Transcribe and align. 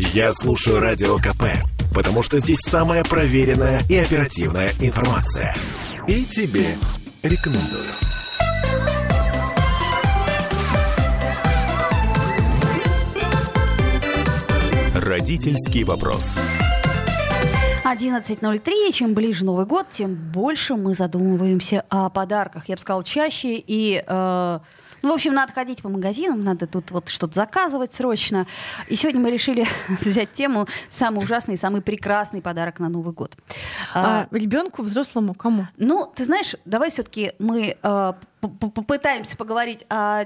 Я 0.00 0.32
слушаю 0.32 0.78
Радио 0.78 1.16
КП, 1.16 1.42
потому 1.92 2.22
что 2.22 2.38
здесь 2.38 2.60
самая 2.60 3.02
проверенная 3.02 3.82
и 3.88 3.96
оперативная 3.96 4.70
информация. 4.80 5.52
И 6.06 6.24
тебе 6.24 6.76
рекомендую. 7.24 7.82
Родительский 14.94 15.82
вопрос. 15.82 16.38
11.03. 17.84 18.92
Чем 18.92 19.14
ближе 19.14 19.44
Новый 19.44 19.66
год, 19.66 19.88
тем 19.90 20.14
больше 20.14 20.76
мы 20.76 20.94
задумываемся 20.94 21.82
о 21.88 22.08
подарках. 22.08 22.68
Я 22.68 22.76
бы 22.76 22.82
сказала, 22.82 23.02
чаще 23.02 23.56
и... 23.56 24.04
Э, 24.06 24.60
ну, 25.02 25.10
в 25.10 25.14
общем, 25.14 25.34
надо 25.34 25.52
ходить 25.52 25.82
по 25.82 25.88
магазинам, 25.88 26.44
надо 26.44 26.66
тут 26.66 26.90
вот 26.90 27.08
что-то 27.08 27.34
заказывать 27.34 27.92
срочно. 27.94 28.46
И 28.88 28.96
сегодня 28.96 29.20
мы 29.20 29.30
решили 29.30 29.66
взять 30.00 30.32
тему 30.32 30.66
«Самый 30.90 31.24
ужасный 31.24 31.54
и 31.54 31.56
самый 31.56 31.82
прекрасный 31.82 32.42
подарок 32.42 32.78
на 32.78 32.88
Новый 32.88 33.12
год». 33.12 33.36
А, 33.94 34.26
а 34.30 34.36
ребенку, 34.36 34.82
взрослому, 34.82 35.34
кому? 35.34 35.66
Ну, 35.76 36.10
ты 36.14 36.24
знаешь, 36.24 36.54
давай 36.64 36.90
все-таки 36.90 37.32
мы 37.38 37.76
э, 37.80 38.12
попытаемся 38.40 39.36
поговорить 39.36 39.84
о 39.88 40.24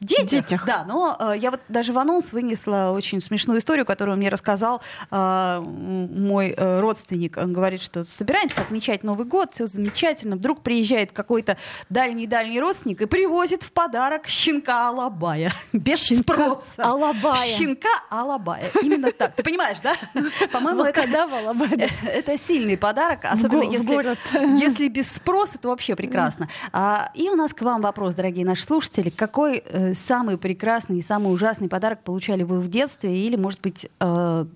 Детях, 0.00 0.30
детях. 0.30 0.64
Да, 0.64 0.86
но 0.88 1.14
э, 1.20 1.34
я 1.36 1.50
вот 1.50 1.60
даже 1.68 1.92
в 1.92 1.98
анонс 1.98 2.32
вынесла 2.32 2.90
очень 2.94 3.20
смешную 3.20 3.60
историю, 3.60 3.84
которую 3.84 4.16
мне 4.16 4.30
рассказал 4.30 4.80
э, 5.10 5.60
мой 5.60 6.54
э, 6.56 6.80
родственник. 6.80 7.36
Он 7.36 7.52
говорит, 7.52 7.82
что 7.82 8.04
собираемся 8.04 8.62
отмечать 8.62 9.04
Новый 9.04 9.26
год, 9.26 9.50
все 9.52 9.66
замечательно. 9.66 10.36
Вдруг 10.36 10.62
приезжает 10.62 11.12
какой-то 11.12 11.58
дальний-дальний 11.90 12.58
родственник 12.58 13.02
и 13.02 13.04
привозит 13.04 13.62
в 13.62 13.72
подарок 13.72 14.26
щенка 14.26 14.88
Алабая. 14.88 15.52
Без 15.74 16.02
щенка 16.02 16.32
спроса. 16.32 16.82
Алабая. 16.82 17.58
Щенка 17.58 17.90
Алабая. 18.08 18.70
Именно 18.80 19.12
так. 19.12 19.34
Ты 19.34 19.42
понимаешь, 19.42 19.80
да? 19.82 19.96
По-моему, 20.50 20.82
это, 20.82 21.02
это 22.06 22.38
сильный 22.38 22.78
подарок, 22.78 23.26
особенно 23.26 23.64
если, 23.64 24.16
если 24.58 24.88
без 24.88 25.12
спроса, 25.12 25.58
то 25.58 25.68
вообще 25.68 25.94
прекрасно. 25.94 26.48
А, 26.72 27.10
и 27.12 27.28
у 27.28 27.36
нас 27.36 27.52
к 27.52 27.60
вам 27.60 27.82
вопрос, 27.82 28.14
дорогие 28.14 28.46
наши 28.46 28.62
слушатели. 28.62 29.10
Какой 29.10 29.62
э, 29.90 29.94
самый 29.94 30.38
прекрасный 30.38 30.98
и 30.98 31.02
самый 31.02 31.32
ужасный 31.32 31.68
подарок 31.68 32.02
получали 32.02 32.42
вы 32.42 32.60
в 32.60 32.68
детстве 32.68 33.26
или, 33.26 33.36
может 33.36 33.60
быть, 33.60 33.88
э, 34.00 34.46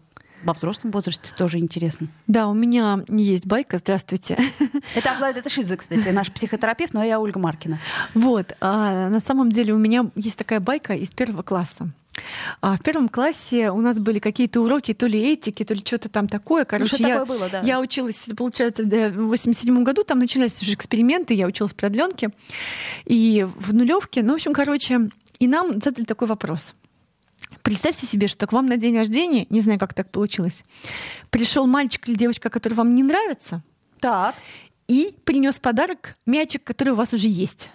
во 0.45 0.53
взрослом 0.53 0.91
возрасте 0.91 1.33
тоже 1.37 1.59
интересно. 1.59 2.09
Да, 2.27 2.49
у 2.49 2.55
меня 2.55 3.03
есть 3.09 3.47
байка. 3.47 3.79
Здравствуйте. 3.79 4.39
Это 4.95 5.12
Аглайда 5.12 5.41
это 5.41 5.49
Шиза, 5.49 5.77
кстати, 5.77 6.09
наш 6.09 6.31
психотерапевт, 6.31 6.93
но 6.93 7.03
я 7.03 7.19
Ольга 7.19 7.41
Маркина. 7.41 7.79
Вот. 8.15 8.55
А 8.61 9.09
на 9.09 9.21
самом 9.21 9.51
деле 9.51 9.73
у 9.73 9.79
меня 9.79 10.11
есть 10.15 10.37
такая 10.37 10.61
байка 10.61 10.95
из 10.95 11.11
первого 11.11 11.43
класса. 11.43 11.89
А 12.61 12.77
в 12.77 12.83
первом 12.83 13.09
классе 13.09 13.71
у 13.71 13.81
нас 13.81 13.99
были 13.99 14.19
какие-то 14.19 14.61
уроки, 14.61 14.95
то 14.95 15.07
ли 15.07 15.21
этики, 15.21 15.65
то 15.65 15.75
ли 15.75 15.81
что-то 15.85 16.09
там 16.09 16.29
такое. 16.29 16.62
Ну, 16.62 16.67
Короче, 16.69 16.97
ну, 17.01 17.09
я, 17.09 17.19
такое 17.19 17.39
было, 17.39 17.49
да. 17.51 17.61
я 17.62 17.81
училась, 17.81 18.27
получается, 18.37 18.85
в 18.85 19.29
87 19.29 19.83
году, 19.83 20.05
там 20.05 20.19
начинались 20.19 20.61
уже 20.62 20.75
эксперименты, 20.75 21.35
я 21.35 21.47
училась 21.47 21.73
в 21.73 21.77
продленке 21.77 22.31
и 23.05 23.47
в 23.57 23.75
нулевке. 23.75 24.23
Ну, 24.23 24.33
в 24.33 24.35
общем, 24.37 24.53
короче, 24.53 25.09
и 25.39 25.47
нам 25.47 25.81
задали 25.81 26.05
такой 26.05 26.29
вопрос. 26.29 26.75
Представьте 27.63 28.07
себе, 28.07 28.29
что 28.29 28.47
к 28.47 28.53
вам 28.53 28.67
на 28.67 28.77
день 28.77 28.97
рождения, 28.97 29.47
не 29.51 29.61
знаю, 29.61 29.79
как 29.79 29.95
так 29.95 30.11
получилось, 30.11 30.65
пришел 31.31 31.67
мальчик 31.67 32.09
или 32.09 32.17
девочка, 32.17 32.51
который 32.51 32.75
вам 32.75 32.95
не 32.95 33.03
нравится, 33.03 33.62
так. 34.01 34.35
и 34.89 35.15
принес 35.25 35.59
подарок 35.59 36.17
мячик, 36.27 36.65
который 36.65 36.91
у 36.91 36.97
вас 36.97 37.12
уже 37.12 37.29
есть. 37.29 37.71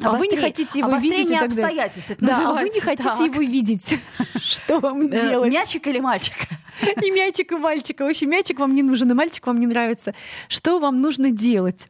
А 0.00 0.16
вы 0.16 0.26
не 0.26 0.36
хотите 0.36 0.78
его 0.78 0.96
видеть 0.96 1.30
и 1.30 1.36
обстоятельств. 1.36 2.10
Это 2.10 2.24
да, 2.24 2.50
а 2.50 2.52
вы 2.54 2.70
не 2.70 2.80
хотите 2.80 3.08
так. 3.08 3.20
его 3.20 3.40
видеть. 3.42 3.98
Что 4.40 4.80
вам 4.80 5.02
э, 5.02 5.10
делать? 5.10 5.52
Мячик 5.52 5.86
или 5.86 6.00
мальчик? 6.00 6.34
И 7.02 7.10
мячик, 7.10 7.52
и 7.52 7.56
мальчика. 7.56 8.02
Вообще 8.02 8.26
мячик 8.26 8.58
вам 8.58 8.74
не 8.74 8.82
нужен, 8.82 9.10
и 9.10 9.14
мальчик 9.14 9.46
вам 9.46 9.60
не 9.60 9.66
нравится. 9.66 10.14
Что 10.48 10.80
вам 10.80 11.00
нужно 11.00 11.30
делать? 11.30 11.88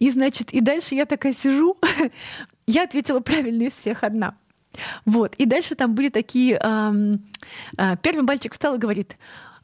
И, 0.00 0.10
значит, 0.10 0.52
и 0.52 0.60
дальше 0.60 0.94
я 0.94 1.04
такая 1.06 1.32
сижу, 1.32 1.76
я 2.66 2.84
ответила 2.84 3.20
правильно 3.20 3.64
из 3.64 3.74
всех 3.74 4.04
одна. 4.04 4.36
Вот. 5.04 5.34
И 5.36 5.46
дальше 5.46 5.74
там 5.74 5.94
были 5.94 6.10
такие... 6.10 6.58
Эм, 6.62 7.24
э, 7.78 7.96
первый 8.02 8.22
мальчик 8.22 8.52
встал 8.52 8.74
и 8.74 8.78
говорит, 8.78 9.16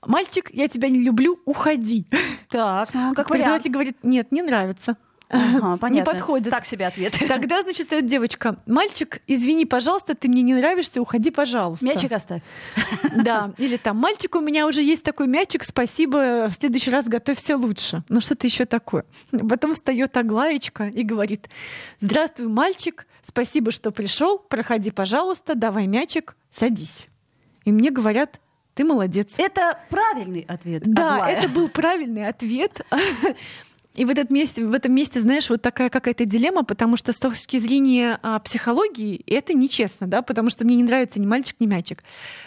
мальчик, 0.07 0.51
я 0.53 0.69
тебя 0.69 0.89
не 0.89 1.01
люблю, 1.03 1.41
уходи. 1.45 2.07
Так, 2.49 2.95
ну 2.95 3.15
как 3.15 3.29
вариант. 3.31 3.67
говорит, 3.67 3.99
нет, 4.03 4.33
не 4.33 4.43
нравится. 4.43 4.97
Ага, 5.33 5.77
понятно. 5.81 6.11
Не 6.11 6.15
подходит. 6.15 6.51
Так 6.51 6.67
себе 6.67 6.87
ответ. 6.87 7.17
Тогда, 7.29 7.63
значит, 7.63 7.87
стоит 7.87 8.07
девочка. 8.07 8.57
Мальчик, 8.67 9.23
извини, 9.27 9.65
пожалуйста, 9.65 10.15
ты 10.15 10.29
мне 10.29 10.43
не 10.43 10.55
нравишься, 10.55 11.01
уходи, 11.01 11.31
пожалуйста. 11.31 11.85
Мячик 11.85 12.13
оставь. 12.13 12.43
Да. 13.17 13.53
Или 13.59 13.77
там, 13.77 13.99
мальчик, 13.99 14.35
у 14.37 14.41
меня 14.41 14.67
уже 14.67 14.83
есть 14.83 15.05
такой 15.05 15.27
мячик, 15.27 15.65
спасибо, 15.65 16.49
в 16.49 16.55
следующий 16.55 16.91
раз 16.91 17.07
готовься 17.07 17.57
лучше. 17.57 18.03
Ну 18.09 18.21
что-то 18.21 18.47
еще 18.47 18.65
такое. 18.65 19.05
Потом 19.31 19.75
встает 19.75 20.17
Аглаечка 20.17 20.89
и 20.89 21.03
говорит, 21.03 21.49
здравствуй, 21.99 22.49
мальчик, 22.49 23.07
спасибо, 23.23 23.71
что 23.71 23.91
пришел, 23.91 24.39
проходи, 24.39 24.91
пожалуйста, 24.91 25.55
давай 25.55 25.87
мячик, 25.87 26.37
садись. 26.51 27.07
И 27.65 27.73
мне 27.73 27.91
говорят, 27.91 28.41
ты 28.75 28.85
молодец. 28.85 29.35
Это 29.37 29.79
правильный 29.91 30.45
ответ. 30.49 30.83
Да, 30.87 31.17
Аглая. 31.17 31.37
это 31.37 31.49
был 31.49 31.69
правильный 31.69 32.27
ответ. 32.27 32.81
И 33.95 34.05
в, 34.07 34.11
этот 34.11 34.31
месте, 34.31 34.65
в 34.65 34.73
этом 34.73 34.95
месте, 34.95 35.21
знаешь, 35.21 35.51
вот 35.51 35.61
такая 35.61 35.91
какая-то 35.91 36.25
дилемма, 36.25 36.65
потому 36.65 36.97
что 36.97 37.13
с 37.13 37.19
точки 37.19 37.59
зрения 37.59 38.19
а, 38.23 38.39
психологии 38.39 39.23
это 39.27 39.53
нечестно, 39.53 40.07
да, 40.07 40.23
потому 40.23 40.49
что 40.49 40.65
мне 40.65 40.77
не 40.77 40.83
нравится 40.83 41.21
ни 41.21 41.27
мальчик, 41.27 41.57
ни 41.59 41.67
мячик. 41.67 42.03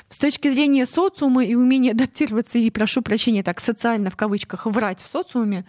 С 0.09 0.17
точки 0.17 0.47
зрения 0.51 0.85
социума 0.88 1.45
и 1.45 1.53
умения 1.53 1.91
адаптироваться 1.91 2.57
и, 2.57 2.69
прошу 2.72 3.01
прощения, 3.03 3.44
так 3.44 3.59
социально 3.59 4.09
в 4.09 4.16
кавычках 4.16 4.66
врать 4.66 5.01
в 5.01 5.07
социуме, 5.07 5.66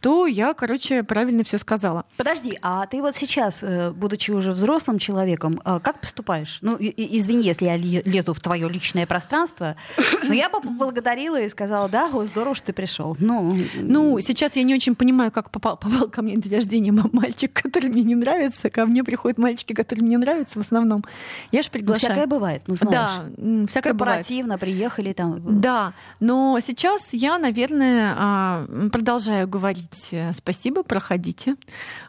то 0.00 0.26
я, 0.26 0.54
короче, 0.54 1.02
правильно 1.02 1.42
все 1.42 1.58
сказала. 1.58 2.04
Подожди, 2.16 2.58
а 2.62 2.86
ты 2.86 3.02
вот 3.02 3.16
сейчас, 3.16 3.62
э, 3.62 3.90
будучи 3.90 4.30
уже 4.30 4.52
взрослым 4.52 4.98
человеком, 4.98 5.60
э, 5.64 5.80
как 5.82 6.00
поступаешь? 6.00 6.58
Ну, 6.60 6.76
извини, 6.78 7.44
если 7.44 7.64
я 7.64 7.76
лезу 7.76 8.32
в 8.32 8.40
твое 8.40 8.68
личное 8.68 9.06
пространство, 9.06 9.76
но 10.22 10.32
я 10.32 10.48
бы 10.48 10.60
поблагодарила 10.60 11.40
и 11.40 11.48
сказала, 11.48 11.88
да, 11.88 12.10
о, 12.12 12.24
здорово, 12.24 12.54
что 12.54 12.68
ты 12.68 12.72
пришел. 12.72 13.16
Ну, 13.18 13.58
ну, 13.74 14.20
сейчас 14.20 14.56
я 14.56 14.62
не 14.62 14.74
очень 14.74 14.94
понимаю, 14.94 15.32
как 15.32 15.50
попал, 15.50 15.76
попал 15.76 16.08
ко 16.08 16.22
мне 16.22 16.36
на 16.36 16.42
день 16.42 16.54
рождения 16.54 16.92
мальчик, 16.92 17.52
который 17.52 17.90
мне 17.90 18.02
не 18.02 18.14
нравится. 18.14 18.70
Ко 18.70 18.86
мне 18.86 19.02
приходят 19.02 19.38
мальчики, 19.38 19.72
которые 19.72 20.04
мне 20.04 20.18
нравятся 20.18 20.58
в 20.58 20.62
основном. 20.62 21.04
Я 21.50 21.62
же 21.62 21.70
приглашаю. 21.70 22.10
Ну, 22.10 22.14
всякое 22.14 22.26
бывает, 22.26 22.62
ну 22.66 22.74
знаешь. 22.76 23.22
Да, 23.36 23.66
всякое 23.66 23.90
Корпоративно 23.90 24.54
бывает. 24.54 24.60
приехали 24.60 25.12
там. 25.12 25.60
Да, 25.60 25.92
но 26.20 26.58
сейчас 26.60 27.08
я, 27.12 27.38
наверное, 27.38 28.14
а, 28.16 28.66
продолжаю 28.92 29.48
говорить 29.48 29.87
говорить 29.88 30.12
э, 30.12 30.32
спасибо, 30.34 30.82
проходите. 30.82 31.54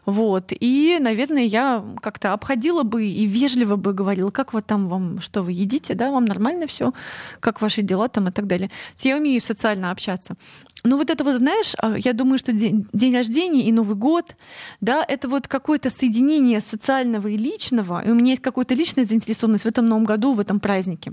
Вот. 0.06 0.52
И, 0.60 0.98
наверное, 1.00 1.44
я 1.44 1.84
как-то 2.02 2.32
обходила 2.32 2.82
бы 2.82 3.04
и 3.04 3.26
вежливо 3.26 3.76
бы 3.76 3.92
говорила, 3.92 4.30
как 4.30 4.52
вот 4.52 4.66
там 4.66 4.88
вам, 4.88 5.20
что 5.20 5.42
вы 5.42 5.52
едите, 5.52 5.94
да, 5.94 6.10
вам 6.10 6.24
нормально 6.24 6.66
все, 6.66 6.92
как 7.40 7.62
ваши 7.62 7.82
дела 7.82 8.08
там 8.08 8.28
и 8.28 8.30
так 8.30 8.46
далее. 8.46 8.70
Я 8.98 9.16
умею 9.16 9.40
социально 9.40 9.90
общаться. 9.90 10.34
Ну 10.82 10.96
вот 10.96 11.10
это 11.10 11.24
вот, 11.24 11.36
знаешь, 11.36 11.74
а, 11.78 11.94
я 11.98 12.12
думаю, 12.12 12.38
что 12.38 12.52
день, 12.52 12.86
день 12.92 13.14
рождения 13.14 13.62
и 13.62 13.72
Новый 13.72 13.96
год, 13.96 14.34
да, 14.80 15.04
это 15.06 15.28
вот 15.28 15.46
какое-то 15.46 15.90
соединение 15.90 16.60
социального 16.60 17.28
и 17.28 17.36
личного, 17.36 18.02
и 18.04 18.10
у 18.10 18.14
меня 18.14 18.30
есть 18.30 18.42
какая-то 18.42 18.74
личная 18.74 19.04
заинтересованность 19.04 19.64
в 19.64 19.68
этом 19.68 19.88
Новом 19.88 20.04
году, 20.04 20.32
в 20.32 20.40
этом 20.40 20.58
празднике. 20.58 21.12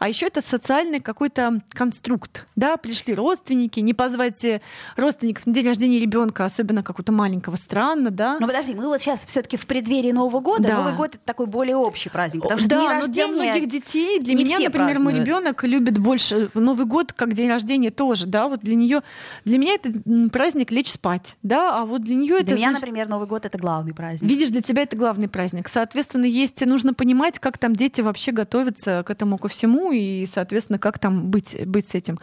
А 0.00 0.08
еще 0.08 0.26
это 0.26 0.42
социальный 0.42 1.00
какой-то 1.00 1.60
конструкт, 1.70 2.46
да, 2.56 2.76
пришли 2.76 3.14
родственники, 3.14 3.78
не 3.80 3.94
позвать 3.94 4.44
э, 4.44 4.60
родственников 4.96 5.46
на 5.46 5.52
день 5.52 5.66
рождения 5.66 6.00
ребенка, 6.00 6.44
особенно 6.44 6.82
какого-то 6.82 7.12
маленького, 7.12 7.56
странно, 7.56 8.10
да. 8.10 8.38
Но 8.40 8.48
подожди, 8.48 8.74
мы 8.74 8.86
вот 8.86 9.00
сейчас 9.00 9.24
все-таки 9.24 9.56
в 9.56 9.66
преддверии 9.66 10.10
Нового 10.10 10.40
года, 10.40 10.64
да. 10.64 10.78
Новый 10.78 10.94
год 10.94 11.14
это 11.14 11.24
такой 11.24 11.46
более 11.46 11.76
общий 11.76 12.08
праздник, 12.08 12.42
потому 12.42 12.58
что 12.58 12.68
да, 12.68 12.80
день 12.80 12.88
рождения 12.88 13.32
для 13.32 13.44
многих 13.44 13.68
детей, 13.68 14.18
для 14.18 14.34
меня, 14.34 14.58
например, 14.58 14.98
мой 14.98 15.14
ребенок 15.14 15.62
любит 15.62 15.98
больше 15.98 16.50
Новый 16.54 16.86
год 16.86 17.12
как 17.12 17.32
день 17.32 17.48
рождения 17.48 17.90
тоже, 17.90 18.26
да, 18.26 18.48
вот 18.48 18.60
для 18.60 18.74
нее 18.74 19.03
для 19.44 19.58
меня 19.58 19.74
это 19.74 19.92
праздник 20.30 20.70
лечь 20.70 20.90
спать, 20.90 21.36
да, 21.42 21.80
а 21.80 21.84
вот 21.84 22.02
для 22.02 22.14
нее 22.14 22.36
это... 22.36 22.46
Для 22.46 22.56
меня, 22.56 22.70
например, 22.72 23.08
Новый 23.08 23.26
год— 23.26 23.44
это 23.46 23.58
главный 23.58 23.94
праздник. 23.94 24.28
Видишь, 24.28 24.50
для 24.50 24.62
тебя 24.62 24.82
это 24.82 24.96
главный 24.96 25.28
праздник. 25.28 25.68
Соответственно, 25.68 26.24
есть, 26.24 26.64
нужно 26.64 26.94
понимать, 26.94 27.38
как 27.38 27.58
там 27.58 27.76
дети 27.76 28.00
вообще 28.00 28.32
готовятся 28.32 29.02
к 29.06 29.10
этому 29.10 29.38
ко 29.38 29.48
всему, 29.48 29.92
и, 29.92 30.26
соответственно, 30.32 30.78
как 30.78 30.98
там 30.98 31.30
быть, 31.30 31.56
быть 31.66 31.88
с 31.88 31.94
этим. 31.94 32.18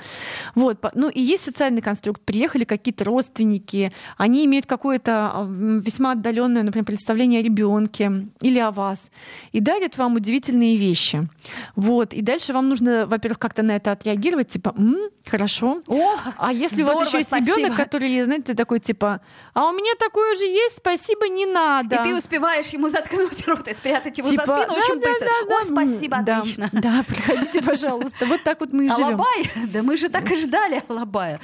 Вот. 0.55 0.79
Ну 0.95 1.09
и 1.09 1.21
есть 1.21 1.43
социальный 1.43 1.81
конструкт. 1.81 2.21
Приехали 2.21 2.63
какие-то 2.63 3.03
родственники, 3.03 3.91
они 4.17 4.45
имеют 4.45 4.65
какое-то 4.65 5.47
весьма 5.49 6.13
отдаленное, 6.13 6.63
например, 6.63 6.85
представление 6.85 7.39
о 7.41 7.43
ребенке 7.43 8.27
или 8.41 8.59
о 8.59 8.71
вас, 8.71 9.09
и 9.51 9.59
дарят 9.59 9.97
вам 9.97 10.15
удивительные 10.15 10.77
вещи. 10.77 11.27
Вот. 11.75 12.13
И 12.13 12.21
дальше 12.21 12.53
вам 12.53 12.69
нужно, 12.69 13.05
во-первых, 13.05 13.39
как-то 13.39 13.63
на 13.63 13.75
это 13.75 13.91
отреагировать, 13.91 14.49
типа, 14.49 14.73
М, 14.77 14.97
хорошо. 15.27 15.81
О! 15.87 16.15
А 16.37 16.53
если 16.53 16.70
если 16.71 16.83
у 16.83 16.85
вас 16.87 17.07
еще 17.07 17.17
есть 17.17 17.31
ребенок, 17.31 17.75
который, 17.75 18.23
знаете, 18.23 18.53
такой 18.53 18.79
типа, 18.79 19.21
а 19.53 19.69
у 19.69 19.71
меня 19.71 19.93
такое 19.99 20.35
же 20.35 20.45
есть, 20.45 20.77
спасибо, 20.77 21.27
не 21.27 21.45
надо. 21.45 21.95
И 21.95 22.03
ты 22.03 22.15
успеваешь 22.15 22.67
ему 22.67 22.89
заткнуть 22.89 23.47
рот 23.47 23.67
и 23.67 23.73
спрятать 23.73 24.17
его 24.17 24.29
типа, 24.29 24.45
за 24.45 24.57
спину 24.57 24.73
да, 24.73 24.79
очень 24.79 24.99
да, 24.99 25.07
быстро. 25.07 25.27
Да, 25.49 25.55
Ой, 25.55 25.65
спасибо, 25.65 26.17
отлично. 26.17 26.69
Да, 26.71 27.03
приходите, 27.07 27.61
пожалуйста. 27.61 28.25
Вот 28.25 28.43
так 28.43 28.59
вот 28.59 28.73
мы 28.73 28.85
и 28.85 28.89
живем. 28.89 29.05
Алабай? 29.05 29.51
Да 29.67 29.83
мы 29.83 29.97
же 29.97 30.09
так 30.09 30.29
и 30.31 30.35
ждали 30.35 30.83
Алабая. 30.87 31.39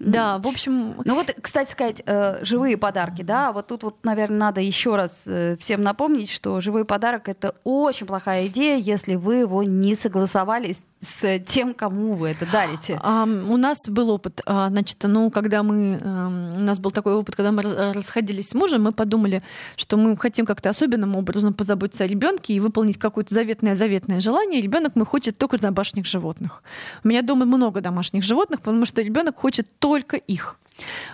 Да, 0.00 0.38
в 0.38 0.48
общем... 0.48 0.94
Ну 1.04 1.14
вот, 1.14 1.34
кстати 1.40 1.70
сказать, 1.70 2.02
э, 2.06 2.42
живые 2.42 2.78
подарки, 2.78 3.22
да, 3.22 3.52
вот 3.52 3.66
тут 3.66 3.82
вот, 3.82 4.04
наверное, 4.04 4.38
надо 4.38 4.60
еще 4.60 4.96
раз 4.96 5.24
э, 5.26 5.56
всем 5.58 5.82
напомнить, 5.82 6.30
что 6.30 6.58
живой 6.60 6.86
подарок— 6.86 7.22
это 7.28 7.54
очень 7.64 8.06
плохая 8.06 8.46
идея, 8.46 8.78
если 8.78 9.14
вы 9.14 9.36
его 9.36 9.62
не 9.62 9.94
согласовали 9.94 10.74
с 11.00 11.38
тем, 11.40 11.72
кому 11.72 12.12
вы 12.12 12.28
это 12.28 12.46
дарите? 12.50 13.00
А, 13.02 13.24
у 13.24 13.56
нас 13.56 13.78
был 13.88 14.10
опыт, 14.10 14.42
а, 14.44 14.68
значит, 14.68 14.98
ну, 15.02 15.30
когда 15.30 15.62
мы, 15.62 15.98
а, 16.02 16.28
у 16.28 16.60
нас 16.60 16.78
был 16.78 16.90
такой 16.90 17.14
опыт, 17.14 17.36
когда 17.36 17.52
мы 17.52 17.62
расходились 17.62 18.50
с 18.50 18.54
мужем, 18.54 18.82
мы 18.82 18.92
подумали, 18.92 19.42
что 19.76 19.96
мы 19.96 20.16
хотим 20.16 20.44
как-то 20.44 20.68
особенным 20.68 21.16
образом 21.16 21.54
позаботиться 21.54 22.04
о 22.04 22.06
ребенке 22.06 22.52
и 22.52 22.60
выполнить 22.60 22.98
какое-то 22.98 23.32
заветное-заветное 23.32 24.20
желание. 24.20 24.60
Ребенок 24.60 24.92
мы 24.94 25.06
хочет 25.06 25.38
только 25.38 25.58
домашних 25.58 26.04
животных. 26.04 26.62
У 27.02 27.08
меня 27.08 27.22
дома 27.22 27.46
много 27.46 27.80
домашних 27.80 28.22
животных, 28.22 28.60
потому 28.60 28.84
что 28.84 29.00
ребенок 29.00 29.38
хочет 29.38 29.66
только 29.90 30.16
их. 30.16 30.56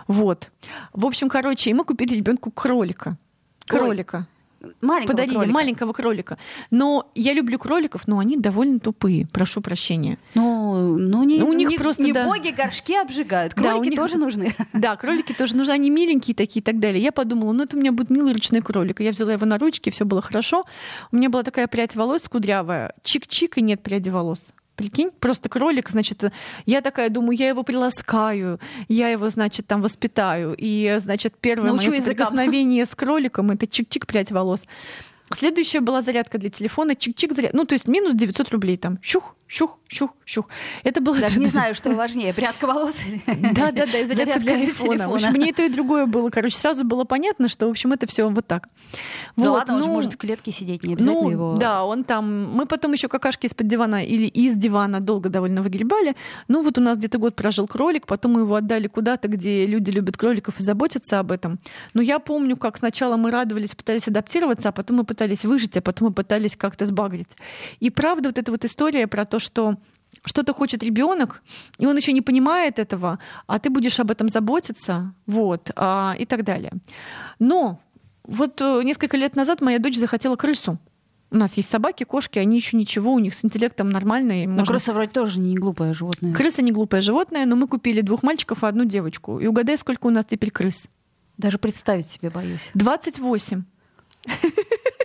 Вот. 0.07 0.51
В 0.93 1.07
общем, 1.07 1.29
короче, 1.29 1.71
и 1.71 1.75
мы 1.75 1.85
купили 1.85 2.15
ребенку 2.15 2.51
кролика. 2.51 3.17
Кролика. 3.67 4.27
Ой. 4.63 4.73
Маленького 4.81 5.13
подарили 5.13 5.35
кролика. 5.35 5.53
маленького 5.53 5.93
кролика. 5.93 6.39
Но 6.71 7.11
я 7.15 7.33
люблю 7.33 7.59
кроликов, 7.59 8.09
но 8.09 8.19
они 8.19 8.37
довольно 8.37 8.81
тупые, 8.81 9.27
прошу 9.33 9.61
прощения. 9.61 10.19
Ну, 10.35 10.97
ну 10.99 11.23
не, 11.23 11.39
ну, 11.39 11.49
у 11.49 11.53
них 11.53 11.69
не, 11.69 11.79
просто 11.79 12.03
не 12.03 12.13
да. 12.13 12.27
боги 12.27 12.51
горшки 12.51 12.95
обжигают. 12.95 13.55
Кролики 13.55 13.85
да, 13.85 13.91
них, 13.91 13.97
тоже 13.97 14.17
нужны. 14.19 14.55
Да, 14.73 14.97
кролики 14.97 15.33
тоже 15.33 15.57
нужны. 15.57 15.73
Они 15.73 15.91
миленькие 15.91 16.35
такие 16.35 16.61
и 16.61 16.65
так 16.65 16.81
далее. 16.81 17.03
Я 17.03 17.13
подумала, 17.13 17.53
ну 17.53 17.65
это 17.65 17.77
у 17.77 17.81
меня 17.81 17.93
будет 17.93 18.11
милый 18.11 18.33
ручной 18.33 18.61
кролик. 18.61 19.01
Я 19.01 19.13
взяла 19.13 19.33
его 19.33 19.47
на 19.47 19.59
ручки, 19.59 19.91
все 19.91 20.05
было 20.05 20.21
хорошо. 20.21 20.65
У 21.13 21.17
меня 21.17 21.31
была 21.31 21.43
такая 21.43 21.67
прядь 21.67 21.95
волос 21.95 22.23
кудрявая. 22.29 22.93
Чик-чик 23.03 23.53
и 23.57 23.63
нет 23.63 23.83
пряди 23.83 24.11
волос. 24.11 24.53
Прикинь, 24.77 25.11
просто 25.11 25.49
кролик, 25.49 25.89
значит, 25.89 26.23
я 26.67 26.83
такая 26.83 27.09
думаю, 27.09 27.37
я 27.37 27.49
его 27.49 27.63
приласкаю, 27.63 28.61
я 28.89 29.09
его, 29.09 29.31
значит, 29.31 29.67
там 29.67 29.81
воспитаю. 29.81 30.55
И, 30.57 30.97
значит, 30.99 31.35
первое 31.41 31.71
Научу 31.71 31.91
мое 31.91 32.01
соприкосновение 32.01 32.85
с 32.85 32.95
кроликом— 32.95 33.51
это 33.53 33.65
чик-чик 33.65 34.07
прядь 34.07 34.31
волос. 34.31 34.67
Следующая 35.35 35.81
была 35.81 36.03
зарядка 36.03 36.39
для 36.39 36.51
телефона, 36.51 36.93
чик-чик 36.93 37.35
зарядка. 37.35 37.57
Ну, 37.57 37.65
то 37.65 37.75
есть 37.75 37.89
минус 37.89 38.15
900 38.15 38.51
рублей 38.51 38.77
там. 38.77 38.99
Щух, 39.03 39.35
щух, 39.49 39.79
щух, 39.89 40.11
щух. 40.25 40.49
Это 40.85 41.01
было... 41.01 41.19
Даже 41.19 41.41
не 41.41 41.47
знаю, 41.57 41.75
что 41.75 41.91
важнее, 41.91 42.33
прядка 42.33 42.67
волос 42.67 42.95
или... 43.07 43.21
Да, 43.53 43.73
да, 43.73 43.87
да, 43.87 43.99
и 43.99 44.07
зарядка, 44.07 44.15
зарядка 44.15 44.41
для 44.41 44.67
телефона. 44.67 45.09
В 45.09 45.15
общем, 45.15 45.33
мне 45.33 45.51
и 45.51 45.53
то, 45.53 45.65
и 45.65 45.69
другое 45.69 46.07
было. 46.07 46.31
Короче, 46.31 46.57
сразу 46.57 46.85
было 46.85 47.05
понятно, 47.05 47.49
что, 47.49 47.67
в 47.67 47.71
общем, 47.71 47.93
это 47.93 48.07
все 48.07 48.29
вот 48.29 48.47
так. 48.47 48.69
Да 49.37 49.51
вот, 49.51 49.59
ладно, 49.59 49.75
ну, 49.75 49.79
он 49.79 49.83
же 49.83 49.89
ну, 49.89 49.95
может 49.95 50.15
в 50.15 50.17
клетке 50.17 50.53
сидеть, 50.53 50.85
не 50.85 50.95
обязательно 50.95 51.23
ну, 51.23 51.31
его... 51.31 51.57
Да, 51.57 51.85
он 51.85 52.05
там... 52.05 52.53
Мы 52.53 52.67
потом 52.67 52.93
еще 52.93 53.09
какашки 53.09 53.47
из-под 53.47 53.67
дивана 53.67 54.05
или 54.05 54.27
из 54.27 54.57
дивана 54.57 55.01
долго 55.01 55.29
довольно 55.29 55.63
выгребали. 55.63 56.15
Ну, 56.47 56.63
вот 56.63 56.79
у 56.79 56.81
нас 56.81 56.99
где-то 56.99 57.19
год 57.19 57.35
прожил 57.35 57.67
кролик, 57.67 58.07
потом 58.07 58.35
мы 58.35 58.41
его 58.41 58.55
отдали 58.55 58.87
куда-то, 58.87 59.27
где 59.27 59.67
люди 59.67 59.91
любят 59.91 60.17
кроликов 60.17 60.61
и 60.61 60.63
заботятся 60.63 61.19
об 61.19 61.33
этом. 61.33 61.59
Но 61.95 62.03
я 62.03 62.19
помню, 62.19 62.57
как 62.57 62.79
сначала 62.79 63.17
мы 63.17 63.31
радовались, 63.31 63.75
пытались 63.75 64.07
адаптироваться, 64.09 64.69
а 64.69 64.73
потом 64.73 64.99
мы 64.99 65.05
пытались 65.17 65.47
выжить, 65.47 65.77
а 65.77 65.81
потом 65.81 66.09
мы 66.09 66.15
пытались 66.15 66.57
как-то 66.57 66.85
сбагрить. 66.85 67.37
И 67.81 67.89
правда, 67.89 68.29
вот 68.29 68.39
эта 68.39 68.53
вот 68.53 68.65
история 68.65 69.07
про 69.07 69.25
то, 69.25 69.39
что 69.39 69.77
что-то 70.25 70.53
хочет 70.53 70.83
ребенок, 70.83 71.43
и 71.79 71.87
он 71.87 71.97
еще 71.97 72.13
не 72.13 72.21
понимает 72.21 72.79
этого, 72.79 73.19
а 73.47 73.59
ты 73.59 73.71
будешь 73.71 73.99
об 73.99 74.11
этом 74.11 74.29
заботиться, 74.29 75.15
вот, 75.27 75.71
а, 75.75 76.15
и 76.19 76.27
так 76.27 76.45
далее. 76.45 76.73
Но 77.39 77.81
вот 78.25 78.61
э, 78.61 78.83
несколько 78.83 79.17
лет 79.17 79.37
назад 79.37 79.61
моя 79.61 79.79
дочь 79.79 79.97
захотела 79.97 80.37
крысу. 80.37 80.79
У 81.31 81.37
нас 81.37 81.57
есть 81.57 81.71
собаки, 81.71 82.05
кошки, 82.05 82.39
они 82.39 82.57
еще 82.57 82.77
ничего, 82.77 83.13
у 83.13 83.19
них 83.19 83.35
с 83.35 83.45
интеллектом 83.45 83.91
нормальные. 83.91 84.47
Но 84.47 84.59
можно... 84.59 84.75
крыса 84.75 84.93
вроде 84.93 85.11
тоже 85.11 85.41
не 85.41 85.57
глупое 85.57 85.93
животное. 85.93 86.35
Крыса 86.35 86.63
не 86.63 86.73
глупое 86.73 87.03
животное, 87.03 87.47
но 87.47 87.57
мы 87.57 87.67
купили 87.67 88.01
двух 88.01 88.23
мальчиков 88.23 88.63
и 88.63 88.67
одну 88.67 88.85
девочку. 88.85 89.41
И 89.41 89.47
угадай, 89.47 89.79
сколько 89.79 90.07
у 90.07 90.11
нас 90.11 90.25
теперь 90.25 90.51
крыс? 90.51 90.85
Даже 91.37 91.59
представить 91.59 92.09
себе 92.09 92.31
боюсь. 92.31 92.71
28. 92.75 93.65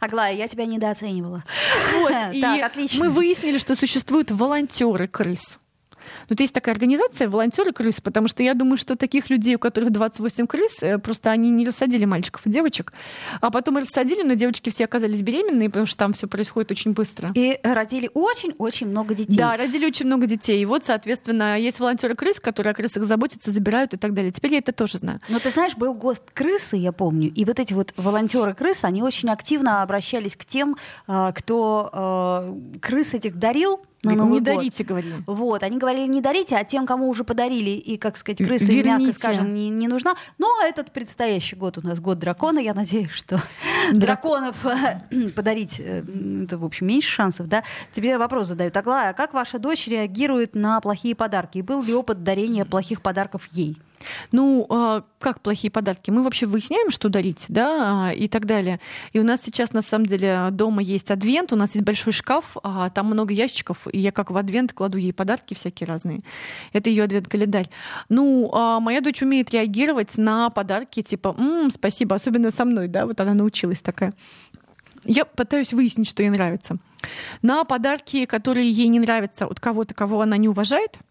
Аглая, 0.00 0.34
я 0.34 0.48
тебя 0.48 0.66
недооценивала. 0.66 1.44
Вот, 1.92 2.10
и 2.32 2.40
так, 2.40 2.62
отлично. 2.64 3.04
мы 3.04 3.10
выяснили, 3.10 3.58
что 3.58 3.76
существуют 3.76 4.30
волонтеры 4.30 5.06
крыс. 5.06 5.59
Ну, 6.22 6.26
вот 6.30 6.40
есть 6.40 6.52
такая 6.52 6.74
организация 6.74 7.28
волонтеры 7.28 7.72
крыс, 7.72 8.00
потому 8.00 8.28
что 8.28 8.42
я 8.42 8.54
думаю, 8.54 8.76
что 8.76 8.96
таких 8.96 9.30
людей, 9.30 9.56
у 9.56 9.58
которых 9.58 9.90
28 9.90 10.46
крыс, 10.46 10.78
э, 10.82 10.98
просто 10.98 11.30
они 11.30 11.50
не 11.50 11.66
рассадили 11.66 12.04
мальчиков 12.04 12.46
и 12.46 12.50
девочек, 12.50 12.92
а 13.40 13.50
потом 13.50 13.78
рассадили, 13.78 14.22
но 14.22 14.34
девочки 14.34 14.70
все 14.70 14.84
оказались 14.84 15.22
беременные, 15.22 15.68
потому 15.68 15.86
что 15.86 15.98
там 15.98 16.12
все 16.12 16.26
происходит 16.26 16.70
очень 16.70 16.92
быстро. 16.92 17.32
И 17.34 17.58
родили 17.62 18.10
очень-очень 18.14 18.88
много 18.88 19.14
детей. 19.14 19.36
Да, 19.36 19.56
родили 19.56 19.86
очень 19.86 20.06
много 20.06 20.26
детей. 20.26 20.62
И 20.62 20.64
вот, 20.64 20.84
соответственно, 20.84 21.58
есть 21.58 21.80
волонтеры 21.80 22.14
крыс, 22.14 22.40
которые 22.40 22.72
о 22.72 22.74
крысах 22.74 23.04
заботятся, 23.04 23.50
забирают 23.50 23.94
и 23.94 23.96
так 23.96 24.14
далее. 24.14 24.32
Теперь 24.32 24.52
я 24.52 24.58
это 24.58 24.72
тоже 24.72 24.98
знаю. 24.98 25.20
Но 25.28 25.38
ты 25.38 25.50
знаешь, 25.50 25.76
был 25.76 25.94
ГОСТ 25.94 26.30
крысы, 26.32 26.76
я 26.76 26.92
помню, 26.92 27.32
и 27.32 27.44
вот 27.44 27.58
эти 27.58 27.72
вот 27.72 27.92
волонтеры 27.96 28.54
крыс, 28.54 28.84
они 28.84 29.02
очень 29.02 29.30
активно 29.30 29.82
обращались 29.82 30.36
к 30.36 30.44
тем, 30.44 30.76
а, 31.06 31.32
кто 31.32 31.90
а, 31.92 32.58
крыс 32.80 33.14
этих 33.14 33.36
дарил, 33.36 33.80
на 34.02 34.14
Новый 34.14 34.32
не 34.32 34.38
год. 34.38 34.44
дарите, 34.44 34.82
говорили. 34.84 35.14
Вот, 35.26 35.62
они 35.62 35.78
говорили, 35.78 36.06
не 36.06 36.20
дарите, 36.20 36.56
а 36.56 36.64
тем, 36.64 36.86
кому 36.86 37.08
уже 37.08 37.22
подарили, 37.22 37.70
и, 37.70 37.98
как 37.98 38.16
сказать, 38.16 38.38
крысы, 38.38 38.64
Верните. 38.64 39.06
мягко 39.06 39.18
скажем, 39.18 39.54
не, 39.54 39.68
не 39.68 39.88
нужна. 39.88 40.14
Но 40.38 40.48
этот 40.64 40.90
предстоящий 40.92 41.56
год 41.56 41.78
у 41.78 41.82
нас 41.82 42.00
год 42.00 42.18
дракона, 42.18 42.58
я 42.60 42.72
надеюсь, 42.72 43.10
что 43.10 43.40
драконов 43.92 44.56
подарить, 45.36 45.76
э, 45.78 46.02
это, 46.44 46.56
в 46.56 46.64
общем, 46.64 46.86
меньше 46.86 47.10
шансов, 47.10 47.46
да? 47.46 47.62
Тебе 47.92 48.16
вопрос 48.16 48.46
задают. 48.46 48.76
Аглая, 48.76 49.10
а 49.10 49.12
как 49.12 49.34
ваша 49.34 49.58
дочь 49.58 49.86
реагирует 49.86 50.54
на 50.54 50.80
плохие 50.80 51.14
подарки? 51.14 51.58
И 51.58 51.62
был 51.62 51.82
ли 51.82 51.92
опыт 51.92 52.22
дарения 52.22 52.64
плохих 52.64 53.02
подарков 53.02 53.46
ей? 53.50 53.76
Ну, 54.32 54.66
а, 54.68 55.02
как 55.18 55.40
плохие 55.40 55.70
подарки? 55.70 56.10
Мы 56.10 56.22
вообще 56.22 56.46
выясняем, 56.46 56.90
что 56.90 57.08
дарить, 57.08 57.44
да, 57.48 58.08
а, 58.08 58.12
и 58.12 58.28
так 58.28 58.46
далее. 58.46 58.80
И 59.12 59.20
у 59.20 59.24
нас 59.24 59.42
сейчас, 59.42 59.72
на 59.72 59.82
самом 59.82 60.06
деле, 60.06 60.48
дома 60.50 60.82
есть 60.82 61.10
адвент, 61.10 61.52
у 61.52 61.56
нас 61.56 61.74
есть 61.74 61.84
большой 61.84 62.12
шкаф, 62.12 62.56
а 62.62 62.90
там 62.90 63.06
много 63.06 63.32
ящиков, 63.32 63.86
и 63.92 63.98
я 63.98 64.12
как 64.12 64.30
в 64.30 64.36
адвент 64.36 64.72
кладу 64.72 64.98
ей 64.98 65.12
подарки 65.12 65.54
всякие 65.54 65.86
разные. 65.86 66.20
Это 66.72 66.90
ее 66.90 67.04
адвент-календарь. 67.04 67.68
Ну, 68.08 68.50
моя 68.80 69.00
дочь 69.00 69.22
умеет 69.22 69.50
реагировать 69.50 70.16
на 70.18 70.50
подарки, 70.50 71.02
типа, 71.02 71.34
М, 71.38 71.70
спасибо, 71.70 72.16
особенно 72.16 72.50
со 72.50 72.64
мной, 72.64 72.88
да, 72.88 73.06
вот 73.06 73.20
она 73.20 73.34
научилась 73.34 73.80
такая. 73.80 74.14
Я 75.04 75.24
пытаюсь 75.24 75.72
выяснить, 75.72 76.08
что 76.08 76.22
ей 76.22 76.30
нравится. 76.30 76.76
На 77.40 77.64
подарки, 77.64 78.26
которые 78.26 78.70
ей 78.70 78.88
не 78.88 79.00
нравятся 79.00 79.46
от 79.46 79.58
кого-то, 79.58 79.94
кого 79.94 80.20
она 80.20 80.36
не 80.36 80.48
уважает— 80.48 80.98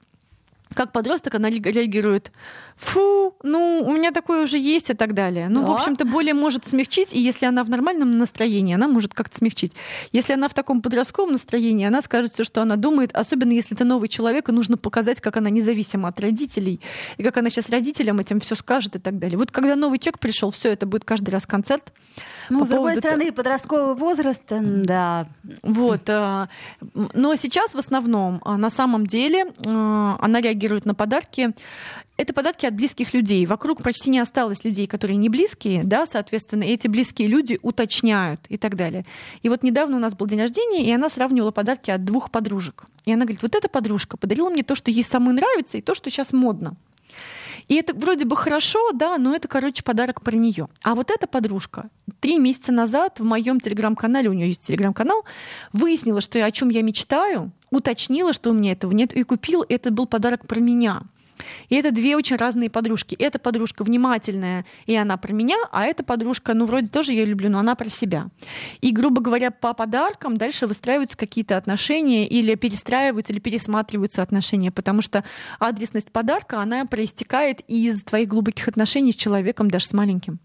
как 0.73 0.91
подросток 0.91 1.35
она 1.35 1.49
реагирует, 1.49 2.31
фу, 2.75 3.35
ну, 3.43 3.83
у 3.85 3.91
меня 3.91 4.11
такое 4.11 4.43
уже 4.43 4.57
есть 4.57 4.89
и 4.89 4.93
так 4.93 5.13
далее. 5.13 5.49
Ну, 5.49 5.61
да. 5.61 5.67
в 5.67 5.71
общем-то, 5.71 6.05
более 6.05 6.33
может 6.33 6.65
смягчить, 6.67 7.13
и 7.13 7.19
если 7.19 7.45
она 7.45 7.63
в 7.63 7.69
нормальном 7.69 8.17
настроении, 8.17 8.75
она 8.75 8.87
может 8.87 9.13
как-то 9.13 9.37
смягчить. 9.37 9.73
Если 10.11 10.33
она 10.33 10.47
в 10.47 10.53
таком 10.53 10.81
подростковом 10.81 11.33
настроении, 11.33 11.85
она 11.85 12.01
скажет 12.01 12.33
все, 12.33 12.43
что 12.43 12.61
она 12.61 12.75
думает, 12.75 13.11
особенно 13.13 13.51
если 13.51 13.75
это 13.75 13.83
новый 13.83 14.09
человек, 14.09 14.49
и 14.49 14.51
нужно 14.51 14.77
показать, 14.77 15.21
как 15.21 15.37
она 15.37 15.49
независима 15.49 16.09
от 16.09 16.19
родителей, 16.19 16.79
и 17.17 17.23
как 17.23 17.37
она 17.37 17.49
сейчас 17.49 17.69
родителям 17.69 18.19
этим 18.19 18.39
все 18.39 18.55
скажет 18.55 18.95
и 18.95 18.99
так 18.99 19.17
далее. 19.17 19.37
Вот 19.37 19.51
когда 19.51 19.75
новый 19.75 19.99
человек 19.99 20.19
пришел, 20.19 20.51
все 20.51 20.71
это 20.71 20.85
будет 20.85 21.03
каждый 21.03 21.31
раз 21.31 21.45
концерт. 21.45 21.91
Ну, 22.49 22.65
с 22.65 22.69
другой 22.69 22.95
стороны, 22.97 23.31
подростковый 23.31 23.95
возраст, 23.95 24.43
да. 24.49 25.27
Вот. 25.61 26.09
Э, 26.09 26.47
но 27.13 27.35
сейчас 27.35 27.73
в 27.73 27.77
основном, 27.77 28.41
э, 28.43 28.55
на 28.55 28.69
самом 28.69 29.05
деле, 29.05 29.45
э, 29.45 30.15
она 30.19 30.41
реагирует 30.41 30.58
на 30.85 30.93
подарки 30.93 31.53
это 32.19 32.33
подарки 32.33 32.65
от 32.65 32.73
близких 32.73 33.13
людей. 33.13 33.45
Вокруг 33.45 33.81
почти 33.81 34.09
не 34.09 34.19
осталось 34.19 34.65
людей, 34.65 34.87
которые 34.87 35.15
не 35.15 35.29
близкие, 35.29 35.83
да, 35.85 36.05
соответственно, 36.05 36.63
эти 36.63 36.89
близкие 36.89 37.29
люди 37.29 37.57
уточняют 37.61 38.41
и 38.49 38.57
так 38.57 38.75
далее. 38.75 39.05
И 39.41 39.47
вот 39.47 39.63
недавно 39.63 39.95
у 39.95 39.99
нас 39.99 40.13
был 40.15 40.27
день 40.27 40.41
рождения, 40.41 40.83
и 40.83 40.91
она 40.91 41.09
сравнивала 41.09 41.51
подарки 41.51 41.91
от 41.91 42.03
двух 42.03 42.29
подружек. 42.29 42.87
И 43.05 43.13
она 43.13 43.23
говорит, 43.23 43.41
вот 43.41 43.55
эта 43.55 43.69
подружка 43.69 44.17
подарила 44.17 44.49
мне 44.49 44.63
то, 44.63 44.75
что 44.75 44.91
ей 44.91 45.03
самой 45.03 45.33
нравится, 45.33 45.77
и 45.77 45.81
то, 45.81 45.95
что 45.95 46.09
сейчас 46.09 46.33
модно. 46.33 46.75
И 47.69 47.75
это 47.75 47.93
вроде 47.93 48.25
бы 48.25 48.35
хорошо, 48.35 48.91
да, 48.93 49.17
но 49.17 49.33
это, 49.33 49.47
короче, 49.47 49.83
подарок 49.83 50.21
про 50.21 50.35
нее. 50.35 50.67
А 50.81 50.95
вот 50.95 51.11
эта 51.11 51.27
подружка 51.27 51.89
три 52.19 52.37
месяца 52.37 52.71
назад 52.71 53.19
в 53.19 53.23
моем 53.23 53.59
телеграм-канале, 53.59 54.27
у 54.29 54.33
нее 54.33 54.49
есть 54.49 54.65
телеграм-канал, 54.67 55.23
выяснила, 55.71 56.19
что 56.19 56.37
я, 56.37 56.45
о 56.45 56.51
чем 56.51 56.69
я 56.69 56.81
мечтаю, 56.81 57.51
уточнила, 57.69 58.33
что 58.33 58.49
у 58.49 58.53
меня 58.53 58.73
этого 58.73 58.91
нет, 58.91 59.13
и 59.13 59.23
купил. 59.23 59.63
Это 59.69 59.91
был 59.91 60.07
подарок 60.07 60.47
про 60.47 60.59
меня. 60.59 61.03
И 61.69 61.75
это 61.75 61.91
две 61.91 62.15
очень 62.15 62.35
разные 62.35 62.69
подружки. 62.69 63.15
Эта 63.15 63.39
подружка 63.39 63.83
внимательная, 63.83 64.65
и 64.85 64.95
она 64.95 65.17
про 65.17 65.33
меня, 65.33 65.57
а 65.71 65.85
эта 65.85 66.03
подружка, 66.03 66.53
ну, 66.53 66.65
вроде 66.65 66.87
тоже 66.87 67.13
я 67.13 67.25
люблю, 67.25 67.49
но 67.49 67.59
она 67.59 67.75
про 67.75 67.89
себя. 67.89 68.27
И, 68.81 68.91
грубо 68.91 69.21
говоря, 69.21 69.51
по 69.51 69.73
подаркам 69.73 70.37
дальше 70.37 70.67
выстраиваются 70.67 71.17
какие-то 71.17 71.57
отношения 71.57 72.27
или 72.27 72.55
перестраиваются, 72.55 73.33
или 73.33 73.39
пересматриваются 73.39 74.21
отношения, 74.21 74.71
потому 74.71 75.01
что 75.01 75.23
адресность 75.59 76.11
подарка, 76.11 76.61
она 76.61 76.85
проистекает 76.85 77.61
из 77.67 78.03
твоих 78.03 78.27
глубоких 78.27 78.67
отношений 78.67 79.13
с 79.13 79.15
человеком, 79.15 79.69
даже 79.69 79.87
с 79.87 79.93
маленьким. 79.93 80.39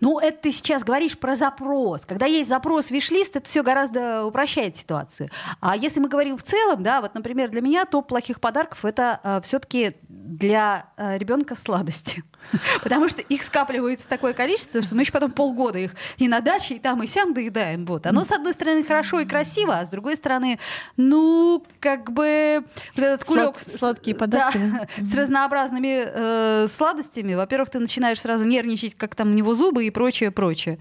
Ну, 0.00 0.18
это 0.18 0.38
ты 0.42 0.50
сейчас 0.50 0.84
говоришь 0.84 1.18
про 1.18 1.36
запрос. 1.36 2.02
Когда 2.06 2.26
есть 2.26 2.48
запрос 2.48 2.90
виш-лист, 2.90 3.36
это 3.36 3.48
все 3.48 3.62
гораздо 3.62 4.24
упрощает 4.24 4.76
ситуацию. 4.76 5.30
А 5.60 5.76
если 5.76 6.00
мы 6.00 6.08
говорим 6.08 6.36
в 6.36 6.42
целом, 6.42 6.82
да, 6.82 7.00
вот, 7.00 7.14
например, 7.14 7.50
для 7.50 7.60
меня 7.60 7.84
топ 7.84 8.08
плохих 8.08 8.40
подарков 8.40 8.84
это 8.84 9.20
э, 9.22 9.40
все-таки 9.42 9.96
для 10.08 10.86
э, 10.96 11.18
ребенка 11.18 11.54
сладости. 11.54 12.22
Потому 12.82 13.08
что 13.08 13.22
их 13.22 13.42
скапливается 13.42 14.08
такое 14.08 14.32
количество, 14.32 14.82
что 14.82 14.94
мы 14.94 15.02
еще 15.02 15.12
потом 15.12 15.30
полгода 15.30 15.78
их 15.78 15.94
и 16.18 16.28
на 16.28 16.40
даче, 16.40 16.74
и 16.74 16.78
там, 16.78 17.02
и 17.02 17.06
сям 17.06 17.34
доедаем. 17.34 17.86
Вот. 17.86 18.06
Оно, 18.06 18.24
с 18.24 18.32
одной 18.32 18.52
стороны, 18.52 18.84
хорошо 18.84 19.20
и 19.20 19.26
красиво, 19.26 19.78
а 19.78 19.86
с 19.86 19.88
другой 19.88 20.16
стороны, 20.16 20.58
ну, 20.96 21.64
как 21.80 22.12
бы 22.12 22.64
вот 22.96 23.04
этот 23.04 23.24
кулек... 23.24 23.58
Слад, 23.58 23.78
сладкие 23.78 24.16
подарки. 24.16 24.58
Да, 24.58 24.88
с 25.04 25.14
разнообразными 25.14 26.04
э, 26.04 26.68
сладостями. 26.68 27.34
Во-первых, 27.34 27.70
ты 27.70 27.78
начинаешь 27.78 28.20
сразу 28.20 28.44
нервничать, 28.44 28.94
как 28.94 29.14
там 29.14 29.30
у 29.30 29.34
него 29.34 29.54
зубы 29.64 29.86
и 29.86 29.90
прочее, 29.90 30.30
прочее. 30.30 30.78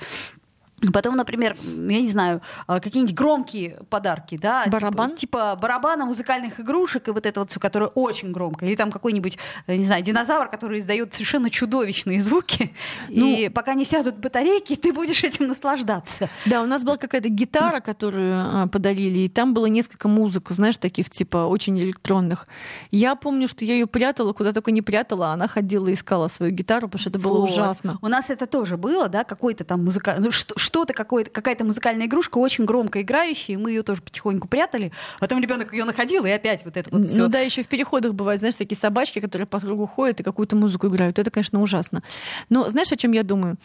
Потом, 0.92 1.16
например, 1.16 1.56
я 1.64 2.02
не 2.02 2.10
знаю, 2.10 2.42
а, 2.68 2.80
какие-нибудь 2.80 3.16
громкие 3.16 3.80
подарки, 3.90 4.38
да, 4.38 4.66
типа, 4.66 4.80
барабан, 4.80 5.10
типа, 5.16 5.20
типа 5.20 5.60
барабана, 5.62 6.06
музыкальных 6.06 6.60
игрушек 6.60 7.08
и 7.08 7.12
вот 7.12 7.26
это 7.26 7.40
вот 7.40 7.52
все, 7.52 7.60
которое 7.60 7.88
очень 7.88 8.32
громко, 8.32 8.66
или 8.66 8.76
там 8.76 8.92
какой-нибудь, 8.92 9.38
э, 9.68 9.76
не 9.76 9.86
знаю, 9.86 10.04
динозавр, 10.04 10.50
который 10.50 10.80
издает 10.80 11.14
совершенно 11.14 11.50
чудовищные 11.50 12.22
звуки, 12.22 12.74
ну, 13.10 13.28
и 13.28 13.50
пока 13.50 13.74
не 13.74 13.86
сядут 13.86 14.18
батарейки, 14.18 14.76
ты 14.76 14.92
будешь 14.92 15.24
этим 15.24 15.48
наслаждаться. 15.48 16.30
Да, 16.46 16.62
у 16.62 16.66
нас 16.66 16.84
была 16.84 16.98
какая-то 16.98 17.30
гитара, 17.30 17.80
которую 17.80 18.34
а, 18.36 18.68
подарили, 18.68 19.20
и 19.20 19.30
там 19.30 19.54
было 19.54 19.68
несколько 19.68 20.08
музык, 20.08 20.50
знаешь, 20.50 20.78
таких 20.78 21.10
типа 21.10 21.46
очень 21.46 21.80
электронных. 21.80 22.48
Я 22.92 23.16
помню, 23.16 23.48
что 23.48 23.66
я 23.66 23.74
ее 23.74 23.88
прятала, 23.88 24.34
куда 24.34 24.52
только 24.54 24.72
не 24.72 24.82
прятала, 24.82 25.28
она 25.28 25.48
ходила 25.48 25.88
и 25.88 25.94
искала 25.94 26.28
свою 26.28 26.52
гитару, 26.52 26.88
потому 26.88 27.00
что 27.00 27.10
это 27.10 27.20
было 27.20 27.40
вот. 27.40 27.50
ужасно. 27.50 27.98
У 28.02 28.08
нас 28.08 28.30
это 28.30 28.48
тоже 28.48 28.78
было, 28.78 29.08
да, 29.08 29.24
какой-то 29.24 29.64
там 29.64 29.84
музыка, 29.84 30.18
ну, 30.20 30.32
что 30.32 30.54
что-то, 30.74 30.94
какая-то 30.96 31.64
музыкальная 31.64 32.08
игрушка, 32.08 32.40
очень 32.40 32.66
громко 32.66 33.00
играющая, 33.02 33.54
и 33.54 33.58
мы 33.58 33.70
ее 33.70 33.84
тоже 33.84 34.02
потихоньку 34.02 34.48
прятали. 34.48 34.92
Потом 35.20 35.40
ребенок 35.40 35.72
ее 35.72 35.86
находил, 35.86 36.26
и 36.26 36.32
опять 36.32 36.66
вот 36.66 36.78
это 36.78 36.90
вот 36.90 37.06
все. 37.06 37.22
Ну 37.22 37.28
да, 37.28 37.42
еще 37.42 37.62
в 37.62 37.68
переходах 37.68 38.16
бывают, 38.16 38.40
знаешь, 38.40 38.56
такие 38.56 38.76
собачки, 38.76 39.20
которые 39.20 39.46
по 39.46 39.60
кругу 39.60 39.86
ходят 39.86 40.22
и 40.22 40.24
какую-то 40.24 40.56
музыку 40.56 40.88
играют. 40.88 41.20
Это, 41.20 41.30
конечно, 41.30 41.62
ужасно. 41.62 42.02
Но 42.50 42.68
знаешь, 42.70 42.92
о 42.92 42.96
чем 42.96 43.12
я 43.12 43.22
думаю? 43.22 43.58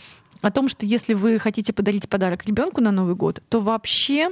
О 0.42 0.50
том, 0.50 0.68
что 0.68 0.84
если 0.84 1.14
вы 1.14 1.38
хотите 1.38 1.72
подарить 1.72 2.10
подарок 2.10 2.44
ребенку 2.44 2.82
на 2.82 2.92
Новый 2.92 3.14
год, 3.14 3.42
то 3.48 3.60
вообще 3.60 4.30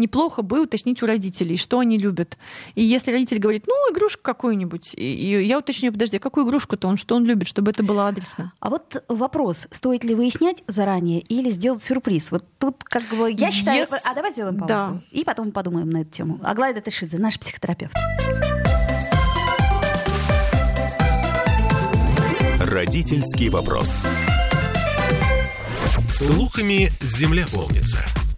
неплохо 0.00 0.42
бы 0.42 0.62
уточнить 0.62 1.02
у 1.02 1.06
родителей, 1.06 1.56
что 1.56 1.78
они 1.78 1.98
любят. 1.98 2.36
И 2.74 2.82
если 2.82 3.12
родитель 3.12 3.38
говорит, 3.38 3.64
ну, 3.68 3.74
игрушку 3.92 4.22
какую-нибудь, 4.22 4.94
и 4.96 5.44
я 5.44 5.58
уточню, 5.58 5.92
подожди, 5.92 6.16
а 6.16 6.20
какую 6.20 6.46
игрушку-то 6.46 6.88
он, 6.88 6.96
что 6.96 7.14
он 7.14 7.24
любит, 7.24 7.46
чтобы 7.46 7.70
это 7.70 7.84
было 7.84 8.08
адресно. 8.08 8.52
А 8.58 8.70
вот 8.70 9.04
вопрос, 9.08 9.68
стоит 9.70 10.02
ли 10.02 10.14
выяснять 10.14 10.64
заранее 10.66 11.20
или 11.20 11.50
сделать 11.50 11.84
сюрприз? 11.84 12.32
Вот 12.32 12.44
тут 12.58 12.82
как 12.82 13.04
бы 13.14 13.30
я 13.30 13.52
считаю... 13.52 13.84
Yes. 13.84 13.94
А 14.04 14.14
давай 14.14 14.32
сделаем 14.32 14.56
паузу. 14.56 14.68
Да. 14.68 15.00
И 15.12 15.24
потом 15.24 15.52
подумаем 15.52 15.90
на 15.90 15.98
эту 15.98 16.10
тему. 16.10 16.40
Аглая 16.42 16.74
Датышидзе, 16.74 17.18
наш 17.18 17.38
психотерапевт. 17.38 17.94
Родительский 22.58 23.48
вопрос. 23.48 23.88
Слухами 26.04 26.90
земля 27.00 27.46
полнится. 27.52 28.19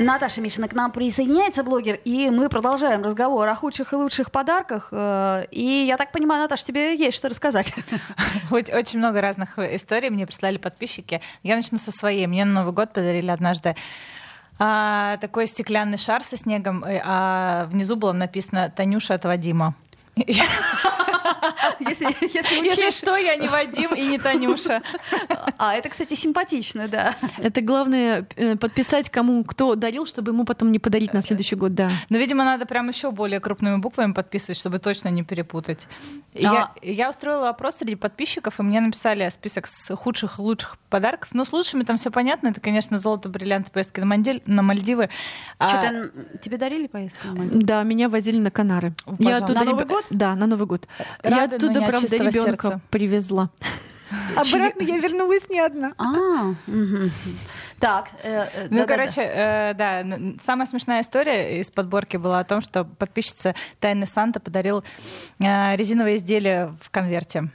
Наташа 0.00 0.40
Мишина 0.40 0.66
к 0.66 0.72
нам 0.72 0.92
присоединяется, 0.92 1.62
блогер, 1.62 2.00
и 2.06 2.30
мы 2.30 2.48
продолжаем 2.48 3.02
разговор 3.02 3.46
о 3.46 3.54
худших 3.54 3.92
и 3.92 3.96
лучших 3.96 4.30
подарках. 4.30 4.88
Э, 4.92 5.44
и 5.50 5.84
я 5.86 5.98
так 5.98 6.10
понимаю, 6.10 6.42
Наташа, 6.42 6.64
тебе 6.64 6.96
есть 6.96 7.18
что 7.18 7.28
рассказать. 7.28 7.74
Очень 8.50 8.98
много 8.98 9.20
разных 9.20 9.58
историй 9.58 10.08
мне 10.08 10.26
прислали 10.26 10.56
подписчики. 10.56 11.20
Я 11.42 11.54
начну 11.54 11.76
со 11.76 11.92
своей. 11.92 12.26
Мне 12.26 12.46
на 12.46 12.60
Новый 12.60 12.72
год 12.72 12.94
подарили 12.94 13.30
однажды 13.30 13.76
а, 14.58 15.18
такой 15.18 15.46
стеклянный 15.46 15.98
шар 15.98 16.24
со 16.24 16.38
снегом, 16.38 16.82
э, 16.82 17.02
а 17.04 17.66
внизу 17.66 17.96
было 17.96 18.12
написано 18.12 18.72
«Танюша 18.74 19.14
от 19.14 19.26
Вадима». 19.26 19.74
Если, 21.80 22.06
если, 22.20 22.64
если 22.64 22.90
что, 22.90 23.16
я 23.16 23.36
не 23.36 23.48
Вадим 23.48 23.94
и 23.94 24.02
не 24.02 24.18
Танюша. 24.18 24.82
А, 25.58 25.74
это, 25.74 25.88
кстати, 25.88 26.14
симпатично, 26.14 26.88
да. 26.88 27.14
Это 27.38 27.60
главное 27.60 28.26
э, 28.36 28.56
подписать 28.56 29.10
кому 29.10 29.44
кто 29.44 29.74
дарил, 29.74 30.06
чтобы 30.06 30.32
ему 30.32 30.44
потом 30.44 30.72
не 30.72 30.78
подарить 30.78 31.12
на 31.12 31.22
следующий 31.22 31.56
год, 31.56 31.72
да. 31.72 31.90
Но, 32.08 32.18
видимо, 32.18 32.44
надо 32.44 32.66
прям 32.66 32.88
еще 32.88 33.10
более 33.10 33.40
крупными 33.40 33.76
буквами 33.76 34.12
подписывать, 34.12 34.58
чтобы 34.58 34.78
точно 34.78 35.08
не 35.08 35.22
перепутать. 35.22 35.86
А... 36.34 36.38
Я, 36.38 36.70
я 36.82 37.10
устроила 37.10 37.48
опрос 37.48 37.76
среди 37.76 37.96
подписчиков, 37.96 38.58
и 38.58 38.62
мне 38.62 38.80
написали 38.80 39.28
список 39.28 39.66
с 39.66 39.94
худших 39.94 40.38
лучших 40.38 40.78
подарков. 40.88 41.30
Ну, 41.32 41.44
с 41.44 41.52
лучшими 41.52 41.84
там 41.84 41.96
все 41.96 42.10
понятно. 42.10 42.48
Это, 42.48 42.60
конечно, 42.60 42.98
золото, 42.98 43.28
бриллианты, 43.28 43.70
поездки 43.70 44.00
на, 44.00 44.06
Мальдив, 44.06 44.42
на 44.46 44.62
Мальдивы. 44.62 45.10
Что-то 45.56 46.10
а... 46.34 46.38
тебе 46.38 46.56
дарили 46.56 46.86
поездки 46.86 47.26
на 47.26 47.34
Мальдивы? 47.34 47.64
Да, 47.64 47.82
меня 47.82 48.08
возили 48.08 48.38
на 48.38 48.50
Канары. 48.50 48.92
Пожалуйста. 49.04 49.24
Я 49.24 49.36
оттуда 49.36 49.60
на 49.60 49.64
Новый 49.64 49.84
год? 49.86 50.04
Да, 50.10 50.34
на 50.34 50.46
Новый 50.46 50.66
год. 50.66 50.88
Рады, 51.22 51.34
я 51.34 51.44
оттуда, 51.44 51.82
правда, 51.82 52.16
ребенка 52.16 52.80
привезла. 52.90 53.50
Обратно 54.36 54.82
я 54.82 54.98
вернулась 54.98 55.48
не 55.48 55.60
одна. 55.60 55.92
А, 55.98 56.54
так, 57.78 58.10
э, 58.22 58.44
э, 58.52 58.66
ну, 58.70 58.78
да, 58.78 58.84
короче. 58.84 59.22
Э, 59.22 59.74
да, 59.74 60.04
самая 60.44 60.66
смешная 60.66 61.00
история 61.00 61.60
из 61.60 61.70
подборки 61.70 62.18
была 62.18 62.40
о 62.40 62.44
том, 62.44 62.60
что 62.60 62.84
подписчица 62.84 63.54
Тайны 63.78 64.06
Санта 64.06 64.38
подарил 64.38 64.84
э, 65.38 65.76
резиновое 65.76 66.16
изделие 66.16 66.76
в 66.80 66.90
конверте 66.90 67.48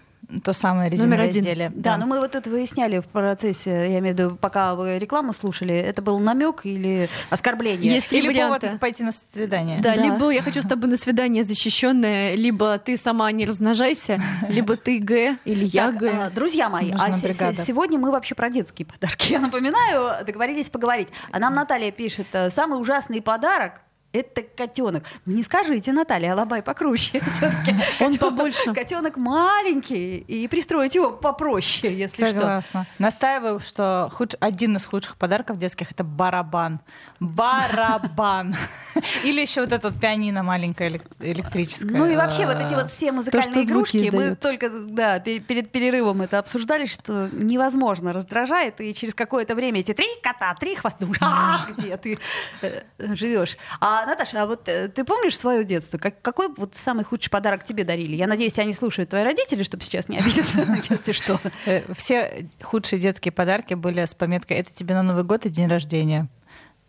то 0.44 0.53
самое 0.53 0.89
резиновое 0.89 1.17
Номер 1.17 1.29
один. 1.29 1.41
изделие. 1.41 1.70
Да, 1.70 1.91
да, 1.91 1.98
но 1.98 2.05
мы 2.05 2.20
вот 2.20 2.36
это 2.36 2.50
выясняли 2.50 3.00
в 3.00 3.05
процессе, 3.05 3.72
я 3.72 4.00
имею 4.00 4.15
в 4.15 4.20
виду, 4.20 4.36
пока 4.36 4.75
вы 4.75 4.98
рекламу 4.98 5.34
слушали, 5.34 5.74
это 5.74 6.01
был 6.01 6.20
намек 6.20 6.62
или 6.65 7.10
оскорбление? 7.29 7.94
Есть 7.94 8.12
или 8.12 8.27
варианты. 8.27 8.67
повод 8.67 8.79
пойти 8.79 9.03
на 9.03 9.12
свидание. 9.12 9.79
Да, 9.82 9.96
да, 9.96 10.01
либо 10.03 10.29
я 10.29 10.41
хочу 10.41 10.62
с 10.62 10.65
тобой 10.65 10.89
на 10.89 10.98
свидание 10.98 11.44
защищенное, 11.44 12.36
либо 12.36 12.77
ты 12.77 12.98
сама 12.98 13.32
не 13.32 13.46
размножайся, 13.46 14.22
либо 14.50 14.75
ты 14.75 15.00
Г 15.00 15.38
или 15.46 15.65
я 15.65 15.91
Г. 15.91 16.10
А, 16.10 16.29
друзья 16.29 16.70
мои, 16.70 16.91
а 16.91 17.12
сегодня 17.12 18.00
мы 18.00 18.12
вообще 18.12 18.36
про 18.36 18.50
детские 18.50 18.86
подарки. 18.86 19.32
Я 19.36 19.39
напоминаю, 19.39 20.25
договорились 20.25 20.70
поговорить. 20.70 21.10
А 21.32 21.39
нам 21.39 21.53
Наталья 21.55 21.91
пишет, 21.91 22.27
э, 22.34 22.50
самый 22.50 22.79
ужасный 22.79 23.22
подарок 23.22 23.82
это 24.16 24.42
котенок. 24.44 25.04
Ну 25.26 25.36
не 25.36 25.44
скажите, 25.44 25.92
Наталья, 25.92 26.34
Алабай 26.34 26.62
покруче. 26.62 27.20
Все-таки 27.28 27.76
он 28.00 28.18
побольше. 28.18 28.74
Котенок 28.74 29.18
маленький, 29.18 30.18
и 30.18 30.48
пристроить 30.48 30.96
его 30.96 31.12
попроще, 31.12 31.96
если 31.96 32.32
Согласна. 32.32 32.84
что. 32.84 33.04
Настаиваю, 33.04 33.60
что 33.60 34.10
худ... 34.14 34.36
один 34.40 34.76
из 34.78 34.86
худших 34.86 35.18
подарков 35.18 35.58
детских 35.58 35.92
это 35.92 36.04
барабан. 36.04 36.80
Барабан. 37.20 38.56
Или 39.24 39.42
еще 39.42 39.62
вот 39.62 39.72
этот 39.72 40.00
пианино 40.00 40.44
маленькое 40.44 41.02
электрическое. 41.20 41.98
Ну 41.98 42.06
и 42.08 42.16
вообще 42.16 42.46
вот 42.46 42.58
эти 42.58 42.74
вот 42.74 42.92
все 42.92 43.12
музыкальные 43.12 43.64
игрушки, 43.64 44.10
мы 44.12 44.36
только 44.36 44.70
да, 44.70 45.20
перед 45.20 45.72
перерывом 45.72 46.22
это 46.22 46.40
обсуждали, 46.40 46.86
что 46.86 47.30
невозможно 47.32 48.14
раздражает, 48.14 48.80
и 48.82 48.94
через 48.94 49.14
какое-то 49.14 49.56
время 49.56 49.80
эти 49.80 49.94
три 49.94 50.08
кота, 50.22 50.56
три 50.56 50.76
хвоста, 50.76 51.06
а, 51.22 51.68
где 51.72 51.98
ты 51.98 52.18
э, 52.62 52.82
живешь. 53.16 53.58
А 53.80 54.05
Наташа, 54.06 54.44
а 54.44 54.46
вот 54.46 54.68
э, 54.68 54.88
ты 54.88 55.04
помнишь 55.04 55.38
свое 55.38 55.64
детство? 55.64 55.98
Как, 55.98 56.22
какой 56.22 56.50
вот 56.56 56.76
самый 56.76 57.04
худший 57.04 57.30
подарок 57.30 57.64
тебе 57.64 57.84
дарили? 57.84 58.16
Я 58.16 58.28
надеюсь, 58.28 58.58
они 58.60 58.74
слушают 58.74 59.10
твои 59.10 59.24
родители, 59.24 59.64
чтобы 59.64 59.84
сейчас 59.84 60.10
не 60.10 60.18
обидеться, 60.18 60.60
если 60.90 61.12
что. 61.12 61.40
Э, 61.66 61.82
все 61.94 62.50
худшие 62.62 63.00
детские 63.00 63.32
подарки 63.32 63.74
были 63.74 64.04
с 64.04 64.14
пометкой 64.16 64.58
«Это 64.58 64.74
тебе 64.74 64.94
на 64.96 65.04
Новый 65.04 65.24
год 65.24 65.46
и 65.46 65.50
день 65.50 65.68
рождения». 65.68 66.30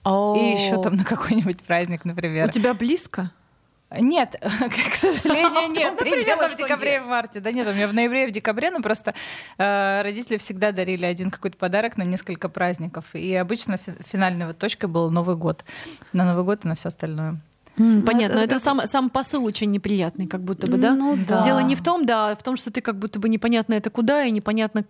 И 0.04 0.54
еще 0.56 0.80
там 0.80 0.94
на 0.96 1.04
какой-нибудь 1.04 1.62
праздник, 1.62 2.04
например. 2.04 2.48
У 2.48 2.52
тебя 2.52 2.74
близко? 2.74 3.32
Нет, 3.90 4.36
к 4.40 4.94
сожалению, 4.94 5.70
нет. 5.72 5.98
Примерно 5.98 6.48
в 6.48 6.56
декабре 6.56 6.96
и 6.96 6.98
в 6.98 7.06
марте. 7.06 7.40
Да 7.40 7.52
нет, 7.52 7.68
у 7.68 7.72
меня 7.72 7.86
в 7.88 7.94
ноябре 7.94 8.24
и 8.24 8.26
в 8.28 8.32
декабре, 8.32 8.70
но 8.70 8.80
просто 8.80 9.14
э, 9.58 10.02
родители 10.02 10.38
всегда 10.38 10.72
дарили 10.72 11.04
один 11.04 11.30
какой-то 11.30 11.56
подарок 11.56 11.96
на 11.96 12.02
несколько 12.02 12.48
праздников. 12.48 13.04
И 13.14 13.34
обычно 13.34 13.78
финальной 14.04 14.52
точкой 14.54 14.86
был 14.86 15.10
Новый 15.10 15.36
год. 15.36 15.64
На 16.12 16.24
Новый 16.24 16.44
год 16.44 16.64
и 16.64 16.68
на 16.68 16.74
все 16.74 16.88
остальное. 16.88 17.40
Mm, 17.76 18.02
понятно, 18.02 18.36
но 18.36 18.42
это, 18.42 18.56
это 18.56 18.64
сам, 18.64 18.86
сам 18.86 19.10
посыл 19.10 19.44
очень 19.44 19.70
неприятный, 19.70 20.26
как 20.26 20.42
будто 20.42 20.66
бы, 20.66 20.78
да? 20.78 20.94
Ну, 20.94 21.16
да. 21.16 21.42
Дело 21.44 21.58
не 21.60 21.74
в 21.74 21.82
том, 21.82 22.06
да, 22.06 22.30
а 22.30 22.36
в 22.36 22.42
том, 22.42 22.56
что 22.56 22.70
ты 22.70 22.80
как 22.80 22.96
будто 22.98 23.18
бы 23.18 23.28
непонятно 23.28 23.74
это 23.74 23.90
куда 23.90 24.24
и 24.24 24.30
непонятно 24.30 24.84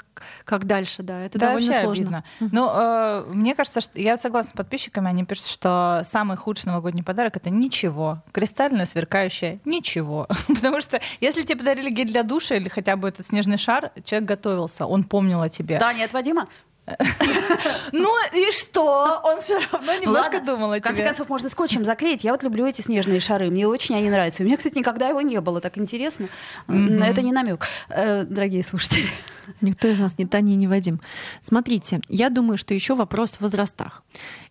как 0.44 0.66
дальше, 0.66 1.02
да. 1.02 1.20
Это 1.20 1.38
да, 1.38 1.48
довольно 1.48 1.80
сложно. 1.80 2.24
Обидно. 2.40 2.50
Ну, 2.52 2.70
э, 2.72 3.24
мне 3.32 3.54
кажется, 3.54 3.80
что 3.80 4.00
я 4.00 4.16
согласна 4.16 4.50
с 4.50 4.52
подписчиками, 4.52 5.08
они 5.08 5.24
пишут, 5.24 5.46
что 5.46 6.02
самый 6.04 6.36
худший 6.36 6.68
новогодний 6.68 7.02
подарок 7.02 7.36
это 7.36 7.50
ничего, 7.50 8.22
кристально 8.32 8.86
сверкающее 8.86 9.58
ничего, 9.64 10.28
потому 10.48 10.80
что 10.80 11.00
если 11.20 11.42
тебе 11.42 11.56
подарили 11.56 11.90
гель 11.90 12.08
для 12.08 12.22
душа 12.22 12.54
или 12.54 12.68
хотя 12.68 12.96
бы 12.96 13.08
этот 13.08 13.26
снежный 13.26 13.58
шар, 13.58 13.90
человек 14.04 14.28
готовился, 14.28 14.86
он 14.86 15.02
помнил 15.04 15.42
о 15.42 15.48
тебе. 15.48 15.78
Да, 15.78 15.92
нет, 15.92 16.12
Вадима. 16.12 16.48
Ну 17.92 18.14
и 18.34 18.50
что? 18.52 19.20
Он 19.24 19.40
все 19.40 19.58
равно 19.58 19.94
немножко 19.94 20.40
думал 20.40 20.72
о 20.72 20.80
тебе. 20.80 20.80
В 20.80 20.84
конце 20.84 21.04
концов, 21.04 21.28
можно 21.28 21.48
скотчем 21.48 21.84
заклеить. 21.84 22.24
Я 22.24 22.32
вот 22.32 22.42
люблю 22.42 22.66
эти 22.66 22.80
снежные 22.80 23.20
шары. 23.20 23.50
Мне 23.50 23.66
очень 23.66 23.96
они 23.96 24.10
нравятся. 24.10 24.42
У 24.42 24.46
меня, 24.46 24.56
кстати, 24.56 24.78
никогда 24.78 25.08
его 25.08 25.20
не 25.20 25.40
было. 25.40 25.60
Так 25.60 25.78
интересно. 25.78 26.28
Это 26.68 27.22
не 27.22 27.32
намек, 27.32 27.66
э, 27.88 28.24
дорогие 28.24 28.62
слушатели. 28.62 29.08
Никто 29.60 29.88
из 29.88 29.98
нас 29.98 30.18
не 30.18 30.26
Таня, 30.26 30.54
не 30.54 30.66
Вадим. 30.66 31.00
Смотрите, 31.40 32.00
я 32.08 32.30
думаю, 32.30 32.58
что 32.58 32.74
еще 32.74 32.94
вопрос 32.94 33.32
в 33.32 33.40
возрастах. 33.42 34.02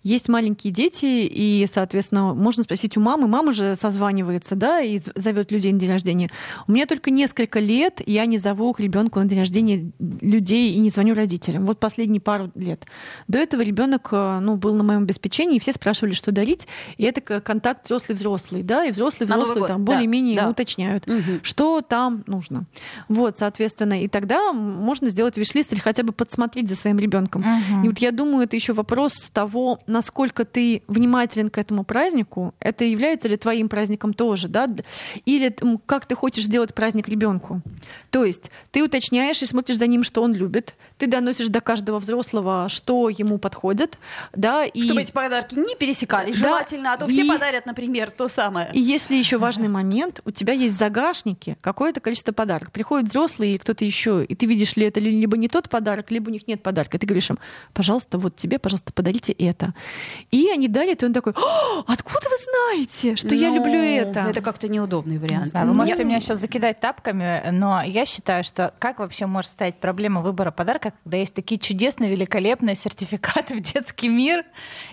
Есть 0.04 0.30
маленькие 0.30 0.72
дети, 0.72 1.06
и, 1.06 1.68
соответственно, 1.70 2.34
можно 2.34 2.64
спросить 2.64 2.96
у 2.96 3.02
мамы. 3.02 3.28
Мама 3.28 3.54
же 3.54 3.76
созванивается, 3.76 4.56
да, 4.56 4.80
и 4.82 5.00
зовет 5.16 5.52
людей 5.52 5.74
на 5.74 5.80
день 5.80 5.90
рождения. 5.90 6.32
У 6.68 6.72
меня 6.72 6.86
только 6.86 7.12
несколько 7.12 7.60
лет 7.60 8.02
я 8.06 8.26
не 8.26 8.38
зову 8.38 8.72
к 8.74 8.80
ребенку 8.80 9.20
на 9.20 9.26
день 9.26 9.40
рождения 9.40 9.92
людей 10.00 10.74
и 10.74 10.80
не 10.80 10.90
звоню 10.90 11.16
родителям. 11.16 11.66
Вот 11.66 11.80
последние 11.80 12.22
пару 12.26 12.52
лет. 12.56 12.86
До 13.30 13.38
этого 13.38 13.62
ребенок 13.62 14.10
э, 14.12 14.40
ну, 14.42 14.58
был 14.58 14.74
на 14.74 14.84
моем 14.84 15.04
обеспечении, 15.04 15.56
и 15.56 15.60
все 15.60 15.72
спрашивали, 15.72 16.14
что 16.14 16.32
дарить. 16.34 16.68
И 16.98 17.04
это 17.04 17.22
контакт 17.40 17.86
взрослый-взрослый, 17.86 18.64
да, 18.64 18.84
и 18.84 18.92
взрослый-взрослый 18.92 19.68
там 19.68 19.86
более-менее 19.86 20.36
да, 20.36 20.50
уточняют, 20.50 21.08
угу. 21.08 21.40
что 21.44 21.82
там 21.82 22.24
нужно. 22.26 22.66
Вот, 23.08 23.38
соответственно, 23.38 24.02
и 24.02 24.08
тогда 24.08 24.52
можно 24.52 25.10
сделать 25.10 25.38
виш-лист 25.38 25.72
или 25.72 25.80
хотя 25.80 26.04
бы 26.04 26.12
подсмотреть 26.12 26.68
за 26.68 26.76
своим 26.76 26.98
ребенком. 27.00 27.42
Угу. 27.42 27.86
И 27.86 27.90
вот 27.90 28.00
я 28.00 28.12
думаю, 28.12 28.46
это 28.46 28.56
еще 28.56 28.74
вопрос 28.74 29.30
того, 29.32 29.80
насколько 29.86 30.44
ты 30.44 30.82
внимателен 30.88 31.50
к 31.50 31.60
этому 31.60 31.84
празднику, 31.84 32.56
это 32.60 32.84
является 32.84 33.28
ли 33.28 33.38
твоим 33.38 33.70
праздником 33.70 34.16
тоже, 34.16 34.48
да? 34.48 34.68
Или 35.26 35.56
как 35.86 36.08
ты 36.08 36.16
хочешь 36.16 36.46
сделать 36.46 36.74
праздник 36.74 37.08
ребенку. 37.08 37.62
То 38.10 38.26
есть 38.26 38.50
ты 38.72 38.84
уточняешь 38.84 39.44
и 39.44 39.46
смотришь 39.46 39.78
за 39.78 39.86
ним, 39.86 40.04
что 40.04 40.24
он 40.24 40.34
любит, 40.34 40.74
ты 40.98 41.06
доносишь 41.06 41.50
до 41.50 41.62
каждого 41.62 42.00
взрослого, 42.00 42.15
что 42.24 43.10
ему 43.10 43.38
подходит, 43.38 43.98
да, 44.34 44.66
и... 44.66 44.84
Чтобы 44.84 45.02
эти 45.02 45.12
подарки 45.12 45.56
не 45.56 45.76
пересекались, 45.76 46.40
да, 46.40 46.50
желательно, 46.50 46.94
а 46.94 46.98
то 46.98 47.08
все 47.08 47.26
и... 47.26 47.28
подарят, 47.28 47.66
например, 47.66 48.12
то 48.12 48.28
самое. 48.28 48.70
И 48.74 48.80
если 48.80 49.16
еще 49.16 49.38
важный 49.38 49.68
момент, 49.68 50.22
у 50.26 50.32
тебя 50.32 50.54
есть 50.54 50.76
в 50.76 50.78
загашнике 50.78 51.58
какое-то 51.62 52.00
количество 52.00 52.32
подарков. 52.32 52.72
Приходит 52.72 53.10
взрослый 53.10 53.52
или 53.52 53.58
кто-то 53.58 53.86
еще, 53.86 54.24
и 54.24 54.36
ты 54.36 54.46
видишь 54.46 54.76
ли 54.76 54.86
это 54.86 55.00
либо 55.00 55.38
не 55.38 55.48
тот 55.48 55.70
подарок, 55.70 56.12
либо 56.12 56.30
у 56.30 56.32
них 56.32 56.48
нет 56.48 56.62
подарка. 56.62 56.98
И 56.98 57.00
ты 57.00 57.08
говоришь 57.08 57.30
им, 57.30 57.40
пожалуйста, 57.74 58.18
вот 58.18 58.36
тебе, 58.36 58.60
пожалуйста, 58.60 58.94
подарите 58.94 59.34
это. 59.34 59.74
И 60.32 60.50
они 60.50 60.68
дарят, 60.68 61.04
и 61.04 61.06
он 61.06 61.14
такой, 61.14 61.34
откуда 61.88 62.30
вы 62.30 62.38
знаете, 62.44 63.16
что 63.16 63.30
ну, 63.30 63.36
я 63.36 63.50
люблю 63.50 63.80
это? 63.80 64.22
Это 64.30 64.42
как-то 64.42 64.68
неудобный 64.68 65.18
вариант. 65.18 65.48
Знаю, 65.48 65.68
вы 65.68 65.74
можете 65.74 66.04
я... 66.04 66.08
меня 66.08 66.20
сейчас 66.20 66.40
закидать 66.40 66.80
тапками, 66.80 67.50
но 67.52 67.82
я 67.84 68.06
считаю, 68.06 68.44
что 68.44 68.74
как 68.80 69.00
вообще 69.00 69.26
может 69.26 69.52
стать 69.52 69.76
проблема 69.80 70.22
выбора 70.22 70.52
подарка, 70.52 70.94
когда 71.04 71.18
есть 71.18 71.34
такие 71.34 71.60
чудесные, 71.60 72.05
великолепные 72.10 72.76
сертификаты 72.76 73.56
в 73.58 73.60
детский 73.62 74.10
мир, 74.10 74.46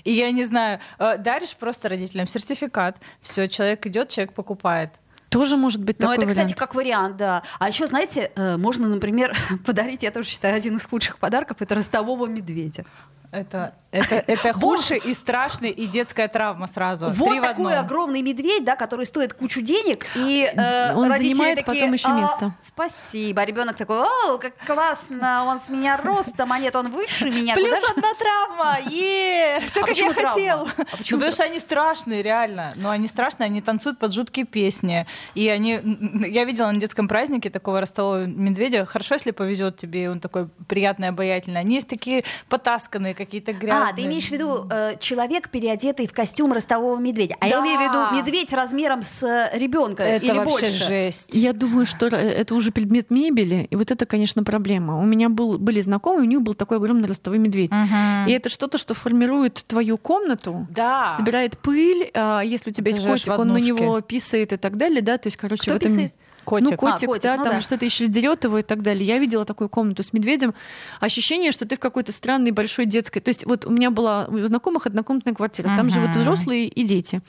и 0.05 0.13
я 0.13 0.31
не 0.31 0.45
знаю, 0.45 0.81
э, 0.99 1.19
даришь 1.19 1.55
просто 1.57 1.89
родителям 1.89 2.27
сертификат, 2.27 2.97
все, 3.21 3.49
человек 3.49 3.87
идет, 3.87 4.09
человек 4.09 4.35
покупает. 4.35 4.91
Тоже 5.33 5.57
может 5.57 5.83
быть 5.83 5.97
такой 5.97 6.09
Но 6.09 6.23
это, 6.23 6.27
вариант. 6.27 6.51
кстати, 6.51 6.59
как 6.59 6.75
вариант, 6.75 7.17
да. 7.17 7.43
А 7.59 7.69
еще, 7.69 7.87
знаете, 7.87 8.31
э, 8.37 8.59
можно, 8.59 8.87
например, 8.87 9.35
подарить, 9.67 10.03
я 10.03 10.11
тоже 10.11 10.29
считаю, 10.29 10.55
один 10.55 10.77
из 10.77 10.85
худших 10.85 11.19
подарков, 11.19 11.57
это 11.61 11.75
ростового 11.75 12.27
медведя. 12.27 12.85
Это, 13.33 13.73
это, 13.93 14.23
это 14.27 14.53
худший 14.53 14.99
и 14.99 15.15
страшный, 15.15 15.71
и 15.71 15.87
детская 15.87 16.29
травма 16.29 16.67
сразу. 16.67 17.09
Вот 17.09 17.43
такой 17.43 17.75
огромный 17.79 18.21
медведь, 18.21 18.63
да, 18.63 18.77
который 18.77 19.07
стоит 19.07 19.33
кучу 19.33 19.63
денег, 19.63 20.07
и 20.15 20.53
э, 20.55 20.95
он 20.95 21.11
занимает 21.11 21.65
такие, 21.65 21.81
потом 21.81 21.95
еще 21.95 22.09
место. 22.09 22.47
А, 22.47 22.55
спасибо. 22.63 23.41
А 23.41 23.47
ребенок 23.47 23.79
такой, 23.79 24.03
о, 24.03 24.37
как 24.37 24.53
классно, 24.67 25.47
он 25.47 25.61
с 25.61 25.71
меня 25.71 25.97
ростом, 25.97 26.53
а 26.53 26.59
нет, 26.59 26.77
он 26.77 26.91
выше 26.91 27.31
меня. 27.31 27.55
Плюс 27.55 27.75
Куда 27.75 27.93
одна 27.97 28.15
травма, 28.15 28.79
е 28.91 29.61
все 29.67 29.81
а 29.81 29.87
как 29.87 29.97
я 29.97 30.13
хотел. 30.13 30.69
А 30.69 30.85
ну, 31.11 31.17
потому 31.17 31.33
что 31.33 31.45
они 31.45 31.59
страшные, 31.59 32.23
реально. 32.23 32.75
Но 32.77 32.91
они 32.91 33.09
страшные, 33.09 33.47
они 33.47 33.63
танцуют 33.63 33.99
под 33.99 34.13
жуткие 34.13 34.45
песни. 34.45 35.07
И 35.35 35.49
они, 35.49 35.81
я 36.29 36.45
видела 36.45 36.71
на 36.71 36.79
детском 36.79 37.09
празднике 37.09 37.49
такого 37.49 37.81
ростового 37.81 38.27
медведя. 38.27 38.85
Хорошо, 38.85 39.15
если 39.15 39.31
повезет 39.31 39.79
тебе, 39.79 40.11
он 40.11 40.21
такой 40.21 40.49
приятный, 40.69 41.09
обаятельный. 41.09 41.61
Они 41.61 41.77
есть 41.77 41.89
такие 41.89 42.25
потасканные, 42.51 43.15
какие-то 43.25 43.53
грязные. 43.53 43.91
А, 43.91 43.93
ты 43.95 44.03
имеешь 44.03 44.29
в 44.29 44.31
виду 44.31 44.67
э, 44.71 44.97
человек, 44.99 45.49
переодетый 45.51 46.07
в 46.07 46.13
костюм 46.13 46.53
ростового 46.53 46.99
медведя. 46.99 47.37
А 47.41 47.49
да. 47.49 47.49
я 47.49 47.61
имею 47.61 47.79
в 47.79 47.83
виду 47.83 48.17
медведь 48.17 48.53
размером 48.53 49.03
с 49.03 49.23
э, 49.23 49.57
ребенка 49.57 50.03
это 50.03 50.25
или 50.25 50.33
вообще 50.33 50.67
больше. 50.67 50.85
жесть. 50.85 51.29
Я 51.33 51.53
думаю, 51.53 51.87
что 51.87 52.07
э, 52.07 52.11
это 52.11 52.55
уже 52.55 52.73
предмет 52.73 53.11
мебели, 53.11 53.67
и 53.71 53.77
вот 53.77 53.91
это, 53.91 54.07
конечно, 54.07 54.45
проблема. 54.45 55.01
У 55.01 55.05
меня 55.05 55.29
был, 55.29 55.59
были 55.59 55.81
знакомые, 55.81 56.23
у 56.23 56.29
них 56.29 56.43
был 56.43 56.55
такой 56.55 56.79
огромный 56.79 57.09
ростовый 57.09 57.39
медведь. 57.39 57.73
Угу. 57.73 58.31
И 58.31 58.33
это 58.33 58.49
что-то, 58.49 58.79
что 58.79 58.95
формирует 58.95 59.65
твою 59.67 59.99
комнату, 59.99 60.67
да. 60.71 61.15
собирает 61.17 61.59
пыль. 61.59 62.11
А 62.15 62.41
если 62.43 62.71
у 62.71 62.73
тебя 62.73 62.93
есть 62.93 63.05
котик, 63.05 63.39
он 63.39 63.49
на 63.49 63.59
него 63.59 64.01
писает 64.01 64.53
и 64.53 64.57
так 64.57 64.77
далее, 64.77 65.03
да, 65.03 65.19
то 65.19 65.29
есть, 65.29 65.37
короче, 65.37 65.63
Кто 65.63 65.75
в 65.75 65.77
этом... 65.77 65.93
Писает? 65.93 66.13
Котик. 66.45 66.71
Ну, 66.71 66.77
котик, 66.77 67.05
а, 67.05 67.07
котик 67.07 67.23
да, 67.23 67.37
ну, 67.37 67.45
там 67.45 67.53
да. 67.55 67.61
что-то 67.61 67.85
еще 67.85 68.07
дерет 68.07 68.45
его 68.45 68.59
и 68.59 68.63
так 68.63 68.83
далее. 68.83 69.05
Я 69.05 69.19
видела 69.19 69.45
такую 69.45 69.69
комнату 69.69 70.03
с 70.03 70.13
медведем. 70.13 70.55
Ощущение, 71.01 71.53
что 71.53 71.67
ты 71.67 71.77
в 71.77 71.81
какой-то 71.81 72.13
странной 72.13 72.51
большой 72.51 72.87
детской. 72.87 73.21
То 73.21 73.29
есть 73.29 73.47
вот 73.47 73.65
у 73.67 73.71
меня 73.71 73.91
была 73.91 74.27
у 74.27 74.39
знакомых 74.39 74.87
однокомнатная 74.87 75.35
квартира. 75.35 75.75
Там 75.77 75.87
uh-huh. 75.87 75.91
живут 75.91 76.17
взрослые 76.17 76.69
и 76.69 76.85
дети. 76.85 77.21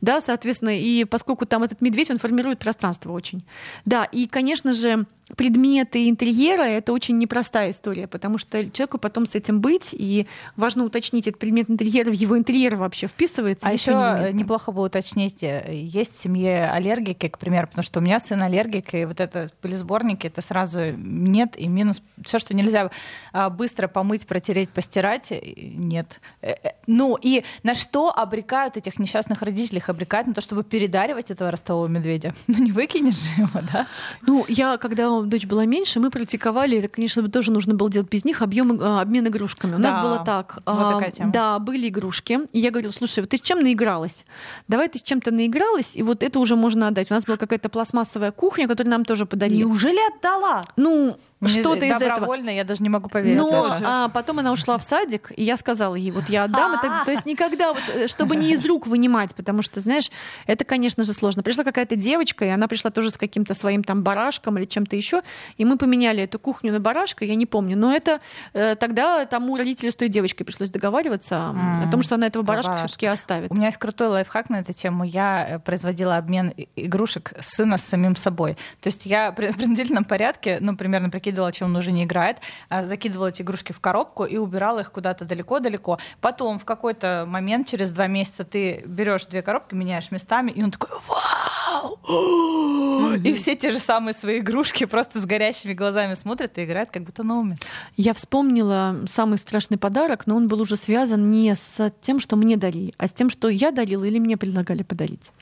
Да, 0.00 0.20
соответственно, 0.20 0.78
и 0.78 1.04
поскольку 1.04 1.46
там 1.46 1.62
этот 1.62 1.80
медведь, 1.80 2.10
он 2.10 2.18
формирует 2.18 2.58
пространство 2.58 3.12
очень. 3.12 3.44
Да, 3.84 4.04
и, 4.04 4.26
конечно 4.26 4.72
же, 4.72 5.06
предметы 5.36 6.08
интерьера— 6.08 6.62
это 6.62 6.92
очень 6.92 7.18
непростая 7.18 7.70
история, 7.70 8.06
потому 8.06 8.38
что 8.38 8.70
человеку 8.70 8.98
потом 8.98 9.26
с 9.26 9.34
этим 9.34 9.60
быть, 9.60 9.90
и 9.92 10.26
важно 10.56 10.84
уточнить, 10.84 11.26
этот 11.26 11.40
предмет 11.40 11.70
интерьера 11.70 12.10
в 12.10 12.14
его 12.14 12.36
интерьер 12.36 12.76
вообще 12.76 13.06
вписывается. 13.06 13.66
А 13.66 13.72
еще 13.72 14.30
неплохо 14.32 14.72
бы 14.72 14.82
уточнить, 14.82 15.42
э, 15.42 15.72
есть 15.72 16.14
в 16.14 16.20
семье 16.20 16.68
аллергики, 16.70 17.28
к 17.28 17.38
примеру, 17.38 17.66
потому 17.66 17.84
что 17.84 18.00
у 18.00 18.02
меня 18.02 18.20
сын 18.20 18.42
аллергик, 18.52 18.94
и 18.94 19.04
вот 19.04 19.20
это 19.20 19.50
пылесборники, 19.60 20.26
это 20.26 20.42
сразу 20.42 20.92
нет 20.92 21.58
и 21.58 21.68
минус. 21.68 22.02
Все, 22.24 22.38
что 22.38 22.54
нельзя 22.54 22.90
а, 23.32 23.48
быстро 23.50 23.88
помыть, 23.88 24.26
протереть, 24.26 24.68
постирать, 24.68 25.32
нет. 25.32 26.20
Э, 26.42 26.52
э, 26.62 26.70
ну 26.86 27.18
и 27.20 27.44
на 27.62 27.74
что 27.74 28.10
обрекают 28.10 28.76
этих 28.76 28.98
несчастных 28.98 29.42
родителей? 29.42 29.78
Их 29.78 29.88
обрекают 29.88 30.28
на 30.28 30.34
то, 30.34 30.40
чтобы 30.40 30.62
передаривать 30.64 31.30
этого 31.30 31.50
ростового 31.50 31.88
медведя. 31.88 32.34
Ну 32.52 32.58
не 32.58 32.72
выкинешь 32.72 33.14
же 33.14 33.42
его, 33.42 33.60
да? 33.72 33.86
Ну, 34.26 34.44
я 34.46 34.76
когда 34.76 35.22
дочь 35.22 35.46
была 35.46 35.64
меньше, 35.64 36.00
мы 36.00 36.10
практиковали, 36.10 36.78
это, 36.78 36.88
конечно, 36.88 37.26
тоже 37.30 37.50
нужно 37.50 37.74
было 37.74 37.90
делать 37.90 38.10
без 38.10 38.26
них, 38.26 38.42
объем, 38.42 38.78
а, 38.80 39.00
обмен 39.00 39.26
игрушками. 39.28 39.76
У 39.76 39.78
да. 39.78 39.90
нас 39.90 40.04
было 40.04 40.22
так. 40.24 40.56
Вот 40.56 40.62
а, 40.66 40.92
такая 40.92 41.10
тема. 41.12 41.32
Да, 41.32 41.58
были 41.58 41.88
игрушки. 41.88 42.40
И 42.52 42.58
я 42.58 42.70
говорила, 42.70 42.92
слушай, 42.92 43.20
вот 43.20 43.30
ты 43.30 43.38
с 43.38 43.40
чем 43.40 43.60
наигралась? 43.60 44.26
Давай 44.68 44.88
ты 44.88 44.98
с 44.98 45.02
чем-то 45.02 45.30
наигралась, 45.30 45.96
и 45.96 46.02
вот 46.02 46.22
это 46.22 46.38
уже 46.38 46.56
можно 46.56 46.88
отдать. 46.88 47.10
У 47.10 47.14
нас 47.14 47.24
была 47.24 47.38
какая-то 47.38 47.70
пластмассовая 47.70 48.32
кухня, 48.42 48.66
которую 48.66 48.90
нам 48.90 49.04
тоже 49.04 49.24
подарили. 49.24 49.62
Неужели 49.62 50.00
отдала? 50.16 50.64
Ну, 50.76 51.16
что-то 51.48 51.84
из 51.84 51.96
этого. 51.96 52.10
Добровольно, 52.10 52.50
я 52.50 52.64
даже 52.64 52.82
не 52.82 52.88
могу 52.88 53.08
поверить. 53.08 53.38
Но 53.38 53.70
а 53.84 54.08
потом 54.08 54.38
она 54.38 54.52
ушла 54.52 54.78
в 54.78 54.82
садик, 54.82 55.32
и 55.36 55.42
я 55.42 55.56
сказала 55.56 55.94
ей, 55.94 56.10
вот 56.10 56.28
я 56.28 56.44
отдам. 56.44 56.74
Это, 56.74 57.02
то 57.04 57.10
есть 57.10 57.26
никогда, 57.26 57.72
вот, 57.72 57.82
э, 57.94 58.08
чтобы 58.08 58.36
не 58.36 58.52
из 58.52 58.64
рук 58.64 58.86
вынимать, 58.86 59.34
потому 59.34 59.62
что, 59.62 59.80
знаешь, 59.80 60.10
это, 60.46 60.64
конечно 60.64 61.04
же, 61.04 61.12
сложно. 61.12 61.42
Пришла 61.42 61.64
какая-то 61.64 61.96
девочка, 61.96 62.44
и 62.44 62.48
она 62.48 62.68
пришла 62.68 62.90
тоже 62.90 63.10
с 63.10 63.16
каким-то 63.16 63.54
своим 63.54 63.84
там 63.84 64.02
барашком 64.02 64.58
или 64.58 64.64
чем-то 64.64 64.96
еще, 64.96 65.22
и 65.56 65.64
мы 65.64 65.78
поменяли 65.78 66.22
эту 66.22 66.38
кухню 66.38 66.72
на 66.72 66.80
барашка, 66.80 67.24
я 67.24 67.34
не 67.34 67.46
помню. 67.46 67.76
Но 67.76 67.92
это 67.92 68.20
э, 68.52 68.74
тогда 68.76 69.24
тому 69.26 69.56
родителю 69.56 69.92
с 69.92 69.94
той 69.94 70.08
девочкой 70.08 70.44
пришлось 70.46 70.70
договариваться 70.70 71.34
mm, 71.34 71.88
о 71.88 71.90
том, 71.90 72.02
что 72.02 72.14
она 72.16 72.26
этого 72.26 72.42
барашка 72.42 72.74
все-таки 72.74 73.06
оставит. 73.06 73.50
У 73.50 73.54
меня 73.54 73.66
есть 73.66 73.78
крутой 73.78 74.08
лайфхак 74.08 74.50
на 74.50 74.60
эту 74.60 74.72
тему. 74.72 75.04
Я 75.04 75.46
э, 75.48 75.58
производила 75.58 76.16
обмен 76.16 76.52
игрушек 76.76 77.32
сына 77.40 77.78
с 77.78 77.84
самим 77.84 78.16
собой. 78.16 78.56
То 78.80 78.88
есть 78.88 79.06
я 79.06 79.32
при 79.32 79.52
принудительном 79.52 80.04
порядке, 80.04 80.58
ну, 80.60 80.76
примерно 80.76 81.10
прикидывала, 81.10 81.31
чем 81.52 81.68
он 81.68 81.76
уже 81.76 81.92
не 81.92 82.04
играет, 82.04 82.38
а, 82.68 82.82
закидывала 82.82 83.28
эти 83.28 83.42
игрушки 83.42 83.72
в 83.72 83.80
коробку 83.80 84.24
и 84.24 84.36
убирала 84.36 84.80
их 84.80 84.92
куда-то 84.92 85.24
далеко-далеко. 85.24 85.98
Потом 86.20 86.58
в 86.58 86.64
какой-то 86.64 87.24
момент, 87.26 87.68
через 87.68 87.92
два 87.92 88.06
месяца, 88.06 88.44
ты 88.44 88.82
берешь 88.86 89.26
две 89.26 89.42
коробки, 89.42 89.74
меняешь 89.74 90.10
местами, 90.10 90.50
и 90.50 90.62
он 90.62 90.70
такой, 90.70 90.90
вау! 91.08 91.98
И 93.24 93.32
все 93.34 93.54
те 93.56 93.70
же 93.70 93.78
самые 93.78 94.14
свои 94.14 94.38
игрушки 94.38 94.84
просто 94.84 95.20
с 95.20 95.26
горящими 95.26 95.74
глазами 95.74 96.14
смотрят 96.14 96.56
и 96.58 96.64
играют, 96.64 96.90
как 96.90 97.02
будто 97.02 97.22
новыми. 97.22 97.56
Я 97.96 98.14
вспомнила 98.14 98.96
самый 99.06 99.38
страшный 99.38 99.78
подарок, 99.78 100.26
но 100.26 100.36
он 100.36 100.48
был 100.48 100.60
уже 100.60 100.76
связан 100.76 101.30
не 101.30 101.54
с 101.54 101.92
тем, 102.00 102.20
что 102.20 102.36
мне 102.36 102.56
дарили, 102.56 102.94
а 102.98 103.06
с 103.06 103.12
тем, 103.12 103.30
что 103.30 103.48
я 103.48 103.70
дарила 103.70 104.04
или 104.04 104.18
мне 104.18 104.36
предлагали 104.36 104.82
подарить. 104.82 105.32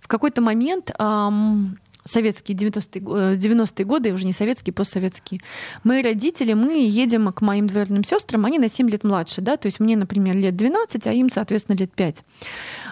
в 0.00 0.08
какой-то 0.08 0.42
момент 0.42 0.90
эм, 0.98 1.78
советские 2.04 2.56
90-е, 2.56 3.36
90 3.36 3.84
годы, 3.84 4.12
уже 4.12 4.26
не 4.26 4.32
советские, 4.32 4.72
постсоветские. 4.72 5.40
Мои 5.84 6.02
родители, 6.02 6.52
мы 6.52 6.86
едем 6.86 7.32
к 7.32 7.40
моим 7.40 7.66
двоюродным 7.66 8.04
сестрам, 8.04 8.44
они 8.44 8.58
на 8.58 8.68
7 8.68 8.88
лет 8.90 9.04
младше, 9.04 9.40
да, 9.40 9.56
то 9.56 9.66
есть 9.66 9.80
мне, 9.80 9.96
например, 9.96 10.36
лет 10.36 10.56
12, 10.56 11.06
а 11.06 11.12
им, 11.12 11.30
соответственно, 11.30 11.76
лет 11.76 11.92
5. 11.94 12.22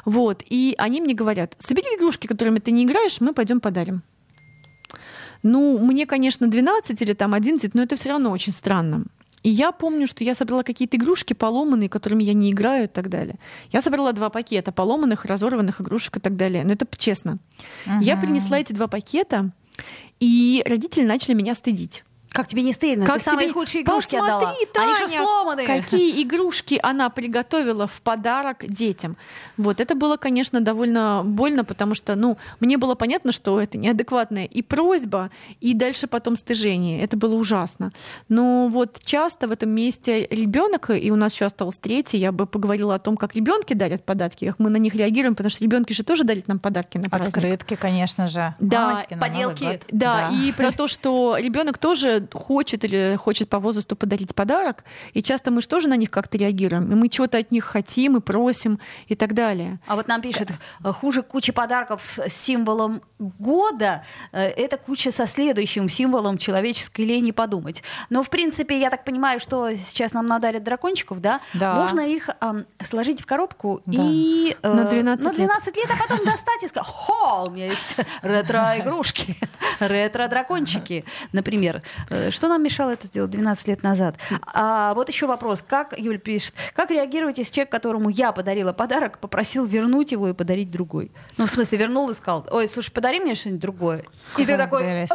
Вот, 0.05 0.43
и 0.49 0.75
они 0.79 1.01
мне 1.01 1.15
говорят, 1.15 1.57
собери 1.59 1.89
игрушки, 1.97 2.27
которыми 2.27 2.59
ты 2.59 2.71
не 2.71 2.85
играешь, 2.85 3.21
мы 3.21 3.33
пойдем 3.33 3.61
подарим. 3.61 4.03
Ну, 5.43 5.79
мне, 5.79 6.07
конечно, 6.07 6.47
12 6.47 7.03
или 7.03 7.15
там 7.15 7.35
11, 7.35 7.75
но 7.75 7.83
это 7.83 7.97
все 7.97 8.11
равно 8.11 8.31
очень 8.31 8.53
странно. 8.53 9.05
И 9.43 9.51
я 9.51 9.73
помню, 9.73 10.07
что 10.07 10.25
я 10.25 10.35
собрала 10.35 10.63
какие-то 10.63 10.97
игрушки 10.97 11.33
поломанные, 11.33 11.89
которыми 11.89 12.23
я 12.23 12.33
не 12.33 12.51
играю 12.51 12.85
и 12.85 12.89
так 12.89 13.09
далее. 13.09 13.37
Я 13.73 13.83
собрала 13.83 14.13
два 14.13 14.31
пакета 14.31 14.73
поломанных, 14.73 15.25
разорванных 15.25 15.81
игрушек 15.81 16.17
и 16.17 16.21
так 16.21 16.37
далее. 16.37 16.65
Но 16.65 16.73
это 16.73 16.87
честно. 16.97 17.39
Угу. 17.87 18.01
Я 18.03 18.17
принесла 18.17 18.59
эти 18.61 18.73
два 18.73 18.87
пакета, 18.87 19.51
и 20.21 20.63
родители 20.67 21.05
начали 21.05 21.35
меня 21.35 21.55
стыдить. 21.55 22.05
Как 22.33 22.49
тебе 22.49 22.63
не 22.63 22.73
стыдно? 22.73 23.07
Как 23.07 23.19
Ты 23.19 23.25
самые 23.25 23.49
тебе... 23.49 23.55
худшие 23.55 23.83
игрушки 23.83 24.17
Посмотри, 24.17 24.35
отдала. 24.35 24.55
Таня, 24.73 24.95
Они 24.97 25.07
же 25.07 25.09
сломанные. 25.09 25.67
Какие 25.67 26.23
игрушки 26.23 26.81
она 26.83 27.11
приготовила 27.11 27.87
в 27.87 28.01
подарок 28.01 28.65
детям. 28.67 29.17
Вот 29.57 29.81
это 29.81 29.95
было, 29.95 30.17
конечно, 30.17 30.61
довольно 30.61 31.23
больно, 31.25 31.65
потому 31.65 31.95
что, 31.95 32.15
ну, 32.15 32.39
мне 32.61 32.79
было 32.79 32.95
понятно, 32.95 33.33
что 33.33 33.61
это 33.61 33.77
неадекватная 33.77 34.47
и 34.47 34.63
просьба, 34.63 35.31
и 35.61 35.75
дальше 35.75 36.07
потом 36.07 36.37
стыжение. 36.37 37.03
Это 37.03 37.17
было 37.17 37.35
ужасно. 37.35 37.93
Но 38.29 38.69
вот 38.69 39.01
часто 39.05 39.47
в 39.47 39.53
этом 39.53 39.71
месте 39.71 40.27
ребенок, 40.31 40.91
и 40.91 41.11
у 41.11 41.17
нас 41.17 41.35
еще 41.35 41.45
осталось 41.45 41.79
третий, 41.79 42.17
я 42.17 42.33
бы 42.33 42.47
поговорила 42.47 42.95
о 42.95 42.99
том, 42.99 43.17
как 43.17 43.35
ребенки 43.37 43.75
дарят 43.75 44.05
подарки, 44.05 44.47
как 44.47 44.59
мы 44.59 44.71
на 44.71 44.79
них 44.79 44.95
реагируем, 44.95 45.35
потому 45.35 45.51
что 45.51 45.63
ребенки 45.63 45.93
же 45.93 46.03
тоже 46.03 46.25
дарят 46.25 46.49
нам 46.49 46.59
подарки 46.59 46.97
на 46.97 47.11
праздник. 47.11 47.37
Открытки, 47.37 47.75
конечно 47.77 48.29
же. 48.29 48.55
Да, 48.59 48.87
Мамочки 48.87 49.15
на 49.15 49.21
поделки. 49.21 49.65
Год. 49.65 49.81
Да, 49.91 50.31
и 50.33 50.53
про 50.53 50.73
то, 50.73 50.89
что 50.89 51.37
ребенок 51.39 51.79
тоже 51.79 52.22
хочет 52.33 52.85
или 52.85 53.17
хочет 53.17 53.49
по 53.49 53.59
возрасту 53.59 53.97
подарить 53.97 54.35
подарок, 54.35 54.85
и 55.15 55.23
часто 55.23 55.51
мы 55.51 55.61
же 55.63 55.69
тоже 55.69 55.89
на 55.89 55.97
них 55.97 56.11
как-то 56.11 56.37
реагируем, 56.39 56.91
и 56.93 56.95
мы 56.95 57.09
чего-то 57.09 57.39
от 57.39 57.51
них 57.53 57.65
хотим 57.65 58.17
и 58.17 58.21
просим 58.21 58.79
и 59.09 59.15
так 59.15 59.35
далее. 59.35 59.79
А 59.87 59.97
вот 59.97 60.09
нам 60.09 60.21
пишет, 60.21 60.51
э, 60.85 60.93
хуже 60.93 61.23
куча 61.23 61.53
подарков 61.53 62.03
с 62.03 62.33
символом 62.33 63.03
года, 63.19 64.05
э, 64.33 64.43
это 64.49 64.77
куча 64.77 65.11
со 65.13 65.27
следующим 65.27 65.89
символом 65.89 66.39
человеческой 66.39 67.03
лени 67.07 67.31
подумать. 67.31 67.83
Но, 68.11 68.23
в 68.23 68.31
принципе, 68.31 68.79
я 68.81 68.91
так 68.91 69.05
понимаю, 69.05 69.41
что 69.41 69.71
сейчас 69.77 70.13
нам 70.13 70.27
надарят 70.27 70.63
дракончиков, 70.65 71.21
да? 71.21 71.41
Да. 71.55 71.75
Можно 71.75 72.01
их 72.01 72.31
эм, 72.41 72.67
сложить 72.83 73.21
в 73.21 73.27
коробку 73.27 73.81
Да. 73.87 74.03
и... 74.05 74.57
э, 74.63 74.73
На 74.75 74.85
12 74.85 75.25
на 75.25 75.29
лет. 75.31 75.37
12 75.37 75.77
лет, 75.77 75.87
а 75.91 75.97
потом 76.09 76.25
достать 76.25 76.63
и 76.63 76.69
сказать, 76.69 76.87
хо, 76.89 77.45
у 77.47 77.51
меня 77.51 77.67
есть 77.67 77.97
ретро-игрушки, 78.23 79.37
ретро-дракончики, 79.81 81.05
например. 81.33 81.83
Э, 82.13 82.31
Что 82.31 82.49
нам 82.49 82.63
мешало 82.63 82.91
это 82.91 83.07
сделать 83.07 83.31
12 83.31 83.69
лет 83.69 83.83
назад? 83.83 84.17
А 84.53 84.95
вот 84.95 85.09
еще 85.09 85.27
вопрос. 85.27 85.63
Как, 85.67 85.99
Юль 85.99 86.19
пишет, 86.19 86.55
как 86.75 86.91
реагировать, 86.91 87.39
если 87.39 87.53
человек, 87.55 87.71
которому 87.73 88.09
я 88.11 88.33
подарила 88.33 88.73
подарок, 88.73 89.19
попросил 89.19 89.65
вернуть 89.65 90.13
его 90.13 90.29
и 90.29 90.33
подарить 90.33 90.71
другой? 90.71 91.11
Ну, 91.37 91.47
в 91.47 91.51
смысле, 91.51 91.79
вернул 91.79 92.11
и 92.11 92.15
сказал, 92.15 92.47
ой, 92.51 92.69
слушай, 92.69 92.91
подари 92.93 93.21
мне 93.21 93.35
что-нибудь 93.35 93.61
другое. 93.61 94.05
И 94.37 94.45
ты 94.47 94.57
такой. 94.57 94.83
«Э, 94.85 95.07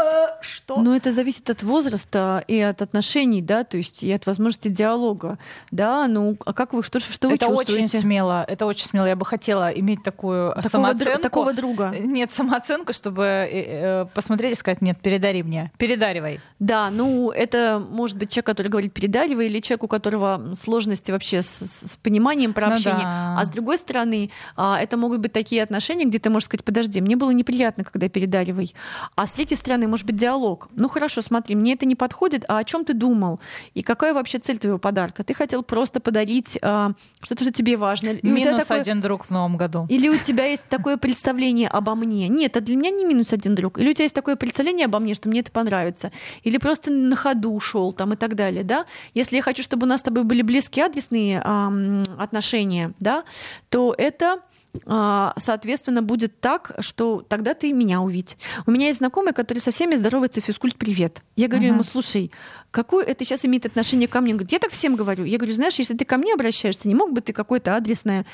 что? 0.41 0.77
Но 0.77 0.95
это 0.95 1.11
зависит 1.13 1.49
от 1.49 1.63
возраста 1.63 2.43
и 2.47 2.59
от 2.59 2.81
отношений, 2.81 3.41
да, 3.41 3.63
то 3.63 3.77
есть 3.77 4.03
и 4.03 4.11
от 4.11 4.25
возможности 4.25 4.67
диалога, 4.69 5.37
да, 5.71 6.07
ну, 6.07 6.37
а 6.45 6.53
как 6.53 6.73
вы, 6.73 6.83
что, 6.83 6.99
что 6.99 7.29
вы 7.29 7.35
это 7.35 7.47
очень 7.47 7.67
чувствуете? 7.67 7.99
смело, 7.99 8.43
это 8.47 8.65
очень 8.65 8.87
смело. 8.87 9.05
Я 9.05 9.15
бы 9.15 9.25
хотела 9.25 9.69
иметь 9.69 10.03
такую 10.03 10.49
Такого, 10.53 10.69
самооценку. 10.69 11.09
дру- 11.17 11.21
такого 11.21 11.53
друга. 11.53 11.93
Нет, 11.99 12.33
самооценку, 12.33 12.93
чтобы 12.93 13.23
э, 13.23 13.47
э, 13.51 14.05
посмотреть 14.13 14.53
и 14.53 14.55
сказать, 14.55 14.81
нет, 14.81 14.99
передари 14.99 15.43
мне, 15.43 15.71
передаривай. 15.77 16.39
Да, 16.59 16.86
ну 16.91 17.31
это 17.31 17.81
может 17.89 18.17
быть 18.17 18.29
человек, 18.31 18.45
который 18.47 18.67
говорит 18.67 18.93
передаривай, 18.93 19.47
или 19.47 19.59
человек, 19.59 19.83
у 19.83 19.87
которого 19.87 20.53
сложности 20.59 21.11
вообще 21.11 21.41
с, 21.41 21.47
с- 21.47 21.97
пониманием 22.03 22.53
про 22.53 22.67
Ну 22.67 22.73
общение. 22.75 23.03
да. 23.03 23.35
А 23.39 23.45
с 23.45 23.49
другой 23.49 23.77
стороны, 23.77 24.31
а, 24.55 24.79
это 24.81 24.97
могут 24.97 25.19
быть 25.19 25.33
такие 25.33 25.63
отношения, 25.63 26.05
где 26.05 26.19
ты 26.19 26.29
можешь 26.29 26.45
сказать, 26.45 26.63
подожди, 26.63 27.01
мне 27.01 27.15
было 27.15 27.31
неприятно, 27.31 27.83
когда 27.83 28.09
передаривай. 28.09 28.73
А 29.15 29.25
с 29.25 29.31
третьей 29.33 29.57
стороны, 29.57 29.87
может 29.87 30.05
быть, 30.05 30.15
диалог. 30.17 30.69
Ну 30.75 30.89
хорошо, 30.89 31.21
смотри, 31.21 31.55
мне 31.55 31.73
это 31.73 31.85
не 31.85 31.95
подходит, 31.95 32.45
а 32.47 32.59
о 32.59 32.63
чем 32.63 32.85
ты 32.85 32.93
думал? 32.93 33.39
И 33.73 33.81
какая 33.81 34.13
вообще 34.13 34.39
цель 34.39 34.57
твоего 34.57 34.77
подарка? 34.77 35.23
Ты 35.23 35.33
хотел 35.33 35.63
просто 35.63 35.99
подарить 35.99 36.57
а, 36.61 36.91
что-то, 37.21 37.43
что 37.43 37.53
тебе 37.53 37.77
важно. 37.77 38.09
И 38.09 38.15
у 38.17 38.19
тебя 38.19 38.31
Минус 38.33 38.61
такое- 38.67 38.81
один 38.81 39.01
друг 39.01 39.25
в 39.25 39.29
новом 39.31 39.57
году. 39.57 39.85
Или 39.89 40.09
у 40.09 40.17
тебя 40.17 40.45
есть 40.45 40.63
такое 40.69 40.97
представление 40.97 41.67
обо 41.69 41.95
мне? 41.95 42.27
Нет, 42.27 42.55
это 42.55 42.65
для 42.65 42.75
меня 42.75 42.91
не 42.91 43.05
минус 43.05 43.33
один 43.33 43.55
друг. 43.55 43.77
Или 43.79 43.89
у 43.89 43.93
тебя 43.93 44.03
есть 44.03 44.15
такое 44.15 44.35
представление 44.35 44.85
обо 44.85 44.99
мне, 44.99 45.13
что 45.13 45.29
мне 45.29 45.39
это 45.39 45.51
понравится. 45.51 46.11
Или 46.43 46.57
просто 46.57 46.76
на 46.85 47.15
ходу 47.15 47.51
ушел 47.51 47.93
там 47.93 48.13
и 48.13 48.15
так 48.15 48.35
далее, 48.35 48.63
да? 48.63 48.85
Если 49.13 49.37
я 49.37 49.41
хочу, 49.41 49.63
чтобы 49.63 49.85
у 49.85 49.89
нас 49.89 50.01
с 50.01 50.03
тобой 50.03 50.23
были 50.23 50.41
близкие 50.41 50.85
адресные 50.85 51.41
ам, 51.43 52.03
отношения, 52.17 52.93
да, 52.99 53.23
то 53.69 53.95
это 53.97 54.41
а, 54.85 55.33
соответственно, 55.37 56.01
будет 56.01 56.39
так, 56.39 56.75
что 56.79 57.25
тогда 57.27 57.53
ты 57.53 57.73
меня 57.73 58.01
увидь. 58.01 58.37
У 58.65 58.71
меня 58.71 58.87
есть 58.87 58.99
знакомый, 58.99 59.33
который 59.33 59.59
со 59.59 59.71
всеми 59.71 59.95
здоровается 59.95 60.41
физкульт 60.41 60.75
привет. 60.77 61.21
Я 61.35 61.47
говорю 61.47 61.67
Ага. 61.67 61.75
ему, 61.75 61.83
слушай, 61.83 62.31
какое 62.71 63.05
это 63.05 63.23
сейчас 63.25 63.45
имеет 63.45 63.65
отношение 63.65 64.07
ко 64.07 64.21
мне? 64.21 64.33
Он 64.33 64.37
говорит, 64.37 64.51
я 64.51 64.59
так 64.59 64.71
всем 64.71 64.95
говорю. 64.95 65.23
Я 65.23 65.37
говорю, 65.37 65.53
знаешь, 65.53 65.75
если 65.75 65.95
ты 65.95 66.05
ко 66.05 66.17
мне 66.17 66.33
обращаешься, 66.33 66.87
не 66.87 66.95
мог 66.95 67.11
бы 67.11 67.21
ты 67.21 67.33
какое-то 67.33 67.75
адресное, 67.75 68.25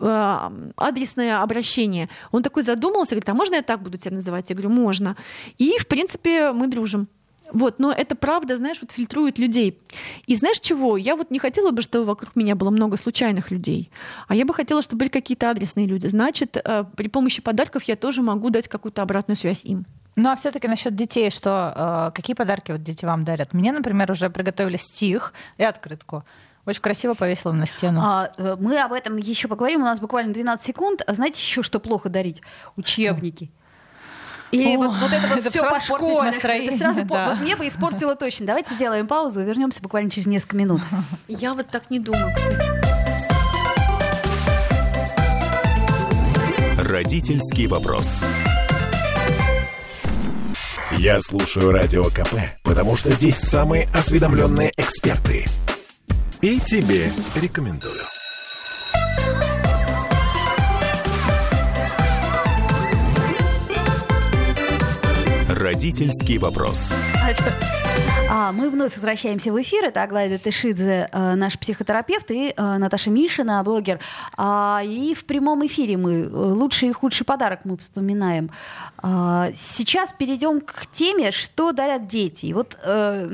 а, 0.00 0.52
адресное 0.76 1.40
обращение? 1.40 2.08
Он 2.30 2.42
такой 2.42 2.62
задумался, 2.62 3.14
говорит, 3.14 3.28
а 3.28 3.34
можно 3.34 3.56
я 3.56 3.62
так 3.62 3.82
буду 3.82 3.98
тебя 3.98 4.14
называть? 4.14 4.50
Я 4.50 4.56
говорю, 4.56 4.70
можно. 4.70 5.16
И, 5.58 5.76
в 5.78 5.86
принципе, 5.86 6.52
мы 6.52 6.66
дружим. 6.66 7.08
Вот, 7.52 7.78
но 7.78 7.92
это 7.92 8.14
правда, 8.16 8.56
знаешь, 8.56 8.78
вот 8.80 8.92
фильтрует 8.92 9.38
людей. 9.38 9.78
И 10.26 10.34
знаешь 10.36 10.58
чего? 10.58 10.96
Я 10.96 11.16
вот 11.16 11.30
не 11.30 11.38
хотела 11.38 11.70
бы, 11.70 11.82
чтобы 11.82 12.06
вокруг 12.06 12.34
меня 12.34 12.54
было 12.54 12.70
много 12.70 12.96
случайных 12.96 13.50
людей, 13.50 13.90
а 14.26 14.34
я 14.34 14.44
бы 14.44 14.54
хотела, 14.54 14.82
чтобы 14.82 15.00
были 15.00 15.08
какие-то 15.08 15.50
адресные 15.50 15.86
люди. 15.86 16.06
Значит, 16.06 16.56
э, 16.56 16.84
при 16.96 17.08
помощи 17.08 17.42
подарков 17.42 17.84
я 17.84 17.96
тоже 17.96 18.22
могу 18.22 18.50
дать 18.50 18.68
какую-то 18.68 19.02
обратную 19.02 19.36
связь 19.36 19.64
им. 19.64 19.86
Ну 20.16 20.30
а 20.30 20.36
все-таки 20.36 20.68
насчет 20.68 20.94
детей, 20.94 21.30
что 21.30 22.08
э, 22.08 22.14
какие 22.14 22.34
подарки 22.34 22.72
вот 22.72 22.82
дети 22.82 23.04
вам 23.04 23.24
дарят? 23.24 23.52
Мне, 23.52 23.72
например, 23.72 24.10
уже 24.10 24.30
приготовили 24.30 24.76
стих 24.76 25.32
и 25.58 25.64
открытку. 25.64 26.24
Очень 26.64 26.82
красиво 26.82 27.14
повесила 27.14 27.52
на 27.52 27.66
стену. 27.66 28.00
А, 28.02 28.30
э, 28.36 28.56
мы 28.58 28.78
об 28.80 28.92
этом 28.92 29.16
еще 29.16 29.48
поговорим. 29.48 29.80
У 29.80 29.84
нас 29.84 30.00
буквально 30.00 30.32
12 30.32 30.64
секунд. 30.64 31.02
А 31.06 31.14
знаете 31.14 31.40
еще, 31.40 31.62
что 31.62 31.80
плохо 31.80 32.08
дарить? 32.08 32.40
Учебники. 32.76 33.50
И 34.52 34.76
О, 34.76 34.78
вот, 34.78 34.96
вот 34.98 35.12
это 35.12 35.26
вот 35.28 35.38
это 35.38 35.50
все 35.50 35.62
по 35.62 35.80
школе. 35.80 36.30
настроение, 36.30 36.68
Это 36.68 36.78
сразу 36.78 37.04
да. 37.04 37.30
вот 37.30 37.40
мне 37.40 37.56
бы 37.56 37.66
испортило 37.66 38.14
точно. 38.14 38.46
Давайте 38.46 38.74
сделаем 38.74 39.06
паузу 39.06 39.40
и 39.40 39.44
вернемся 39.44 39.80
буквально 39.82 40.10
через 40.10 40.26
несколько 40.26 40.56
минут. 40.56 40.82
Я 41.26 41.54
вот 41.54 41.68
так 41.68 41.90
не 41.90 41.98
думаю, 41.98 42.34
кстати. 42.34 42.62
Родительский 46.78 47.66
вопрос. 47.66 48.06
Я 50.98 51.20
слушаю 51.20 51.72
Радио 51.72 52.04
КП, 52.04 52.34
потому 52.62 52.96
что 52.96 53.10
здесь 53.12 53.36
самые 53.38 53.88
осведомленные 53.94 54.70
эксперты. 54.76 55.46
И 56.42 56.60
тебе 56.60 57.10
рекомендую. 57.34 58.11
Родительский 65.72 66.36
вопрос. 66.36 66.92
А, 68.34 68.50
мы 68.50 68.70
вновь 68.70 68.96
возвращаемся 68.96 69.52
в 69.52 69.60
эфир. 69.60 69.84
Это 69.84 70.02
Аглайда 70.02 70.38
Тышидзе, 70.38 71.10
э, 71.12 71.34
наш 71.34 71.58
психотерапевт, 71.58 72.30
и 72.30 72.54
э, 72.56 72.76
Наташа 72.78 73.10
Мишина, 73.10 73.62
блогер. 73.62 74.00
А, 74.38 74.80
и 74.82 75.12
в 75.14 75.26
прямом 75.26 75.66
эфире 75.66 75.98
мы 75.98 76.22
э, 76.22 76.28
лучший 76.28 76.88
и 76.88 76.92
худший 76.92 77.26
подарок 77.26 77.60
мы 77.64 77.76
вспоминаем. 77.76 78.50
А, 79.02 79.50
сейчас 79.54 80.14
перейдем 80.14 80.62
к 80.62 80.86
теме, 80.90 81.30
что 81.30 81.72
дарят 81.72 82.06
дети. 82.06 82.46
И 82.46 82.54
вот 82.54 82.78
э, 82.82 83.26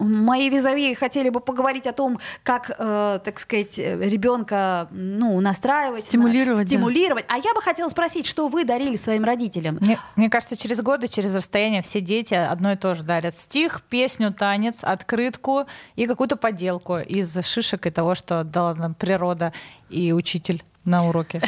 мои 0.00 0.50
визави 0.50 0.94
хотели 0.94 1.28
бы 1.28 1.38
поговорить 1.38 1.86
о 1.86 1.92
том, 1.92 2.18
как, 2.42 2.72
э, 2.76 3.20
так 3.24 3.38
сказать, 3.38 3.78
ребенка 3.78 4.88
ну, 4.90 5.38
настраивать, 5.38 6.06
Стимулировать, 6.06 6.64
да. 6.64 6.70
стимулировать. 6.70 7.24
А 7.28 7.36
я 7.36 7.54
бы 7.54 7.62
хотела 7.62 7.88
спросить, 7.88 8.26
что 8.26 8.48
вы 8.48 8.64
дарили 8.64 8.96
своим 8.96 9.22
родителям? 9.22 9.78
Мне, 9.80 10.00
мне 10.16 10.28
кажется, 10.28 10.56
через 10.56 10.82
годы, 10.82 11.06
через 11.06 11.32
расстояние 11.32 11.82
все 11.82 12.00
дети 12.00 12.34
одно 12.34 12.72
и 12.72 12.76
то 12.76 12.96
же 12.96 13.04
дарят. 13.04 13.38
Стих, 13.38 13.82
песню, 13.88 13.99
танец, 14.32 14.78
открытку 14.82 15.66
и 15.96 16.06
какую-то 16.06 16.36
поделку 16.36 16.98
из 16.98 17.36
шишек 17.44 17.86
и 17.86 17.90
того, 17.90 18.14
что 18.14 18.44
дала 18.44 18.74
нам 18.74 18.94
природа 18.94 19.52
и 19.88 20.12
учитель 20.12 20.62
на 20.84 21.06
уроке. 21.08 21.40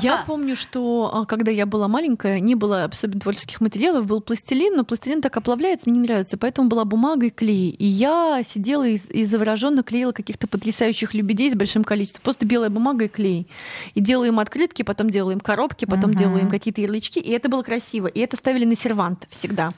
Я 0.00 0.18
помню, 0.26 0.56
что 0.56 1.10
а, 1.12 1.26
когда 1.26 1.50
я 1.50 1.66
была 1.66 1.88
маленькая, 1.88 2.40
не 2.40 2.54
было 2.54 2.84
особенно 2.84 3.20
творческих 3.20 3.60
материалов, 3.60 4.06
был 4.06 4.20
пластилин, 4.20 4.76
но 4.76 4.84
пластилин 4.84 5.22
так 5.22 5.36
оплавляется, 5.36 5.88
мне 5.88 6.00
не 6.00 6.06
нравится, 6.06 6.36
поэтому 6.36 6.68
была 6.68 6.84
бумага 6.84 7.26
и 7.26 7.30
клей. 7.30 7.70
И 7.70 7.86
я 7.86 8.42
сидела 8.46 8.86
и, 8.86 8.96
и 8.96 9.24
завороженно 9.24 9.82
клеила 9.82 10.12
каких-то 10.12 10.46
потрясающих 10.46 11.14
лебедей 11.14 11.50
с 11.50 11.54
большим 11.54 11.84
количеством. 11.84 12.22
Просто 12.22 12.46
белая 12.46 12.70
бумага 12.70 13.06
и 13.06 13.08
клей. 13.08 13.46
И 13.94 14.00
делала 14.00 14.26
им 14.26 14.38
открытки, 14.38 14.82
потом 14.82 15.10
делала 15.10 15.32
им 15.32 15.40
коробки, 15.40 15.84
потом 15.84 16.10
uh-huh. 16.10 16.16
делала 16.16 16.38
им 16.38 16.50
какие-то 16.50 16.80
ярлычки. 16.80 17.18
И 17.18 17.30
это 17.30 17.48
было 17.48 17.62
красиво. 17.62 18.06
И 18.06 18.20
это 18.20 18.36
ставили 18.36 18.64
на 18.64 18.76
сервант 18.76 19.26
всегда. 19.30 19.70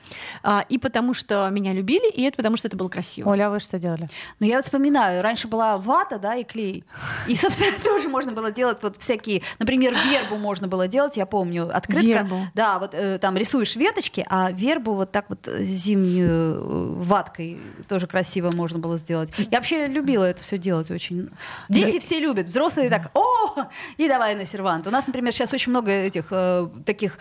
А, 0.42 0.64
и 0.68 0.78
потому 0.78 1.14
что 1.14 1.48
меня 1.50 1.72
любили, 1.72 2.10
и 2.10 2.22
это 2.22 2.36
потому 2.36 2.56
что 2.56 2.68
это 2.68 2.76
было 2.76 2.88
красиво. 2.88 3.30
Оля, 3.30 3.48
а 3.48 3.50
вы 3.50 3.60
что 3.60 3.78
делали? 3.78 4.08
Ну, 4.40 4.46
я 4.46 4.56
вот 4.56 4.64
вспоминаю, 4.64 5.22
раньше 5.22 5.48
была 5.48 5.78
вата, 5.78 6.18
да, 6.18 6.36
и 6.36 6.44
клей. 6.44 6.84
И, 7.26 7.34
собственно, 7.34 7.76
тоже 7.84 8.08
можно 8.08 8.32
было 8.32 8.50
делать 8.50 8.78
вот 8.82 8.96
всякие, 8.96 9.42
например, 9.58 9.94
вербу 10.08 10.36
можно 10.36 10.68
было 10.68 10.88
делать, 10.88 11.16
я 11.16 11.26
помню, 11.26 11.74
открытка. 11.74 12.06
Вербу. 12.06 12.40
Да, 12.54 12.78
вот 12.78 12.94
э, 12.94 13.18
там 13.18 13.36
рисуешь 13.36 13.76
веточки, 13.76 14.24
а 14.28 14.50
вербу 14.50 14.94
вот 14.94 15.12
так 15.12 15.26
вот 15.28 15.48
зимнюю 15.58 16.54
э, 16.54 17.02
ваткой 17.02 17.60
тоже 17.88 18.06
красиво 18.06 18.50
можно 18.54 18.78
было 18.78 18.96
сделать. 18.96 19.32
Я 19.50 19.58
вообще 19.58 19.86
любила 19.86 20.24
это 20.24 20.40
все 20.40 20.58
делать 20.58 20.90
очень. 20.90 21.30
Дети 21.68 21.94
да. 21.94 22.00
все 22.00 22.20
любят, 22.20 22.46
взрослые 22.46 22.90
так, 22.90 23.10
о, 23.14 23.66
и 23.96 24.08
давай 24.08 24.34
на 24.34 24.44
сервант. 24.44 24.86
У 24.86 24.90
нас, 24.90 25.06
например, 25.06 25.32
сейчас 25.32 25.52
очень 25.52 25.70
много 25.70 25.90
этих 25.90 26.28
э, 26.30 26.68
таких 26.84 27.18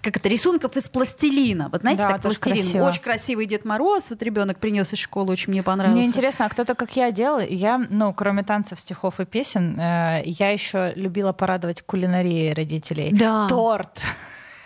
как 0.00 0.16
это, 0.16 0.28
рисунков 0.28 0.76
из 0.76 0.88
пластилина. 0.88 1.68
Вот 1.70 1.82
знаете, 1.82 2.02
да, 2.02 2.12
так 2.12 2.22
пластилин. 2.22 2.56
Красиво. 2.56 2.84
Очень 2.84 3.02
красивый 3.02 3.46
Дед 3.46 3.64
Мороз. 3.64 4.10
Вот 4.10 4.22
ребенок 4.22 4.58
принес 4.58 4.92
из 4.92 4.98
школы, 4.98 5.32
очень 5.32 5.52
мне 5.52 5.62
понравился. 5.62 5.98
Мне 5.98 6.06
интересно, 6.06 6.46
а 6.46 6.48
кто-то, 6.48 6.74
как 6.74 6.96
я, 6.96 7.10
делал? 7.10 7.40
Я, 7.40 7.78
ну, 7.78 8.12
кроме 8.14 8.42
танцев, 8.42 8.80
стихов 8.80 9.20
и 9.20 9.24
песен, 9.24 9.78
э, 9.78 10.22
я 10.24 10.50
еще 10.50 10.92
любила 10.96 11.32
порадовать 11.32 11.82
кулинарией 11.82 12.52
родителей. 12.54 13.10
Да. 13.12 13.46
Торт 13.48 14.02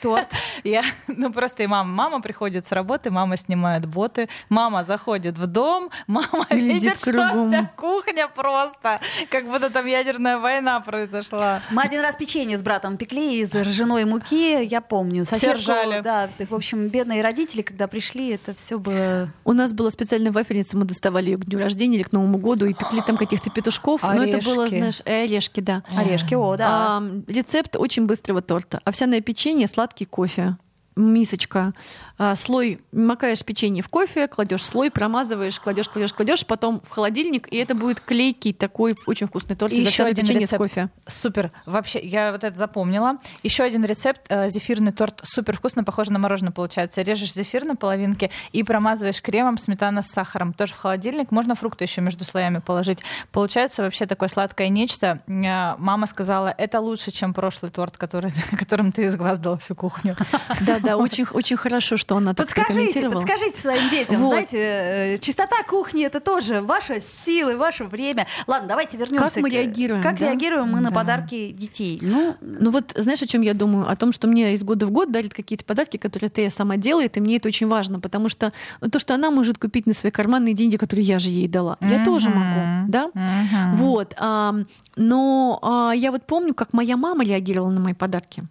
торт. 0.05 0.29
Я, 0.65 0.83
ну 1.07 1.33
просто 1.33 1.63
и 1.63 1.67
мама, 1.67 1.91
мама 1.91 2.21
приходит 2.21 2.67
с 2.67 2.73
работы, 2.73 3.11
мама 3.11 3.39
снимает 3.39 3.87
боты, 3.87 4.29
мама 4.51 4.85
заходит 4.85 5.39
в 5.39 5.47
дом, 5.47 5.91
мама 6.07 6.47
Глядит 6.51 6.83
видит, 6.83 7.03
кругом. 7.03 7.31
что 7.31 7.49
вся 7.49 7.71
кухня 7.77 8.29
просто, 8.29 9.01
как 9.31 9.47
будто 9.47 9.71
там 9.71 9.87
ядерная 9.87 10.39
война 10.39 10.81
произошла. 10.81 11.63
Мы 11.71 11.83
один 11.83 12.03
раз 12.03 12.17
печенье 12.17 12.59
с 12.59 12.63
братом 12.63 12.99
пекли 12.99 13.41
из 13.41 13.55
ржаной 13.55 14.05
муки, 14.05 14.63
я 14.63 14.83
помню. 14.83 15.25
Соседку, 15.25 15.59
все 15.59 15.73
ржали. 15.73 16.03
Да, 16.03 16.29
в 16.39 16.55
общем, 16.55 16.89
бедные 16.89 17.23
родители, 17.23 17.63
когда 17.63 17.89
пришли, 17.89 18.31
это 18.35 18.55
все 18.55 18.79
было... 18.79 19.31
У 19.45 19.55
нас 19.55 19.73
была 19.73 19.91
специальная 19.91 20.33
вафельница, 20.33 20.77
мы 20.77 20.85
доставали 20.85 21.31
ее 21.31 21.39
к 21.39 21.47
дню 21.47 21.59
рождения 21.59 21.97
или 21.97 22.03
к 22.03 22.13
Новому 22.13 22.37
году 22.37 22.67
и 22.67 22.75
пекли 22.75 23.01
там 23.07 23.17
каких-то 23.17 23.49
петушков. 23.49 24.05
Орешки. 24.05 24.31
Но 24.33 24.39
это 24.39 24.47
было, 24.47 24.69
знаешь, 24.69 25.01
э, 25.07 25.25
орешки, 25.25 25.61
да. 25.61 25.83
Орешки, 25.97 26.35
о, 26.35 26.57
да. 26.57 26.69
А, 26.69 27.03
рецепт 27.27 27.77
очень 27.77 28.07
быстрого 28.07 28.43
торта. 28.43 28.81
Овсяное 28.85 29.21
печенье, 29.23 29.67
сладкий 29.95 30.07
кофе 30.07 30.57
мисочка, 30.97 31.73
а, 32.17 32.37
слой, 32.37 32.81
макаешь 32.93 33.45
печенье 33.45 33.83
в 33.83 33.89
кофе, 33.89 34.29
кладешь 34.29 34.65
слой, 34.65 34.91
промазываешь, 34.91 35.59
кладешь, 35.59 35.89
кладешь, 35.89 36.13
кладешь, 36.13 36.47
потом 36.47 36.81
в 36.89 36.91
холодильник, 36.91 37.53
и 37.53 37.57
это 37.57 37.75
будет 37.75 38.01
клейкий 38.01 38.53
такой 38.53 38.97
очень 39.07 39.27
вкусный 39.27 39.57
торт. 39.57 39.73
И 39.73 39.81
еще 39.81 40.05
один 40.05 40.25
печенье 40.25 40.43
рецепт. 40.43 40.55
с 40.55 40.69
кофе. 40.69 40.89
Супер. 41.07 41.51
Вообще, 41.67 42.01
я 42.01 42.31
вот 42.31 42.45
это 42.45 42.57
запомнила. 42.57 43.19
Еще 43.43 43.65
один 43.65 43.85
рецепт. 43.85 44.23
Э, 44.29 44.49
зефирный 44.49 44.93
торт 44.93 45.21
супер 45.25 45.57
вкусно, 45.57 45.83
похоже 45.83 46.13
на 46.13 46.19
мороженое 46.19 46.53
получается. 46.53 47.03
Режешь 47.03 47.33
зефир 47.33 47.65
на 47.65 47.75
половинке 47.75 48.31
и 48.53 48.63
промазываешь 48.63 49.21
кремом, 49.21 49.59
сметана 49.59 50.03
с 50.03 50.07
сахаром. 50.07 50.53
Тоже 50.53 50.75
в 50.75 50.79
холодильник. 50.79 51.31
Можно 51.33 51.57
фрукты 51.57 51.85
еще 51.85 52.01
между 52.01 52.25
слоями 52.25 52.59
положить. 52.59 53.01
Получается 53.33 53.83
вообще 53.83 54.07
такое 54.07 54.29
сладкое 54.29 54.69
нечто. 54.69 55.21
Э, 55.27 55.75
мама 55.79 56.07
сказала, 56.07 56.55
это 56.57 56.81
лучше, 56.81 57.11
чем 57.11 57.35
прошлый 57.35 57.73
торт, 57.73 57.99
который, 57.99 58.31
которым 58.59 58.93
ты 58.93 59.07
изгваздала 59.07 59.59
всю 59.59 59.75
кухню. 59.75 60.17
Да, 60.61 60.79
да, 60.85 60.97
очень, 60.97 61.25
очень 61.33 61.57
хорошо, 61.57 61.97
что 61.97 62.17
она 62.17 62.35
так 62.35 62.47
подскажите, 62.47 63.11
подскажите 63.11 63.61
своим 63.61 63.91
детям. 63.91 64.17
Вот. 64.19 64.33
Знаете, 64.33 64.59
э, 64.59 65.19
чистота 65.19 65.63
кухни 65.69 66.05
это 66.05 66.21
тоже 66.21 66.61
ваша 66.61 67.01
сила, 67.01 67.57
ваше 67.57 67.85
время. 67.85 68.27
Ладно, 68.47 68.69
давайте 68.69 68.97
вернемся. 68.97 69.35
Как 69.35 69.43
мы 69.43 69.51
реагируем? 69.51 70.03
Как 70.03 70.19
да? 70.19 70.27
реагируем 70.27 70.69
мы 70.69 70.79
да. 70.79 70.85
на 70.85 70.93
подарки 70.93 71.51
детей? 71.51 71.99
Ну, 72.01 72.37
ну 72.41 72.71
вот 72.71 72.93
знаешь, 72.97 73.23
о 73.23 73.27
чем 73.27 73.43
я 73.43 73.55
думаю? 73.55 73.89
О 73.89 73.97
том, 73.97 74.13
что 74.13 74.27
мне 74.27 74.55
из 74.55 74.63
года 74.63 74.87
в 74.87 74.91
год 74.91 75.11
дарят 75.11 75.35
какие-то 75.35 75.65
подарки, 75.65 75.97
которые 75.97 76.31
ты 76.31 76.51
сама 76.51 76.77
делает, 76.77 77.17
и 77.17 77.21
мне 77.21 77.37
это 77.37 77.49
очень 77.49 77.67
важно, 77.67 78.01
потому 78.01 78.29
что 78.29 78.53
то, 78.91 78.99
что 78.99 79.15
она 79.15 79.31
может 79.31 79.59
купить 79.59 79.87
на 79.87 79.95
свои 79.95 80.11
карманные 80.11 80.55
деньги, 80.55 80.77
которые 80.77 81.05
я 81.05 81.19
же 81.19 81.31
ей 81.31 81.49
дала, 81.49 81.77
mm-hmm. 81.81 81.99
я 81.99 82.05
тоже 82.05 82.31
могу, 82.31 82.91
да? 82.91 83.11
Mm-hmm. 83.15 83.73
Вот. 83.75 84.15
А, 84.19 84.55
но 84.97 85.59
а, 85.63 85.93
я 85.93 86.13
вот 86.13 86.25
помню, 86.27 86.55
как 86.55 86.73
моя 86.73 86.97
мама 86.97 87.25
реагировала 87.25 87.71
на 87.71 87.81
мои 87.81 87.95
подарки. 87.95 88.45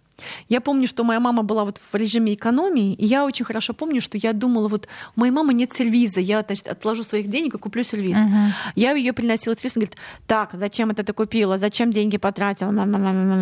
Я 0.48 0.60
помню, 0.60 0.86
что 0.86 1.04
моя 1.04 1.20
мама 1.20 1.42
была 1.42 1.64
вот 1.64 1.80
в 1.92 1.96
режиме 1.96 2.34
экономии, 2.34 2.94
и 2.94 3.04
я 3.04 3.24
очень 3.24 3.44
хорошо 3.44 3.74
помню, 3.74 4.00
что 4.00 4.18
я 4.18 4.32
думала, 4.32 4.68
вот 4.68 4.88
у 5.16 5.20
моей 5.20 5.32
мамы 5.32 5.54
нет 5.54 5.72
сервиза, 5.72 6.20
я 6.20 6.42
значит, 6.42 6.68
отложу 6.68 7.04
своих 7.04 7.28
денег 7.28 7.54
и 7.54 7.58
куплю 7.58 7.84
сервиз. 7.84 8.16
Uh-huh. 8.16 8.48
Я 8.74 8.92
ее 8.92 9.12
приносила 9.12 9.56
сервиз, 9.56 9.76
она 9.76 9.86
говорит, 9.86 9.98
так, 10.26 10.50
зачем 10.52 10.90
это 10.90 11.02
ты 11.02 11.12
купила, 11.12 11.58
зачем 11.58 11.90
деньги 11.90 12.16
потратила? 12.16 12.70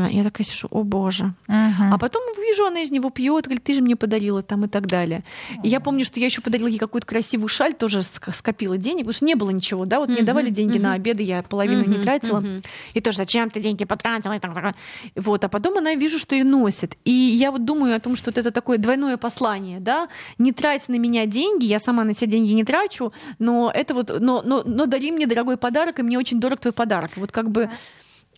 Я 0.09 0.25
такая 0.25 0.47
сижу, 0.47 0.69
о 0.71 0.83
боже. 0.83 1.35
Uh-huh. 1.49 1.91
А 1.93 1.99
потом 1.99 2.23
вижу, 2.39 2.67
она 2.67 2.81
из 2.81 2.91
него 2.91 3.11
пьет, 3.11 3.45
говорит, 3.45 3.65
ты 3.65 3.75
же 3.75 3.83
мне 3.83 3.97
подарила 3.97 4.43
там 4.43 4.65
и 4.65 4.69
так 4.69 4.87
далее. 4.87 5.25
Uh-huh. 5.51 5.61
И 5.65 5.69
я 5.69 5.81
помню, 5.81 6.05
что 6.05 6.21
я 6.21 6.27
еще 6.27 6.41
подарила 6.41 6.69
ей 6.69 6.79
какую-то 6.79 7.07
красивую 7.07 7.49
шаль, 7.49 7.75
тоже 7.75 8.03
скопила 8.03 8.79
денег, 8.79 9.01
потому 9.01 9.15
что 9.15 9.25
не 9.25 9.35
было 9.35 9.51
ничего, 9.51 9.85
да, 9.85 9.99
вот 10.01 10.09
uh-huh. 10.09 10.13
мне 10.13 10.23
давали 10.23 10.51
деньги 10.51 10.79
uh-huh. 10.79 10.83
на 10.83 10.93
обеды, 10.95 11.23
я 11.23 11.43
половину 11.43 11.83
uh-huh. 11.83 11.99
не 11.99 12.03
тратила. 12.03 12.41
Uh-huh. 12.41 12.65
И 12.95 13.01
тоже, 13.01 13.19
зачем 13.19 13.51
ты 13.51 13.61
деньги 13.61 13.85
потратила? 13.85 14.35
И 14.37 14.39
так, 14.39 14.55
так. 14.55 14.75
Вот, 15.17 15.45
а 15.45 15.49
потом 15.49 15.79
она 15.79 15.95
вижу, 15.95 16.19
что 16.19 16.35
и 16.35 16.43
носит. 16.63 16.97
И 17.05 17.11
я 17.11 17.51
вот 17.51 17.65
думаю 17.65 17.97
о 17.97 18.01
том, 18.01 18.17
что 18.17 18.31
вот 18.31 18.39
это 18.39 18.51
такое 18.51 18.79
двойное 18.79 19.17
послание, 19.17 19.81
да, 19.81 20.09
не 20.39 20.53
трать 20.53 20.89
на 20.89 20.99
меня 20.99 21.27
деньги, 21.27 21.65
я 21.65 21.79
сама 21.79 22.05
на 22.05 22.15
себя 22.15 22.31
деньги 22.31 22.53
не 22.53 22.65
трачу, 22.65 23.13
но 23.39 23.71
это 23.75 23.95
вот, 23.95 24.21
но, 24.21 24.43
но, 24.45 24.63
но 24.65 24.87
дари 24.87 25.11
мне 25.11 25.27
дорогой 25.27 25.57
подарок, 25.57 25.99
и 25.99 26.03
мне 26.03 26.19
очень 26.19 26.41
дорог 26.41 26.61
твой 26.61 26.73
подарок. 26.73 27.11
Вот 27.17 27.33
как 27.33 27.51
бы 27.51 27.69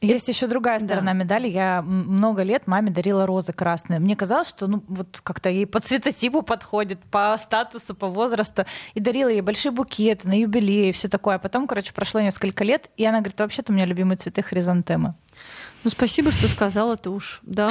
есть 0.00 0.28
еще 0.28 0.46
другая 0.46 0.80
сторона 0.80 1.12
да. 1.12 1.18
медали. 1.18 1.48
Я 1.48 1.82
много 1.82 2.42
лет 2.42 2.66
маме 2.66 2.90
дарила 2.90 3.26
розы 3.26 3.52
красные. 3.52 4.00
Мне 4.00 4.16
казалось, 4.16 4.48
что 4.48 4.66
ну 4.66 4.82
вот 4.88 5.20
как-то 5.22 5.48
ей 5.48 5.66
по 5.66 5.80
цветотипу 5.80 6.42
подходит, 6.42 6.98
по 7.10 7.34
статусу, 7.38 7.94
по 7.94 8.08
возрасту. 8.08 8.64
И 8.94 9.00
дарила 9.00 9.28
ей 9.28 9.40
большие 9.40 9.72
букеты 9.72 10.28
на 10.28 10.38
юбилей 10.38 10.90
и 10.90 10.92
все 10.92 11.08
такое. 11.08 11.36
А 11.36 11.38
потом, 11.38 11.66
короче, 11.66 11.92
прошло 11.92 12.20
несколько 12.20 12.64
лет, 12.64 12.90
и 12.96 13.04
она 13.04 13.18
говорит, 13.20 13.38
вообще-то 13.40 13.72
у 13.72 13.74
меня 13.74 13.86
любимые 13.86 14.18
цветы 14.18 14.42
хризантемы. 14.42 15.14
Ну, 15.84 15.90
спасибо, 15.90 16.32
что 16.32 16.48
сказала 16.48 16.96
ты 16.96 17.10
уж, 17.10 17.40
да. 17.42 17.70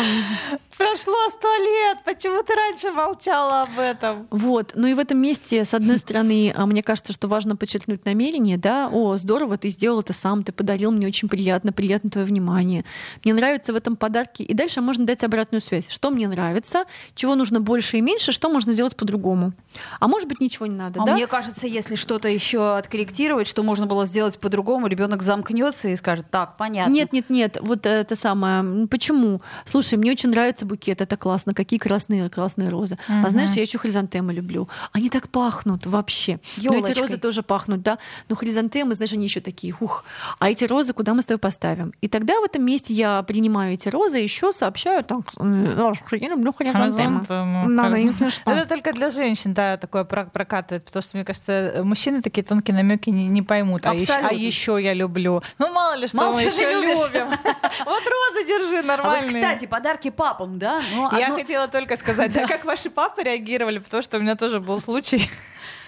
Прошло 0.77 1.15
сто 1.29 1.47
лет, 1.57 1.97
почему 2.05 2.43
ты 2.43 2.53
раньше 2.53 2.91
молчала 2.91 3.63
об 3.63 3.79
этом? 3.79 4.27
Вот, 4.29 4.73
ну 4.75 4.87
и 4.87 4.93
в 4.93 4.99
этом 4.99 5.17
месте, 5.19 5.65
с 5.65 5.73
одной 5.73 5.97
стороны, 5.97 6.53
а, 6.55 6.65
мне 6.65 6.83
кажется, 6.83 7.13
что 7.13 7.27
важно 7.27 7.55
подчеркнуть 7.55 8.05
намерение, 8.05 8.57
да, 8.57 8.89
о, 8.91 9.17
здорово, 9.17 9.57
ты 9.57 9.69
сделал 9.69 10.01
это 10.01 10.13
сам, 10.13 10.43
ты 10.43 10.51
подарил, 10.51 10.91
мне 10.91 11.07
очень 11.07 11.27
приятно, 11.27 11.71
приятно 11.73 12.09
твое 12.09 12.25
внимание. 12.25 12.85
Мне 13.23 13.33
нравится 13.33 13.73
в 13.73 13.75
этом 13.75 13.95
подарке, 13.95 14.43
и 14.43 14.53
дальше 14.53 14.81
можно 14.81 15.05
дать 15.05 15.23
обратную 15.23 15.61
связь. 15.61 15.87
Что 15.89 16.11
мне 16.11 16.27
нравится, 16.27 16.85
чего 17.15 17.35
нужно 17.35 17.61
больше 17.61 17.97
и 17.97 18.01
меньше, 18.01 18.31
что 18.31 18.49
можно 18.49 18.73
сделать 18.73 18.95
по-другому. 18.95 19.53
А 19.99 20.07
может 20.07 20.27
быть, 20.27 20.39
ничего 20.39 20.65
не 20.67 20.75
надо, 20.75 21.01
а 21.01 21.05
да? 21.05 21.13
Мне 21.13 21.27
кажется, 21.27 21.67
если 21.67 21.95
что-то 21.95 22.29
еще 22.29 22.77
откорректировать, 22.77 23.47
что 23.47 23.63
можно 23.63 23.85
было 23.85 24.05
сделать 24.05 24.39
по-другому, 24.39 24.87
ребенок 24.87 25.23
замкнется 25.23 25.89
и 25.89 25.95
скажет, 25.95 26.27
так, 26.29 26.57
понятно. 26.57 26.91
Нет, 26.91 27.13
нет, 27.13 27.29
нет, 27.29 27.57
вот 27.61 27.85
э, 27.85 28.02
это 28.03 28.15
самое. 28.15 28.87
Почему? 28.87 29.41
Слушай, 29.65 29.97
мне 29.97 30.11
очень 30.11 30.29
нравится 30.29 30.65
букет, 30.65 31.01
это 31.01 31.17
классно. 31.17 31.53
Какие 31.53 31.79
красные, 31.79 32.29
красные 32.29 32.69
розы. 32.69 32.97
Угу. 33.07 33.27
А 33.27 33.29
знаешь, 33.29 33.51
я 33.51 33.61
еще 33.61 33.77
хризантемы 33.77 34.33
люблю. 34.33 34.69
Они 34.91 35.09
так 35.09 35.29
пахнут 35.29 35.85
вообще. 35.85 36.39
Но 36.63 36.75
эти 36.75 36.97
розы 36.99 37.17
тоже 37.17 37.41
пахнут, 37.41 37.81
да. 37.81 37.97
Но 38.29 38.35
хризантемы, 38.35 38.95
знаешь, 38.95 39.13
они 39.13 39.25
еще 39.25 39.39
такие, 39.39 39.75
ух. 39.79 40.03
А 40.39 40.49
эти 40.49 40.65
розы 40.65 40.93
куда 40.93 41.13
мы 41.13 41.21
с 41.21 41.25
тобой 41.25 41.39
поставим? 41.39 41.93
И 42.01 42.07
тогда 42.07 42.39
в 42.39 42.43
этом 42.43 42.63
месте 42.63 42.93
я 42.93 43.23
принимаю 43.23 43.73
эти 43.73 43.89
розы, 43.89 44.17
еще 44.17 44.53
сообщаю 44.53 45.03
так, 45.03 45.31
что 45.31 46.15
я 46.15 46.29
люблю 46.29 46.53
хризантемы. 46.53 47.23
Это 48.45 48.65
только 48.67 48.93
для 48.93 49.09
женщин, 49.09 49.53
да, 49.53 49.77
такое 49.77 50.03
прокатывает, 50.03 50.85
потому 50.85 51.03
что, 51.03 51.17
мне 51.17 51.25
кажется, 51.25 51.81
мужчины 51.83 52.21
такие 52.21 52.43
тонкие 52.43 52.75
намеки 52.75 53.09
не, 53.09 53.27
не 53.27 53.41
поймут. 53.41 53.85
А 53.85 53.93
еще, 53.93 54.13
а 54.13 54.33
еще 54.33 54.77
я 54.81 54.93
люблю. 54.93 55.41
Ну, 55.57 55.71
мало 55.71 55.95
ли, 55.95 56.07
что 56.07 56.17
мало 56.17 56.33
мы 56.33 56.41
еще 56.41 56.71
любим. 56.71 57.27
Вот 57.93 58.03
розы 58.03 58.47
держи, 58.47 58.81
нормально. 58.81 59.17
А 59.17 59.21
вот, 59.21 59.27
кстати, 59.27 59.65
подарки 59.65 60.09
папам, 60.09 60.57
да? 60.57 60.81
Ну, 60.93 61.05
одно... 61.05 61.19
Я 61.19 61.29
хотела 61.31 61.67
только 61.67 61.95
сказать, 61.95 62.33
да, 62.33 62.47
как 62.47 62.65
ваши 62.65 62.89
папы 62.89 63.23
реагировали, 63.23 63.77
потому 63.77 64.01
что 64.01 64.17
у 64.17 64.21
меня 64.21 64.35
тоже 64.35 64.59
был 64.59 64.79
случай. 64.79 65.29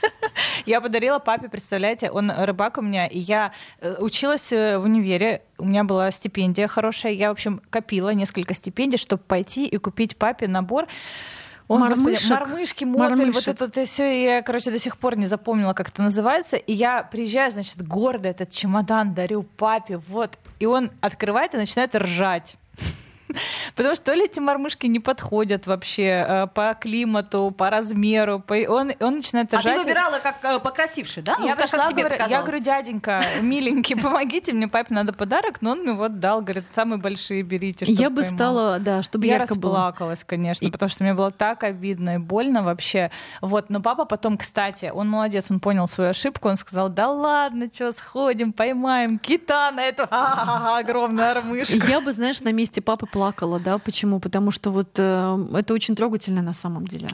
Я 0.67 0.81
подарила 0.81 1.17
папе, 1.17 1.49
представляете, 1.49 2.11
он 2.11 2.29
рыбак 2.29 2.77
у 2.77 2.81
меня, 2.81 3.07
и 3.07 3.17
я 3.17 3.53
э, 3.81 3.95
училась 3.99 4.53
э, 4.53 4.77
в 4.77 4.83
универе, 4.83 5.41
у 5.57 5.65
меня 5.65 5.83
была 5.83 6.11
стипендия 6.11 6.67
хорошая, 6.67 7.13
я, 7.13 7.29
в 7.29 7.31
общем, 7.31 7.59
копила 7.71 8.09
несколько 8.09 8.53
стипендий, 8.53 8.99
чтобы 8.99 9.23
пойти 9.23 9.65
и 9.65 9.77
купить 9.77 10.15
папе 10.15 10.47
набор 10.47 10.87
Ой, 11.67 11.79
Мормышек. 11.79 12.05
Господи, 12.05 12.31
мормышки, 12.31 12.85
мотель, 12.85 13.31
вот 13.31 13.47
это, 13.47 13.65
это 13.65 13.85
все, 13.85 14.23
я, 14.23 14.41
короче, 14.43 14.69
до 14.69 14.77
сих 14.77 14.97
пор 14.99 15.17
не 15.17 15.25
запомнила, 15.25 15.73
как 15.73 15.89
это 15.89 16.03
называется. 16.03 16.57
И 16.57 16.73
я 16.73 17.01
приезжаю, 17.01 17.51
значит, 17.51 17.81
гордо 17.81 18.29
этот 18.29 18.51
чемодан 18.51 19.15
дарю 19.15 19.43
папе, 19.43 19.97
вот. 19.97 20.37
И 20.59 20.65
он 20.65 20.91
открывает 21.01 21.53
и 21.53 21.57
начинает 21.57 21.95
ржать. 21.95 22.55
Потому 23.75 23.95
что 23.95 24.05
то 24.05 24.13
ли 24.13 24.25
эти 24.25 24.39
мормышки 24.39 24.87
не 24.87 24.99
подходят 24.99 25.67
вообще 25.67 26.25
э, 26.27 26.47
по 26.47 26.75
климату, 26.79 27.51
по 27.51 27.69
размеру. 27.69 28.39
По... 28.39 28.53
Он, 28.53 28.91
он 28.99 29.15
начинает 29.15 29.53
А 29.53 29.61
ты 29.61 29.77
выбирала 29.77 30.19
как 30.19 30.43
э, 30.43 30.59
покрасивше, 30.59 31.21
да? 31.21 31.35
Я, 31.39 31.55
ну, 31.55 31.61
пришла, 31.61 31.79
как 31.79 31.89
тебе 31.89 32.03
говорю, 32.03 32.23
я 32.29 32.41
говорю, 32.41 32.59
дяденька, 32.59 33.21
миленький, 33.41 33.95
помогите 33.95 34.53
мне, 34.53 34.67
папе 34.67 34.93
надо 34.93 35.13
подарок, 35.13 35.61
но 35.61 35.71
он 35.71 35.79
мне 35.79 35.93
вот 35.93 36.19
дал, 36.19 36.41
говорит, 36.41 36.65
самые 36.73 36.99
большие 36.99 37.43
берите. 37.43 37.85
Я 37.87 38.09
бы 38.09 38.23
стала, 38.23 38.79
да, 38.79 39.03
чтобы 39.03 39.27
я 39.27 39.39
расплакалась, 39.39 40.19
было. 40.19 40.27
конечно, 40.27 40.65
и... 40.65 40.71
потому 40.71 40.89
что 40.89 41.03
мне 41.03 41.13
было 41.13 41.31
так 41.31 41.63
обидно 41.63 42.15
и 42.15 42.17
больно 42.17 42.63
вообще. 42.63 43.11
Вот, 43.41 43.69
но 43.69 43.81
папа 43.81 44.05
потом, 44.05 44.37
кстати, 44.37 44.91
он 44.93 45.09
молодец, 45.09 45.49
он 45.49 45.59
понял 45.59 45.87
свою 45.87 46.11
ошибку, 46.11 46.49
он 46.49 46.57
сказал, 46.57 46.89
да 46.89 47.09
ладно, 47.09 47.69
что, 47.73 47.91
сходим, 47.91 48.53
поймаем 48.53 49.19
кита 49.19 49.71
на 49.71 49.83
эту 49.83 50.03
огромную 50.09 51.29
армышку. 51.31 51.77
Я 51.87 52.01
бы, 52.01 52.11
знаешь, 52.13 52.41
на 52.41 52.51
месте 52.51 52.81
папы 52.81 53.05
плакала, 53.05 53.24
да, 53.59 53.77
почему? 53.77 54.19
Потому 54.19 54.51
что 54.51 54.71
вот 54.71 54.89
э, 54.97 55.47
это 55.53 55.73
очень 55.73 55.95
трогательно 55.95 56.41
на 56.41 56.53
самом 56.53 56.87
деле. 56.87 57.09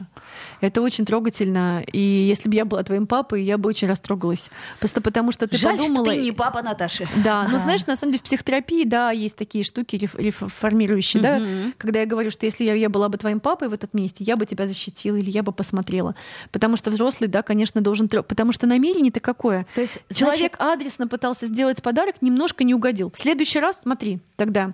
Это 0.60 0.82
очень 0.82 1.04
трогательно, 1.04 1.82
и 1.92 1.98
если 1.98 2.48
бы 2.48 2.54
я 2.54 2.64
была 2.64 2.82
твоим 2.82 3.06
папой, 3.06 3.42
я 3.44 3.58
бы 3.58 3.68
очень 3.68 3.88
растрогалась. 3.88 4.50
Просто 4.78 5.00
потому 5.00 5.32
что 5.32 5.46
ты 5.46 5.56
Жаль, 5.56 5.78
подумала... 5.78 6.04
что 6.06 6.14
ты 6.14 6.22
не 6.22 6.32
папа 6.32 6.62
Наташи. 6.62 7.08
Да, 7.24 7.46
но 7.50 7.58
знаешь, 7.58 7.86
на 7.86 7.96
самом 7.96 8.12
деле 8.12 8.20
в 8.20 8.24
психотерапии, 8.24 8.84
да, 8.84 9.10
есть 9.10 9.36
такие 9.36 9.64
штуки 9.64 9.96
реформирующие, 9.96 11.22
да, 11.22 11.40
когда 11.78 12.00
я 12.00 12.06
говорю, 12.06 12.30
что 12.30 12.46
если 12.46 12.64
я, 12.64 12.74
я 12.74 12.88
была 12.88 13.08
бы 13.08 13.18
твоим 13.18 13.40
папой 13.40 13.68
в 13.68 13.72
этот 13.72 13.94
месте, 13.94 14.24
я 14.24 14.36
бы 14.36 14.46
тебя 14.46 14.66
защитила 14.66 15.16
или 15.16 15.30
я 15.30 15.42
бы 15.42 15.52
посмотрела. 15.52 16.14
Потому 16.50 16.76
что 16.76 16.90
взрослый, 16.90 17.28
да, 17.28 17.42
конечно, 17.42 17.80
должен... 17.80 18.08
Потому 18.08 18.52
что 18.52 18.66
намерение-то 18.66 19.20
какое? 19.20 19.66
То 19.74 19.80
есть 19.80 20.00
человек 20.12 20.56
значит... 20.56 20.74
адресно 20.74 21.08
пытался 21.08 21.46
сделать 21.46 21.82
подарок, 21.82 22.16
немножко 22.20 22.64
не 22.64 22.74
угодил. 22.74 23.10
В 23.10 23.16
следующий 23.16 23.60
раз, 23.60 23.82
смотри, 23.82 24.20
тогда 24.36 24.72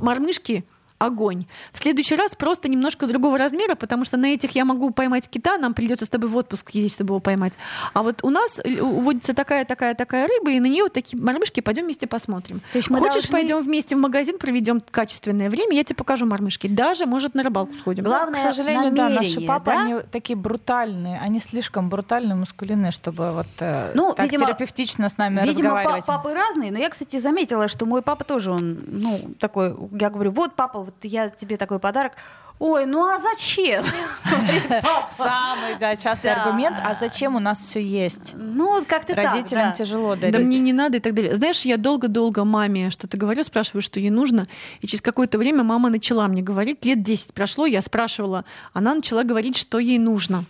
мормышки 0.00 0.64
огонь. 1.00 1.46
В 1.72 1.78
следующий 1.78 2.14
раз 2.14 2.34
просто 2.34 2.68
немножко 2.68 3.06
другого 3.06 3.38
размера, 3.38 3.74
потому 3.74 4.04
что 4.04 4.18
на 4.18 4.26
этих 4.26 4.54
я 4.54 4.66
могу 4.66 4.90
поймать 4.90 5.28
кита, 5.28 5.56
нам 5.56 5.72
придется 5.72 6.04
с 6.04 6.10
тобой 6.10 6.28
в 6.28 6.36
отпуск 6.36 6.70
ездить, 6.70 6.92
чтобы 6.92 7.12
его 7.12 7.20
поймать. 7.20 7.54
А 7.94 8.02
вот 8.02 8.22
у 8.22 8.28
нас 8.28 8.60
уводится 8.80 9.34
такая, 9.34 9.64
такая, 9.64 9.94
такая 9.94 10.28
рыба, 10.28 10.50
и 10.50 10.60
на 10.60 10.66
нее 10.66 10.84
вот 10.84 10.92
такие 10.92 11.20
мормышки, 11.20 11.60
пойдем 11.60 11.84
вместе 11.84 12.06
посмотрим. 12.06 12.60
То 12.72 12.78
есть 12.78 12.88
Хочешь, 12.88 13.14
должны... 13.14 13.30
пойдем 13.30 13.62
вместе 13.62 13.96
в 13.96 13.98
магазин, 13.98 14.38
проведем 14.38 14.82
качественное 14.90 15.48
время, 15.48 15.74
я 15.74 15.84
тебе 15.84 15.96
покажу 15.96 16.26
мормышки. 16.26 16.66
Даже, 16.66 17.06
может, 17.06 17.34
на 17.34 17.42
рыбалку 17.42 17.74
сходим. 17.76 18.04
Главное, 18.04 18.38
к 18.38 18.42
сожалению, 18.42 18.92
да, 18.92 19.08
наши 19.08 19.40
папы, 19.40 19.70
да? 19.70 19.82
они 19.82 19.94
такие 20.12 20.36
брутальные, 20.36 21.18
они 21.18 21.40
слишком 21.40 21.88
брутальные, 21.88 22.34
мускулинные, 22.34 22.92
чтобы 22.92 23.32
вот 23.32 23.46
э, 23.60 23.92
ну, 23.94 24.12
так 24.12 24.26
видимо, 24.26 24.44
терапевтично 24.44 25.08
с 25.08 25.16
нами 25.16 25.36
видимо, 25.36 25.70
разговаривать. 25.70 25.96
Видимо, 25.96 26.16
папы 26.18 26.34
разные, 26.34 26.70
но 26.70 26.78
я, 26.78 26.90
кстати, 26.90 27.18
заметила, 27.18 27.68
что 27.68 27.86
мой 27.86 28.02
папа 28.02 28.24
тоже, 28.24 28.50
он, 28.50 28.78
ну, 28.86 29.18
такой, 29.38 29.74
я 29.98 30.10
говорю, 30.10 30.32
вот 30.32 30.54
папа, 30.54 30.89
вот 30.90 31.04
я 31.04 31.30
тебе 31.30 31.56
такой 31.56 31.78
подарок. 31.78 32.12
Ой, 32.60 32.84
ну 32.84 33.06
а 33.06 33.18
зачем? 33.18 33.82
Самый, 35.16 35.78
да, 35.80 35.96
частый 35.96 36.30
аргумент. 36.30 36.76
А 36.84 36.94
зачем 36.94 37.34
у 37.34 37.38
нас 37.38 37.58
все 37.58 37.82
есть? 37.82 38.34
Ну, 38.36 38.84
как-то 38.86 39.14
Родителям 39.14 39.72
тяжело 39.72 40.14
дарить. 40.14 40.34
Да 40.34 40.40
мне 40.40 40.58
не 40.58 40.74
надо 40.74 40.98
и 40.98 41.00
так 41.00 41.14
далее. 41.14 41.34
Знаешь, 41.34 41.62
я 41.62 41.78
долго-долго 41.78 42.44
маме 42.44 42.90
что-то 42.90 43.16
говорю, 43.16 43.44
спрашиваю, 43.44 43.80
что 43.80 43.98
ей 43.98 44.10
нужно. 44.10 44.46
И 44.82 44.86
через 44.86 45.00
какое-то 45.00 45.38
время 45.38 45.64
мама 45.64 45.88
начала 45.88 46.28
мне 46.28 46.42
говорить, 46.42 46.84
лет 46.84 47.02
10 47.02 47.32
прошло, 47.32 47.64
я 47.64 47.80
спрашивала, 47.80 48.44
она 48.74 48.94
начала 48.94 49.22
говорить, 49.22 49.56
что 49.56 49.78
ей 49.78 49.98
нужно. 49.98 50.44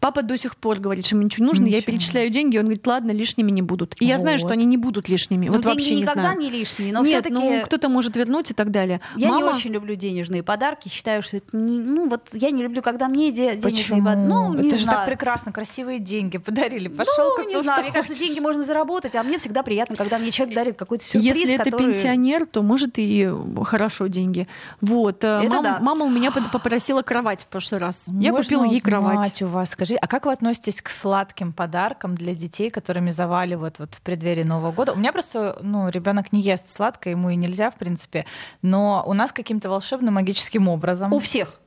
Папа 0.00 0.22
до 0.22 0.36
сих 0.36 0.56
пор 0.56 0.78
говорит, 0.78 1.06
что 1.06 1.16
ему 1.16 1.24
ничего 1.24 1.44
не 1.44 1.48
нужно. 1.48 1.64
Ничего. 1.64 1.76
Я 1.76 1.82
перечисляю 1.82 2.30
деньги, 2.30 2.58
он 2.58 2.64
говорит, 2.64 2.86
ладно, 2.86 3.10
лишними 3.10 3.50
не 3.50 3.62
будут. 3.62 3.94
И 4.00 4.04
вот. 4.04 4.08
я 4.08 4.18
знаю, 4.18 4.38
что 4.38 4.48
они 4.48 4.64
не 4.64 4.76
будут 4.76 5.08
лишними. 5.08 5.46
Ну, 5.48 5.54
вот 5.54 5.64
вообще 5.64 5.94
не 5.94 6.02
никогда 6.02 6.22
знаю. 6.22 6.38
не 6.38 6.50
лишние, 6.50 6.92
но 6.92 7.00
Нет, 7.00 7.08
все-таки... 7.08 7.34
ну 7.34 7.62
кто-то 7.64 7.88
может 7.88 8.16
вернуть 8.16 8.50
и 8.50 8.54
так 8.54 8.70
далее. 8.70 9.00
Я 9.16 9.30
Мама... 9.30 9.46
не 9.46 9.48
очень 9.54 9.72
люблю 9.72 9.94
денежные 9.94 10.42
подарки. 10.42 10.88
Считаю, 10.88 11.22
что 11.22 11.37
это 11.38 11.56
не... 11.56 11.78
Ну 11.78 12.08
вот 12.08 12.28
я 12.32 12.50
не 12.50 12.62
люблю, 12.62 12.82
когда 12.82 13.08
мне 13.08 13.32
де- 13.32 13.56
денежные 13.56 14.02
подарки. 14.02 14.28
Ну, 14.28 14.54
не 14.54 14.68
это 14.68 14.76
знаю. 14.76 14.78
же 14.78 14.86
так 14.86 15.06
прекрасно, 15.06 15.52
красивые 15.52 15.98
деньги 15.98 16.38
подарили. 16.38 16.88
Пошел, 16.88 17.30
ну, 17.38 17.48
не 17.48 17.60
знаю, 17.62 17.82
мне 17.82 17.92
кажется, 17.92 18.18
деньги 18.18 18.40
можно 18.40 18.64
заработать, 18.64 19.16
а 19.16 19.22
мне 19.22 19.38
всегда 19.38 19.62
приятно, 19.62 19.96
когда 19.96 20.18
мне 20.18 20.30
человек 20.30 20.54
дарит 20.54 20.78
какой-то 20.78 21.04
сюрприз, 21.04 21.36
Если 21.36 21.54
это 21.54 21.64
который... 21.64 21.86
пенсионер, 21.86 22.46
то 22.46 22.62
может 22.62 22.94
и 22.98 23.30
хорошо 23.64 24.06
деньги. 24.06 24.46
Вот. 24.80 25.24
Э, 25.24 25.40
это 25.42 25.50
мама, 25.50 25.62
да. 25.62 25.78
мама 25.80 26.04
у 26.04 26.10
меня 26.10 26.30
попросила 26.30 27.02
кровать 27.02 27.42
в 27.42 27.46
прошлый 27.46 27.80
раз. 27.80 28.06
Можно 28.06 28.20
я 28.20 28.32
купила 28.32 28.64
ей 28.64 28.80
кровать. 28.80 29.42
у 29.42 29.46
вас. 29.46 29.70
Скажи, 29.70 29.94
а 29.94 30.06
как 30.06 30.26
вы 30.26 30.32
относитесь 30.32 30.82
к 30.82 30.88
сладким 30.88 31.52
подаркам 31.52 32.14
для 32.14 32.34
детей, 32.34 32.70
которыми 32.70 33.10
заваливают 33.10 33.78
вот 33.78 33.94
в 33.94 34.00
преддверии 34.02 34.42
Нового 34.42 34.72
года? 34.72 34.92
У 34.92 34.96
меня 34.96 35.12
просто, 35.12 35.58
ну, 35.62 35.88
ребенок 35.88 36.32
не 36.32 36.40
ест 36.40 36.68
сладкое, 36.68 37.12
ему 37.12 37.30
и 37.30 37.36
нельзя, 37.36 37.70
в 37.70 37.76
принципе, 37.76 38.26
но 38.62 39.04
у 39.06 39.12
нас 39.12 39.32
каким-то 39.32 39.68
волшебным 39.68 40.14
магическим 40.14 40.68
образом. 40.68 41.12
У 41.12 41.18
всех. 41.28 41.60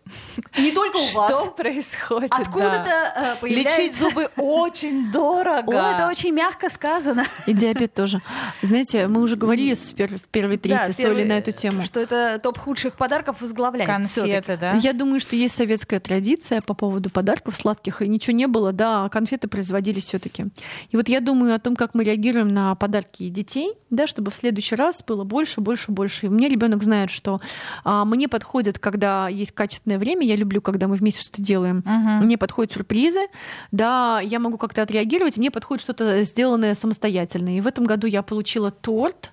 Не 0.58 0.72
только 0.72 0.98
у 0.98 1.06
вас. 1.14 1.32
Что 1.32 1.52
происходит? 1.52 2.32
Откуда-то 2.34 2.84
да. 2.86 3.34
Э, 3.34 3.42
появляется... 3.42 3.82
Лечить 3.82 3.98
зубы 3.98 4.30
очень 4.36 5.12
дорого. 5.12 5.72
О, 5.72 5.94
это 5.94 6.08
очень 6.08 6.32
мягко 6.32 6.70
сказано. 6.70 7.26
И 7.46 7.54
диабет 7.54 7.94
тоже. 7.94 8.22
Знаете, 8.62 9.08
мы 9.08 9.22
уже 9.22 9.36
говорили 9.36 9.74
в 9.74 10.28
первой 10.30 10.58
трети 10.58 10.88
да, 10.88 10.94
соли 10.94 11.24
на 11.24 11.38
эту 11.38 11.52
тему. 11.52 11.84
Что 11.84 12.00
это 12.00 12.40
топ 12.40 12.58
худших 12.58 12.98
подарков 12.98 13.42
возглавляет. 13.42 13.90
Конфеты, 13.90 14.58
да? 14.58 14.74
Я 14.74 14.94
думаю, 14.94 15.20
что 15.20 15.36
есть 15.36 15.56
советская 15.56 16.00
традиция 16.00 16.62
по 16.62 16.74
поводу 16.74 17.10
подарков 17.10 17.56
сладких, 17.56 18.02
и 18.02 18.08
ничего 18.08 18.36
не 18.36 18.48
было, 18.48 18.72
да, 18.72 19.06
а 19.06 19.10
конфеты 19.10 19.48
производились 19.48 20.06
все 20.06 20.20
таки 20.20 20.46
И 20.90 20.98
вот 20.98 21.10
я 21.10 21.20
думаю 21.20 21.56
о 21.56 21.60
том, 21.60 21.76
как 21.76 21.94
мы 21.94 22.04
реагируем 22.04 22.54
на 22.54 22.76
подарки 22.76 23.30
детей, 23.30 23.74
да, 23.90 24.08
чтобы 24.08 24.32
в 24.32 24.36
следующий 24.36 24.76
раз 24.76 25.04
было 25.06 25.24
больше, 25.24 25.62
больше, 25.62 25.92
больше. 25.92 26.26
И 26.26 26.30
у 26.30 26.32
меня 26.32 26.50
ребенок 26.50 26.84
знает, 26.84 27.10
что 27.10 27.40
а, 27.84 28.06
мне 28.06 28.28
подходит, 28.28 28.80
когда 28.80 29.30
есть 29.30 29.52
качественное 29.52 29.98
время, 30.02 30.28
я 30.28 30.36
люблю, 30.36 30.62
когда 30.62 30.88
мы 30.88 30.96
вместе 30.96 31.22
что-то 31.22 31.42
делаем. 31.42 31.84
Uh-huh. 31.86 32.24
Мне 32.24 32.38
подходят 32.38 32.74
сюрпризы, 32.74 33.28
да, 33.72 34.20
я 34.22 34.40
могу 34.40 34.58
как-то 34.58 34.82
отреагировать, 34.82 35.38
мне 35.38 35.50
подходит 35.50 35.82
что-то 35.82 36.24
сделанное 36.24 36.76
самостоятельно. 36.76 37.58
И 37.58 37.62
в 37.62 37.68
этом 37.68 37.86
году 37.86 38.08
я 38.08 38.22
получила 38.22 38.72
торт, 38.72 39.32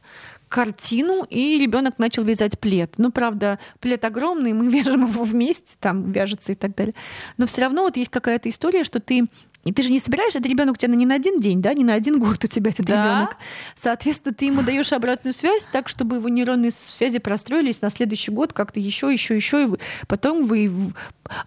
картину, 0.49 1.27
и 1.29 1.59
ребенок 1.59 1.99
начал 1.99 2.25
вязать 2.25 2.59
плед. 2.59 2.95
Ну, 2.97 3.13
правда, 3.13 3.59
плед 3.81 4.05
огромный, 4.05 4.53
мы 4.53 4.69
вяжем 4.73 5.07
его 5.07 5.25
вместе, 5.25 5.73
там 5.81 6.11
вяжется 6.11 6.53
и 6.53 6.55
так 6.55 6.75
далее. 6.75 6.95
Но 7.37 7.47
все 7.47 7.63
равно 7.63 7.83
вот 7.83 7.97
есть 7.97 8.11
какая-то 8.11 8.49
история, 8.49 8.85
что 8.85 9.01
ты 9.01 9.27
и 9.65 9.73
ты 9.73 9.83
же 9.83 9.91
не 9.91 9.99
собираешь, 9.99 10.35
этот 10.35 10.47
ребенок 10.47 10.75
у 10.75 10.79
тебя 10.79 10.95
не 10.95 11.05
на 11.05 11.17
один 11.17 11.41
день, 11.41 11.61
да, 11.61 11.75
не 11.75 11.85
на 11.85 11.95
один 11.95 12.19
год 12.19 12.45
у 12.45 12.47
тебя 12.47 12.71
этот 12.71 12.87
да? 12.87 12.95
ребенок. 12.95 13.37
Соответственно, 13.75 14.35
ты 14.35 14.47
ему 14.47 14.63
даешь 14.63 14.93
обратную 14.93 15.35
связь 15.35 15.69
так, 15.71 15.89
чтобы 15.89 16.17
его 16.17 16.29
нейронные 16.29 16.71
связи 16.71 17.19
простроились 17.19 17.83
на 17.83 17.91
следующий 17.91 18.31
год 18.31 18.53
как-то 18.53 18.81
еще, 18.81 19.13
еще, 19.13 19.37
еще, 19.37 19.65
и 19.65 19.67
вы, 19.67 19.79
потом 20.07 20.47
вы 20.47 20.71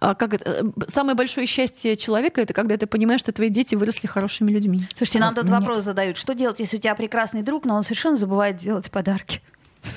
а, 0.00 0.14
как 0.14 0.34
это, 0.34 0.44
э, 0.50 0.62
самое 0.88 1.16
большое 1.16 1.46
счастье 1.46 1.96
человека 1.96 2.40
это 2.40 2.52
когда 2.52 2.76
ты 2.76 2.86
понимаешь, 2.86 3.20
что 3.20 3.32
твои 3.32 3.48
дети 3.48 3.74
выросли 3.74 4.06
хорошими 4.06 4.50
людьми. 4.50 4.82
Слушайте, 4.94 5.18
нам 5.18 5.34
тут 5.34 5.44
Нет. 5.44 5.52
вопрос 5.52 5.82
задают: 5.82 6.16
что 6.16 6.34
делать, 6.34 6.60
если 6.60 6.76
у 6.76 6.80
тебя 6.80 6.94
прекрасный 6.94 7.42
друг, 7.42 7.64
но 7.64 7.74
он 7.74 7.82
совершенно 7.82 8.16
забывает 8.16 8.56
делать 8.56 8.90
подарки? 8.90 9.40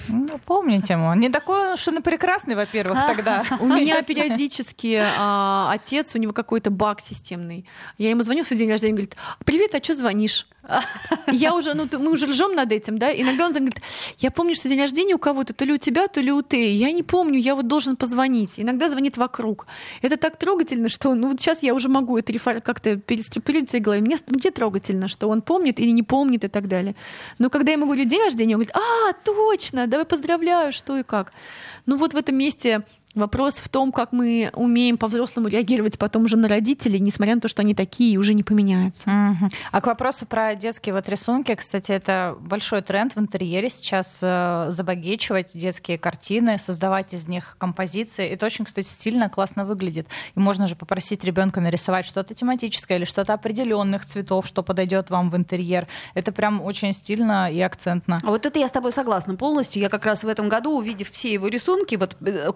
Ну, 0.08 0.40
помните 0.46 0.94
ему. 0.94 1.14
Не 1.14 1.30
такой 1.30 1.74
уж 1.74 1.88
он 1.88 1.98
и 1.98 2.02
прекрасный, 2.02 2.56
во-первых, 2.56 2.98
тогда. 3.08 3.44
У 3.60 3.68
меня 3.68 4.02
периодически 4.02 5.00
а, 5.02 5.72
отец, 5.72 6.16
у 6.16 6.18
него 6.18 6.34
какой-то 6.34 6.72
баг 6.72 7.02
системный. 7.02 7.66
Я 7.98 8.10
ему 8.10 8.24
звоню 8.24 8.44
в 8.44 8.48
свой 8.48 8.58
день 8.58 8.70
рождения, 8.70 8.94
говорит, 8.94 9.16
привет, 9.46 9.76
а 9.76 9.84
что 9.84 9.96
звонишь? 9.96 10.48
Я 11.32 11.56
уже, 11.56 11.74
ну, 11.74 11.88
мы 12.00 12.12
уже 12.12 12.28
ржем 12.28 12.56
над 12.56 12.72
этим, 12.72 12.98
да, 12.98 13.12
иногда 13.14 13.46
он 13.46 13.52
говорит, 13.54 13.82
я 14.20 14.32
помню, 14.32 14.56
что 14.56 14.70
день 14.70 14.82
рождения 14.82 15.16
у 15.16 15.20
кого-то, 15.20 15.54
то 15.54 15.66
ли 15.66 15.74
у 15.74 15.78
тебя, 15.78 16.08
то 16.08 16.22
ли 16.22 16.32
у 16.32 16.42
ты, 16.42 16.74
я 16.74 16.92
не 16.92 17.04
помню, 17.04 17.40
я 17.40 17.56
вот 17.56 17.68
должен 17.68 17.96
позвонить. 17.96 18.60
Иногда 18.60 18.90
звонит 18.90 19.18
вокруг. 19.18 19.68
Это 20.02 20.18
так 20.18 20.38
трогательно, 20.38 20.90
что, 20.90 21.14
ну, 21.16 21.30
вот 21.30 21.40
сейчас 21.40 21.64
я 21.64 21.74
уже 21.74 21.90
могу 21.90 22.18
это 22.18 22.34
как-то 22.62 22.98
переструктурировать 22.98 23.70
в 23.70 23.72
своей 23.72 23.84
голове. 23.84 24.02
Мне, 24.02 24.18
мне 24.28 24.52
трогательно, 24.52 25.08
что 25.08 25.30
он 25.30 25.42
помнит 25.42 25.80
или 25.80 25.92
не 25.92 26.04
помнит 26.04 26.44
и 26.44 26.48
так 26.48 26.68
далее. 26.68 26.96
Но 27.40 27.50
когда 27.50 27.72
я 27.72 27.78
ему 27.78 27.86
говорю 27.86 28.06
день 28.06 28.22
рождения, 28.22 28.56
он 28.56 28.62
говорит, 28.62 28.76
а, 28.76 29.14
точно, 29.24 29.88
давай 29.88 30.06
поздравляю, 30.06 30.74
что 30.74 30.98
и 30.98 31.04
как. 31.04 31.34
Ну, 31.86 31.98
вот 31.98 32.14
в 32.14 32.18
этом 32.18 32.36
месте 32.36 32.84
Вопрос 33.16 33.56
в 33.56 33.70
том, 33.70 33.92
как 33.92 34.12
мы 34.12 34.50
умеем 34.54 34.98
по-взрослому 34.98 35.48
реагировать 35.48 35.98
потом 35.98 36.26
уже 36.26 36.36
на 36.36 36.48
родителей, 36.48 37.00
несмотря 37.00 37.36
на 37.36 37.42
то, 37.42 37.48
что 37.48 37.62
они 37.62 37.74
такие 37.74 38.14
и 38.14 38.18
уже 38.18 38.34
не 38.34 38.44
поменяются. 38.44 39.10
Угу. 39.10 39.50
А 39.72 39.82
к 39.82 39.88
вопросу 39.88 40.26
про 40.26 40.54
детские 40.56 40.94
вот 40.94 41.08
рисунки, 41.08 41.56
кстати, 41.56 41.92
это 41.92 42.36
большой 42.42 42.82
тренд 42.82 43.16
в 43.16 43.20
интерьере 43.20 43.70
сейчас 43.70 44.20
э, 44.22 44.68
забагечивать 44.70 45.52
детские 45.54 45.98
картины, 45.98 46.60
создавать 46.60 47.14
из 47.14 47.28
них 47.28 47.56
композиции. 47.58 48.28
Это 48.28 48.46
очень, 48.46 48.66
кстати, 48.66 48.88
стильно, 48.88 49.30
классно 49.30 49.66
выглядит. 49.66 50.08
И 50.36 50.40
можно 50.40 50.68
же 50.68 50.76
попросить 50.76 51.24
ребенка 51.24 51.62
нарисовать 51.62 52.06
что-то 52.06 52.34
тематическое 52.34 52.98
или 52.98 53.06
что-то 53.06 53.34
определенных 53.34 54.06
цветов, 54.06 54.46
что 54.46 54.62
подойдет 54.62 55.10
вам 55.10 55.30
в 55.30 55.38
интерьер. 55.38 55.88
Это 56.16 56.32
прям 56.32 56.62
очень 56.62 56.92
стильно 56.92 57.52
и 57.52 57.62
акцентно. 57.62 58.20
А 58.22 58.28
вот 58.28 58.46
это 58.46 58.60
я 58.60 58.68
с 58.68 58.72
тобой 58.72 58.92
согласна 58.92 59.36
полностью. 59.36 59.82
Я 59.82 59.90
как 59.90 60.06
раз 60.06 60.24
в 60.24 60.28
этом 60.28 60.50
году, 60.50 60.78
увидев 60.78 61.10
все 61.10 61.32
его 61.32 61.48
рисунки, 61.48 61.96
вот 61.96 62.18
э, 62.26 62.52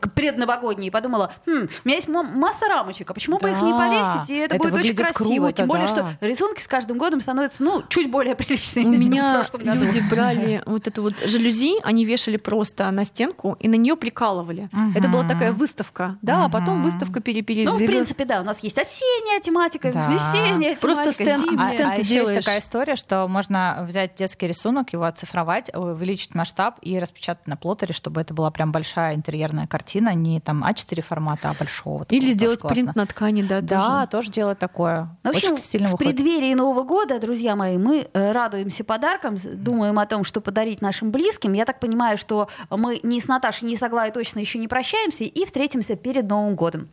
и 0.88 0.89
подумала, 0.89 1.31
хм, 1.45 1.67
у 1.83 1.88
меня 1.88 1.95
есть 1.95 2.07
масса 2.07 2.67
рамочек, 2.67 3.09
а 3.12 3.13
почему 3.13 3.39
да. 3.39 3.47
бы 3.47 3.51
их 3.51 3.62
не 3.62 3.71
повесить, 3.71 4.29
и 4.29 4.35
это, 4.35 4.55
это 4.55 4.63
будет 4.63 4.79
очень 4.79 4.95
красиво. 4.95 5.45
Круто, 5.45 5.57
Тем 5.57 5.67
более, 5.67 5.88
да. 5.88 5.93
что 5.93 6.25
рисунки 6.25 6.62
с 6.62 6.67
каждым 6.67 6.97
годом 6.97 7.21
становятся, 7.21 7.63
ну, 7.63 7.83
чуть 7.89 8.09
более 8.09 8.35
приличными. 8.39 8.95
У 8.95 8.99
меня 8.99 9.45
люди 9.54 10.00
брали 10.10 10.63
вот 10.65 10.87
эту 10.87 11.02
вот 11.02 11.13
жалюзи, 11.25 11.81
они 11.83 12.06
вешали 12.06 12.37
просто 12.37 12.89
на 12.91 13.06
стенку 13.06 13.58
и 13.60 13.67
на 13.67 13.75
нее 13.75 13.95
прикалывали. 13.95 14.69
Угу. 14.71 14.97
Это 14.97 15.08
была 15.08 15.27
такая 15.27 15.52
выставка, 15.52 16.17
да, 16.21 16.45
а 16.45 16.50
потом 16.50 16.83
выставка 16.83 17.19
перепередвигалась. 17.21 17.79
Ну, 17.79 17.85
в 17.85 17.89
принципе, 17.89 18.25
да, 18.25 18.41
у 18.41 18.43
нас 18.43 18.60
есть 18.63 18.77
осенняя 18.77 19.39
тематика, 19.41 19.91
да. 19.91 20.08
весенняя 20.08 20.75
тематика, 20.75 20.81
Просто 20.81 21.12
стенд, 21.12 21.43
зимняя. 21.43 21.73
стенд 21.73 21.89
а, 21.89 21.93
а 21.93 21.95
еще 21.95 22.15
есть 22.15 22.35
такая 22.35 22.60
история, 22.60 22.95
что 22.95 23.27
можно 23.27 23.85
взять 23.87 24.15
детский 24.15 24.47
рисунок, 24.47 24.93
его 24.93 25.06
оцифровать, 25.06 25.73
увеличить 25.73 26.35
масштаб 26.35 26.79
и 26.81 26.97
распечатать 27.00 27.47
на 27.47 27.58
плоттере, 27.58 27.93
чтобы 27.93 28.21
это 28.21 28.33
была 28.33 28.52
прям 28.52 28.71
большая 28.71 29.15
интерьерная 29.15 29.67
картина, 29.67 30.13
не 30.13 30.38
там 30.40 30.63
А4 30.63 31.02
формата, 31.02 31.50
а 31.50 31.54
большого. 31.54 32.06
Или 32.10 32.31
сделать 32.31 32.62
принт 32.62 32.96
на 32.96 33.06
ткани, 33.06 33.42
да, 33.42 33.62
Да, 33.62 34.06
тоже, 34.06 34.08
тоже 34.08 34.31
делать 34.31 34.60
такое. 34.60 35.10
Ну, 35.23 35.33
в 35.33 35.35
общем, 35.35 35.54
Очень 35.54 35.63
стильный 35.63 35.87
в 35.87 35.92
выход. 35.92 36.06
преддверии 36.08 36.54
Нового 36.54 36.83
года, 36.83 37.19
друзья 37.19 37.56
мои, 37.56 37.77
мы 37.77 38.08
э, 38.13 38.31
радуемся 38.31 38.83
подаркам, 38.83 39.37
думаем 39.44 39.98
о 40.00 40.06
том, 40.06 40.23
что 40.23 40.42
подарить 40.42 40.81
нашим 40.81 41.12
близким. 41.12 41.54
Я 41.54 41.65
так 41.65 41.79
понимаю, 41.79 42.17
что 42.17 42.50
мы 42.69 43.00
ни 43.04 43.19
с 43.19 43.27
Наташей, 43.27 43.67
ни 43.67 43.75
с 43.75 43.83
Аглаей 43.83 44.12
точно 44.12 44.40
еще 44.40 44.60
не 44.60 44.67
прощаемся 44.67 45.23
и 45.23 45.46
встретимся 45.46 45.96
перед 45.96 46.27
Новым 46.29 46.56
годом. 46.56 46.90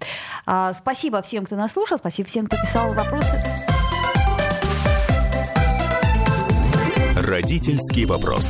А, 0.47 0.73
спасибо 0.73 1.23
всем, 1.23 1.45
кто 1.45 1.57
нас 1.57 1.73
слушал, 1.73 1.99
спасибо 1.99 2.29
всем, 2.29 2.47
кто 2.47 2.57
писал 2.57 2.93
вопросы. 2.95 3.37
Родительский 7.17 8.05
вопрос. 8.05 8.45